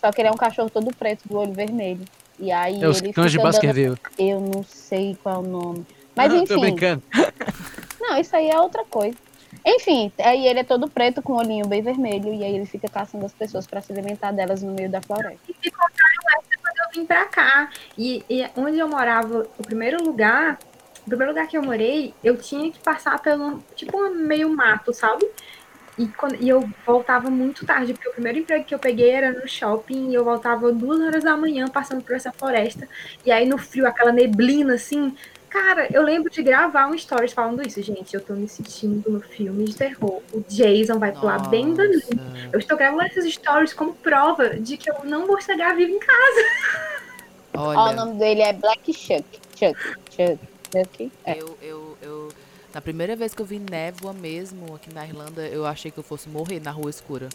Só 0.00 0.10
que 0.10 0.20
ele 0.20 0.28
é 0.28 0.32
um 0.32 0.36
cachorro 0.36 0.70
todo 0.70 0.94
preto, 0.94 1.28
do 1.28 1.38
olho 1.38 1.52
vermelho. 1.52 2.04
E 2.38 2.50
aí 2.50 2.82
É 2.82 2.88
os 2.88 3.02
ele 3.02 3.12
cães 3.12 3.32
de 3.32 3.38
Baskerville. 3.38 3.98
Eu 4.18 4.40
não 4.40 4.62
sei 4.62 5.16
qual 5.22 5.36
é 5.36 5.38
o 5.38 5.42
nome. 5.42 5.86
Mas 6.16 6.32
Ah, 6.32 6.36
enfim. 6.36 6.54
Tô 6.54 6.60
brincando. 6.60 7.02
Não, 8.00 8.18
isso 8.18 8.34
aí 8.34 8.48
é 8.48 8.58
outra 8.58 8.82
coisa. 8.84 9.16
Enfim, 9.64 10.10
aí 10.18 10.46
ele 10.46 10.60
é 10.60 10.64
todo 10.64 10.88
preto 10.88 11.20
com 11.20 11.34
o 11.34 11.38
olhinho 11.38 11.66
bem 11.66 11.82
vermelho 11.82 12.32
e 12.32 12.42
aí 12.42 12.54
ele 12.54 12.64
fica 12.64 12.88
caçando 12.88 13.26
as 13.26 13.32
pessoas 13.32 13.66
pra 13.66 13.80
se 13.82 13.92
alimentar 13.92 14.32
delas 14.32 14.62
no 14.62 14.72
meio 14.72 14.88
da 14.88 15.02
floresta. 15.02 15.38
E 15.48 15.70
contaram 15.70 16.38
essa 16.38 16.62
quando 16.62 16.78
eu 16.78 17.00
vim 17.00 17.04
pra 17.04 17.24
cá. 17.26 17.68
E, 17.98 18.24
e 18.30 18.46
onde 18.56 18.78
eu 18.78 18.88
morava, 18.88 19.46
o 19.58 19.62
primeiro 19.62 20.02
lugar, 20.02 20.58
o 21.04 21.08
primeiro 21.08 21.32
lugar 21.32 21.46
que 21.46 21.58
eu 21.58 21.62
morei, 21.62 22.14
eu 22.24 22.36
tinha 22.38 22.70
que 22.70 22.78
passar 22.78 23.20
pelo, 23.20 23.62
tipo, 23.74 23.98
um 23.98 24.14
meio 24.14 24.48
mato, 24.48 24.94
sabe? 24.94 25.28
E, 26.00 26.08
quando, 26.08 26.34
e 26.36 26.48
eu 26.48 26.66
voltava 26.86 27.28
muito 27.28 27.66
tarde, 27.66 27.92
porque 27.92 28.08
o 28.08 28.12
primeiro 28.12 28.38
emprego 28.38 28.64
que 28.64 28.74
eu 28.74 28.78
peguei 28.78 29.10
era 29.10 29.32
no 29.32 29.46
shopping 29.46 30.08
e 30.08 30.14
eu 30.14 30.24
voltava 30.24 30.72
duas 30.72 30.98
horas 30.98 31.22
da 31.22 31.36
manhã 31.36 31.68
passando 31.68 32.02
por 32.02 32.16
essa 32.16 32.32
floresta. 32.32 32.88
E 33.22 33.30
aí 33.30 33.46
no 33.46 33.58
frio, 33.58 33.86
aquela 33.86 34.10
neblina 34.10 34.74
assim. 34.74 35.14
Cara, 35.50 35.88
eu 35.92 36.00
lembro 36.02 36.30
de 36.30 36.42
gravar 36.42 36.86
um 36.86 36.96
stories 36.96 37.34
falando 37.34 37.60
isso. 37.66 37.82
Gente, 37.82 38.14
eu 38.14 38.20
tô 38.22 38.32
me 38.32 38.48
sentindo 38.48 39.10
no 39.10 39.20
filme 39.20 39.64
de 39.64 39.76
terror. 39.76 40.22
O 40.32 40.42
Jason 40.48 40.98
vai 40.98 41.12
pular 41.12 41.50
bem 41.50 41.74
dali. 41.74 41.96
Nossa. 41.96 42.48
Eu 42.50 42.58
estou 42.58 42.78
gravando 42.78 43.04
esses 43.04 43.34
stories 43.34 43.74
como 43.74 43.92
prova 43.92 44.58
de 44.58 44.78
que 44.78 44.90
eu 44.90 45.04
não 45.04 45.26
vou 45.26 45.38
chegar 45.38 45.76
vivo 45.76 45.92
em 45.92 45.98
casa. 45.98 46.40
Ó, 47.52 47.74
o 47.74 47.76
Olha, 47.76 47.96
nome 47.96 48.18
dele 48.18 48.40
é 48.40 48.54
Black 48.54 48.90
Chuck. 48.94 49.24
Chuck. 49.54 49.76
Chuck. 50.08 50.38
Chuck. 50.72 51.12
É. 51.26 51.38
eu, 51.38 51.58
eu. 51.60 51.79
Na 52.74 52.80
primeira 52.80 53.16
vez 53.16 53.34
que 53.34 53.42
eu 53.42 53.46
vi 53.46 53.58
névoa 53.58 54.12
mesmo 54.12 54.74
aqui 54.74 54.92
na 54.94 55.04
Irlanda, 55.04 55.46
eu 55.48 55.66
achei 55.66 55.90
que 55.90 55.98
eu 55.98 56.04
fosse 56.04 56.28
morrer 56.28 56.60
na 56.60 56.70
rua 56.70 56.88
escura. 56.90 57.28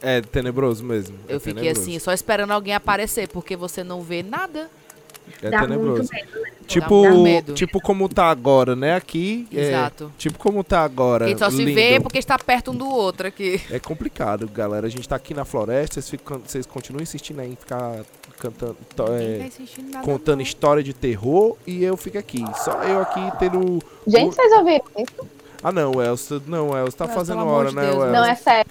É 0.00 0.20
tenebroso 0.20 0.84
mesmo. 0.84 1.18
é 1.28 1.34
Eu 1.34 1.40
fiquei 1.40 1.54
tenebroso. 1.62 1.82
assim, 1.82 1.98
só 1.98 2.12
esperando 2.12 2.52
alguém 2.52 2.72
aparecer, 2.74 3.28
porque 3.28 3.56
você 3.56 3.82
não 3.84 4.00
vê 4.02 4.22
nada. 4.22 4.70
É 5.42 5.50
Dá 5.50 5.60
tenebroso. 5.60 6.08
muito 6.10 6.14
medo. 6.14 6.40
né? 6.40 6.50
Tipo, 6.66 7.02
Dá 7.02 7.10
medo. 7.10 7.54
tipo 7.54 7.80
como 7.80 8.08
tá 8.08 8.30
agora, 8.30 8.74
né? 8.76 8.94
Aqui. 8.94 9.46
é, 9.52 9.68
Exato. 9.68 10.10
tipo 10.16 10.38
como 10.38 10.62
tá 10.64 10.82
agora. 10.82 11.26
Quem 11.26 11.36
só 11.36 11.50
se 11.50 11.56
lindo. 11.64 11.74
vê 11.74 12.00
porque 12.00 12.18
está 12.18 12.38
perto 12.38 12.70
um 12.70 12.74
do 12.74 12.88
outro 12.88 13.26
aqui. 13.26 13.60
É 13.70 13.78
complicado, 13.78 14.48
galera. 14.48 14.86
A 14.86 14.90
gente 14.90 15.06
tá 15.08 15.16
aqui 15.16 15.34
na 15.34 15.44
floresta, 15.44 15.94
vocês, 16.00 16.08
ficam, 16.08 16.38
vocês 16.38 16.64
continuam 16.64 17.02
insistindo 17.02 17.40
aí 17.40 17.52
em 17.52 17.56
ficar 17.56 18.02
cantando, 18.38 18.76
é, 19.20 19.48
tá 19.92 20.00
contando 20.02 20.42
história 20.42 20.82
de 20.82 20.92
terror 20.94 21.56
e 21.66 21.82
eu 21.84 21.96
fico 21.96 22.18
aqui. 22.18 22.44
Só 22.64 22.82
eu 22.84 23.00
aqui 23.00 23.20
tendo. 23.38 23.80
Gente, 24.06 24.34
vocês 24.34 24.52
ouviram 24.52 24.84
isso? 24.98 25.28
Ah 25.62 25.72
não, 25.72 25.92
o 25.92 26.02
Elcio. 26.02 26.42
Não, 26.46 26.70
o 26.70 26.76
Elcio 26.78 26.96
tá 26.98 27.08
fazendo 27.08 27.44
hora, 27.46 27.70
de 27.70 27.74
né? 27.76 27.82
O 27.82 27.94
Elcio? 27.94 28.12
Não, 28.12 28.24
é 28.24 28.34
sério. 28.34 28.70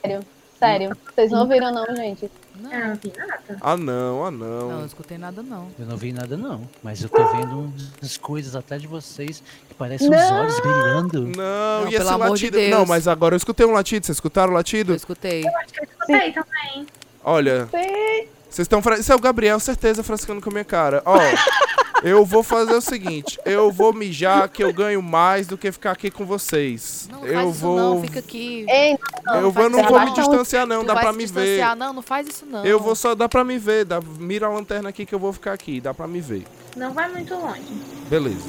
Sério. 0.00 0.20
Sério. 0.58 0.96
Vocês 1.14 1.30
não 1.30 1.40
ouviram, 1.42 1.72
não, 1.72 1.86
gente. 1.96 2.30
Não, 2.60 2.72
Eu 2.72 2.88
não 2.88 2.96
vi 2.96 3.12
nada. 3.16 3.40
Ah 3.60 3.76
não, 3.76 4.26
ah 4.26 4.30
não, 4.32 4.46
não 4.68 4.78
não. 4.80 4.86
escutei 4.86 5.16
nada, 5.16 5.42
não. 5.44 5.68
Eu 5.78 5.86
não 5.86 5.96
vi 5.96 6.12
nada 6.12 6.36
não, 6.36 6.62
mas 6.82 7.00
eu 7.00 7.08
tô 7.08 7.24
vendo 7.28 7.72
umas 8.00 8.16
coisas 8.16 8.56
atrás 8.56 8.82
de 8.82 8.88
vocês 8.88 9.40
que 9.68 9.74
parecem 9.74 10.10
uns 10.10 10.30
olhos 10.32 10.60
brilhando. 10.60 11.22
Não, 11.22 11.82
Não, 11.82 11.84
e 11.84 11.94
esse 11.94 11.98
pelo 11.98 12.08
amor 12.10 12.26
de 12.26 12.30
latido. 12.46 12.56
Deus. 12.58 12.70
Não, 12.70 12.84
mas 12.84 13.06
agora 13.06 13.34
eu 13.34 13.36
escutei 13.36 13.64
um 13.64 13.70
latido. 13.72 14.04
Vocês 14.04 14.16
escutaram 14.16 14.48
o 14.48 14.52
Eu 14.54 14.56
latido? 14.56 14.92
escutei. 14.92 15.46
Acho 15.46 15.72
que 15.72 15.80
eu 15.80 15.84
escutei 15.84 16.32
também. 16.32 16.86
Olha, 17.22 17.66
Sim. 17.70 18.28
Vocês 18.48 18.64
estão. 18.64 18.82
Fra... 18.82 18.98
Isso 18.98 19.12
é 19.12 19.14
o 19.14 19.20
Gabriel, 19.20 19.60
certeza, 19.60 20.02
frescando 20.02 20.40
com 20.40 20.48
a 20.50 20.52
minha 20.52 20.64
cara. 20.64 21.02
Ó, 21.04 21.18
eu 22.02 22.24
vou 22.24 22.42
fazer 22.42 22.74
o 22.74 22.80
seguinte: 22.80 23.38
eu 23.44 23.70
vou 23.70 23.92
mijar 23.92 24.48
que 24.48 24.64
eu 24.64 24.72
ganho 24.72 25.02
mais 25.02 25.46
do 25.46 25.58
que 25.58 25.70
ficar 25.70 25.92
aqui 25.92 26.10
com 26.10 26.24
vocês. 26.24 27.08
Não, 27.10 27.20
não 27.20 27.26
eu 27.26 27.34
faz 27.34 27.50
isso 27.50 27.60
vou. 27.60 27.76
não, 27.76 28.02
fica 28.02 28.18
aqui. 28.18 28.66
Ei, 28.68 28.98
não, 29.24 29.34
eu 29.34 29.42
não, 29.42 29.50
vou, 29.50 29.62
faz 29.62 29.72
não 29.72 29.84
vou 29.84 30.00
me 30.00 30.14
distanciar, 30.14 30.66
não, 30.66 30.80
Tu 30.82 30.86
dá 30.86 30.96
pra 30.96 31.12
me 31.12 31.26
ver. 31.26 31.42
distanciar. 31.42 31.76
Não, 31.76 31.92
não 31.92 32.02
faz 32.02 32.26
isso 32.26 32.46
não. 32.46 32.64
Eu 32.64 32.80
vou 32.80 32.94
só, 32.94 33.14
dá 33.14 33.28
pra 33.28 33.44
me 33.44 33.58
ver. 33.58 33.84
Dá, 33.84 34.00
mira 34.00 34.46
a 34.46 34.50
lanterna 34.50 34.88
aqui 34.88 35.04
que 35.04 35.14
eu 35.14 35.18
vou 35.18 35.32
ficar 35.32 35.52
aqui, 35.52 35.80
dá 35.80 35.92
pra 35.92 36.06
me 36.06 36.20
ver. 36.20 36.44
Não 36.76 36.92
vai 36.92 37.08
muito 37.08 37.34
longe. 37.34 37.62
Beleza. 38.08 38.48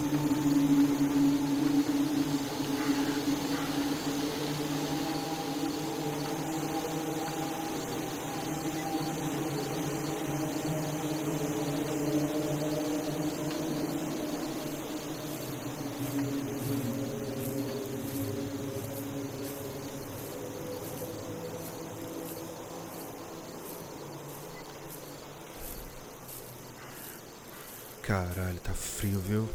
Caralho, 28.02 28.60
tá 28.62 28.74
frio, 28.74 29.20
viu? 29.20 29.50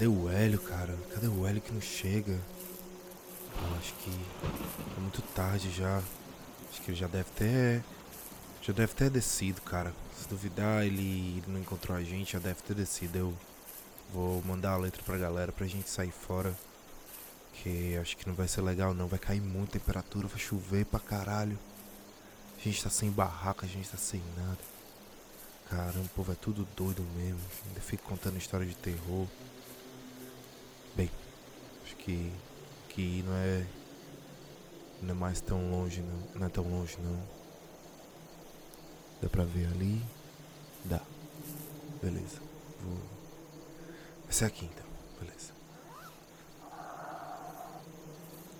Cadê 0.00 0.08
o 0.08 0.30
Hélio, 0.30 0.58
cara? 0.58 0.96
Cadê 1.12 1.26
o 1.26 1.46
Hélio 1.46 1.60
que 1.60 1.74
não 1.74 1.80
chega? 1.82 2.32
Eu 2.32 3.76
acho 3.78 3.92
que 3.96 4.10
é 4.96 4.98
muito 4.98 5.20
tarde 5.34 5.70
já. 5.70 5.98
Acho 6.70 6.80
que 6.80 6.90
ele 6.90 6.96
já 6.96 7.06
deve 7.06 7.28
ter. 7.36 7.84
Já 8.62 8.72
deve 8.72 8.94
ter 8.94 9.10
descido, 9.10 9.60
cara. 9.60 9.92
Se 10.16 10.26
duvidar, 10.26 10.86
ele, 10.86 11.36
ele 11.36 11.44
não 11.48 11.60
encontrou 11.60 11.94
a 11.94 12.02
gente, 12.02 12.32
já 12.32 12.38
deve 12.38 12.62
ter 12.62 12.72
descido. 12.74 13.18
Eu 13.18 13.34
vou 14.10 14.42
mandar 14.42 14.70
a 14.70 14.78
letra 14.78 15.02
pra 15.02 15.18
galera 15.18 15.52
pra 15.52 15.66
gente 15.66 15.90
sair 15.90 16.12
fora. 16.12 16.54
Que 17.52 17.94
acho 17.98 18.16
que 18.16 18.26
não 18.26 18.34
vai 18.34 18.48
ser 18.48 18.62
legal 18.62 18.94
não. 18.94 19.06
Vai 19.06 19.18
cair 19.18 19.42
muita 19.42 19.78
temperatura, 19.78 20.26
vai 20.28 20.38
chover 20.40 20.86
pra 20.86 20.98
caralho. 20.98 21.58
A 22.58 22.64
gente 22.64 22.82
tá 22.82 22.88
sem 22.88 23.10
barraca, 23.10 23.66
a 23.66 23.68
gente 23.68 23.90
tá 23.90 23.98
sem 23.98 24.22
nada. 24.34 24.60
Caramba, 25.68 26.06
o 26.06 26.08
povo 26.16 26.32
é 26.32 26.36
tudo 26.36 26.66
doido 26.74 27.06
mesmo. 27.18 27.40
Ainda 27.68 27.82
fico 27.82 28.04
contando 28.04 28.38
história 28.38 28.64
de 28.64 28.74
terror. 28.76 29.26
Acho 31.90 31.96
que. 31.96 32.32
que 32.90 33.22
não 33.26 33.34
é. 33.34 33.66
Não 35.02 35.10
é 35.10 35.14
mais 35.14 35.40
tão 35.40 35.70
longe 35.70 36.00
não. 36.02 36.40
Não 36.40 36.46
é 36.46 36.48
tão 36.48 36.62
longe 36.62 36.96
não. 37.00 37.20
Dá 39.20 39.28
pra 39.28 39.42
ver 39.42 39.66
ali? 39.66 40.00
Dá. 40.84 41.00
Beleza. 42.00 42.38
Vou. 42.80 42.96
Vai 44.24 44.32
ser 44.32 44.44
aqui 44.44 44.66
então. 44.66 44.86
Beleza. 45.20 45.52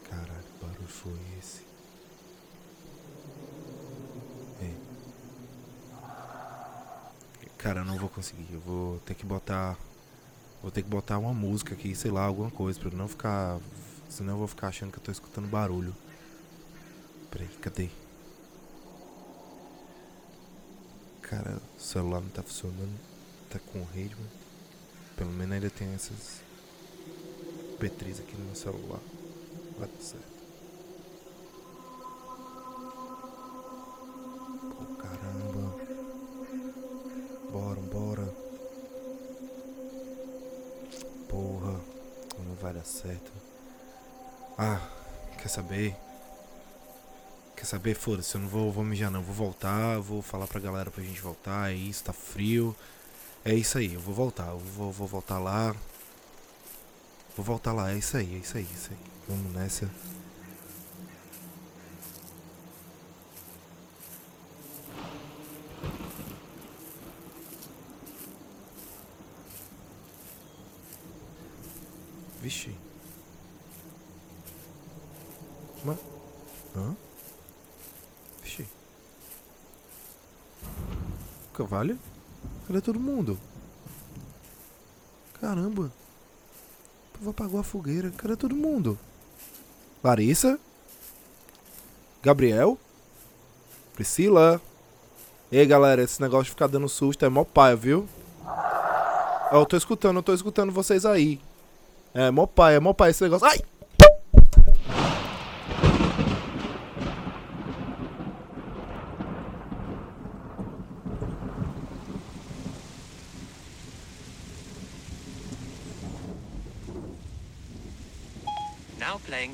Caralho, 0.08 0.42
que 0.42 0.64
barulho 0.64 0.88
foi 0.88 1.20
esse? 1.38 1.62
É. 4.60 4.74
Cara, 7.58 7.80
eu 7.80 7.84
não 7.84 7.96
vou 7.96 8.08
conseguir. 8.08 8.48
Eu 8.52 8.60
vou 8.60 8.98
ter 9.00 9.14
que 9.14 9.24
botar. 9.24 9.78
Vou 10.62 10.70
ter 10.70 10.82
que 10.82 10.88
botar 10.88 11.18
uma 11.18 11.32
música 11.32 11.74
aqui, 11.74 11.94
sei 11.94 12.10
lá, 12.10 12.24
alguma 12.24 12.50
coisa, 12.50 12.78
pra 12.78 12.90
não 12.90 13.08
ficar. 13.08 13.58
Senão 14.08 14.34
eu 14.34 14.38
vou 14.38 14.48
ficar 14.48 14.68
achando 14.68 14.92
que 14.92 14.98
eu 14.98 15.02
tô 15.02 15.10
escutando 15.10 15.48
barulho. 15.48 15.94
Peraí, 17.30 17.48
cadê? 17.60 17.88
Cara, 21.22 21.60
o 21.78 21.80
celular 21.80 22.20
não 22.20 22.28
tá 22.28 22.42
funcionando. 22.42 22.98
Tá 23.48 23.58
com 23.72 23.84
rede, 23.94 24.14
mano. 24.14 24.30
Pelo 25.16 25.30
menos 25.30 25.52
ainda 25.52 25.70
tem 25.70 25.88
essas 25.94 26.40
Beatriz 27.78 28.20
aqui 28.20 28.36
no 28.36 28.44
meu 28.44 28.54
celular. 28.54 29.00
Vai 29.78 29.88
dar 29.88 30.02
certo. 30.02 30.39
Certo. 43.00 43.32
Ah, 44.58 44.80
quer 45.38 45.48
saber? 45.48 45.96
Quer 47.56 47.64
saber? 47.64 47.94
Foda-se, 47.94 48.34
eu 48.34 48.40
não 48.40 48.48
vou, 48.48 48.70
vou 48.70 48.84
mijar 48.84 49.10
não. 49.10 49.22
Vou 49.22 49.34
voltar, 49.34 49.98
vou 50.00 50.22
falar 50.22 50.46
pra 50.46 50.60
galera 50.60 50.90
pra 50.90 51.02
gente 51.02 51.20
voltar. 51.20 51.70
É 51.70 51.74
isso, 51.74 52.04
tá 52.04 52.12
frio. 52.12 52.76
É 53.44 53.54
isso 53.54 53.78
aí, 53.78 53.94
eu 53.94 54.00
vou 54.00 54.14
voltar. 54.14 54.48
Eu 54.48 54.58
vou, 54.58 54.92
vou 54.92 55.06
voltar 55.06 55.38
lá. 55.38 55.74
Vou 57.36 57.44
voltar 57.44 57.72
lá, 57.72 57.92
é 57.92 57.98
isso 57.98 58.16
aí, 58.16 58.34
é 58.34 58.38
isso 58.38 58.56
aí, 58.56 58.66
é 58.70 58.74
isso 58.74 58.90
aí. 58.90 58.98
Vamos 59.28 59.52
nessa. 59.52 59.90
Vixe. 72.42 72.74
Mas. 75.84 75.98
Hã? 76.74 76.96
Vixe. 78.42 78.66
Cavalho? 81.54 81.98
Cadê 82.80 82.82
todo 82.82 82.98
mundo? 82.98 83.38
Caramba. 85.38 85.82
O 85.82 87.18
povo 87.18 87.30
apagou 87.30 87.60
a 87.60 87.62
fogueira. 87.62 88.10
Cadê 88.16 88.36
todo 88.36 88.56
mundo? 88.56 88.98
Larissa? 90.02 90.58
Gabriel? 92.22 92.78
Priscila? 93.94 94.60
Ei, 95.52 95.66
galera, 95.66 96.02
esse 96.02 96.22
negócio 96.22 96.44
de 96.44 96.50
ficar 96.50 96.68
dando 96.68 96.88
susto 96.88 97.24
é 97.24 97.28
mó 97.28 97.44
paia, 97.44 97.76
viu? 97.76 98.08
Ó, 98.46 99.60
eu 99.60 99.66
tô 99.66 99.76
escutando, 99.76 100.16
eu 100.16 100.22
tô 100.22 100.32
escutando 100.32 100.72
vocês 100.72 101.04
aí. 101.04 101.38
É, 102.14 102.30
mó 102.30 102.46
paia, 102.46 102.76
é 102.76 102.80
mó 102.80 102.94
paia 102.94 103.10
esse 103.10 103.22
negócio. 103.22 103.46
Ai! 103.46 103.60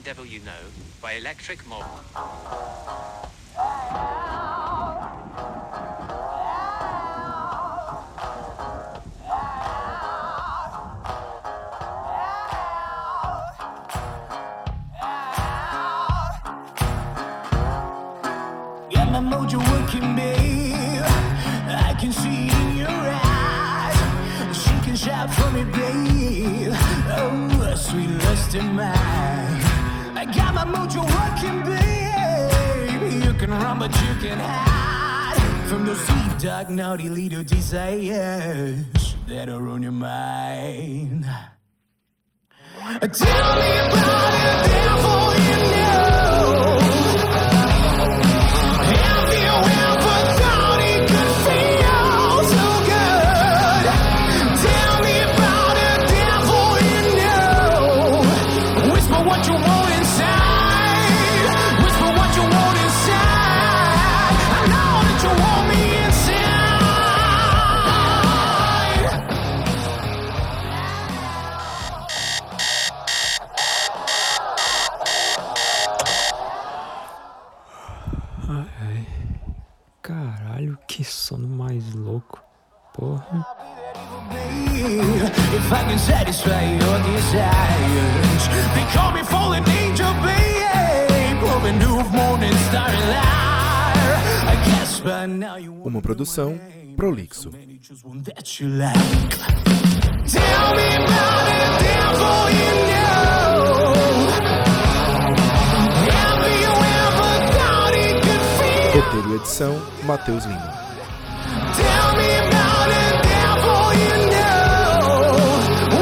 Devil 0.07 0.27
You 0.27 0.39
Know 0.39 0.53
by 1.03 1.15
Electric 1.15 1.67
Mob. 1.67 1.85
Got 18.93 19.11
my 19.11 19.19
mojo 19.19 19.59
working, 19.73 20.15
babe. 20.15 21.03
I 21.67 21.97
can 21.99 22.13
see 22.13 22.47
it 22.47 22.53
in 22.55 22.77
your 22.77 22.89
eyes. 22.89 24.57
She 24.57 24.71
can 24.87 24.95
shout 24.95 25.35
for 25.35 25.51
me, 25.51 25.65
babe. 25.65 26.73
Oh, 27.11 27.75
sweet 27.75 28.11
lust 28.23 28.55
of 28.55 28.65
mine. 28.67 29.06
But 33.87 34.03
you 34.03 34.14
can 34.28 34.39
hide 34.41 35.68
from 35.68 35.87
those 35.87 36.05
deep, 36.09 36.39
dark, 36.41 36.70
naughty 36.70 37.09
little 37.09 37.45
desires 37.45 39.14
that 39.28 39.49
are 39.49 39.68
on 39.68 39.84
your 39.84 39.93
mind. 39.93 41.24
Tell 43.12 43.57
me 43.61 43.86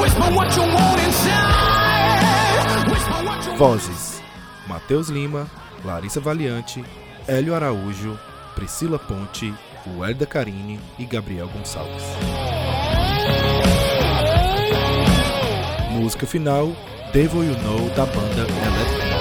Whisper 0.00 0.30
what 0.34 0.54
you 0.56 0.62
want 0.62 1.00
inside. 1.00 2.88
Whisper 2.90 3.20
what 3.24 3.46
you 3.46 3.52
Vozes: 3.58 4.20
Matheus 4.68 5.10
Lima, 5.10 5.46
Larissa 5.84 6.20
Valiante, 6.20 6.84
Hélio 7.26 7.54
Araújo, 7.54 8.18
Priscila 8.54 8.98
Ponte, 8.98 9.52
Werda 9.98 10.26
Carini 10.26 10.80
e 10.98 11.04
Gabriel 11.04 11.48
Gonçalves. 11.48 12.04
Música 15.90 16.26
final, 16.26 16.72
Devil 17.12 17.44
You 17.44 17.56
Know, 17.56 17.90
da 17.90 18.06
banda 18.06 18.42
Electric. 18.42 19.13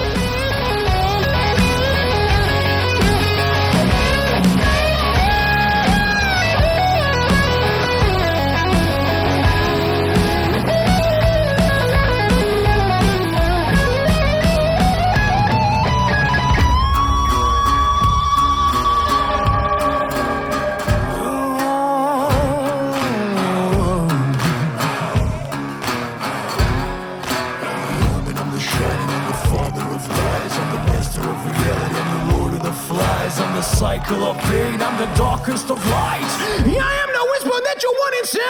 cycle 34.04 34.24
of 34.24 34.36
pain. 34.38 34.82
I'm 34.82 34.98
the 34.98 35.06
darkest 35.16 35.70
of 35.70 35.78
lights. 35.86 36.34
I 36.66 36.98
am 37.02 37.12
no 37.12 37.24
whisper 37.30 37.60
that 37.64 37.82
you 37.82 37.90
want 37.90 38.14
inside. 38.20 38.42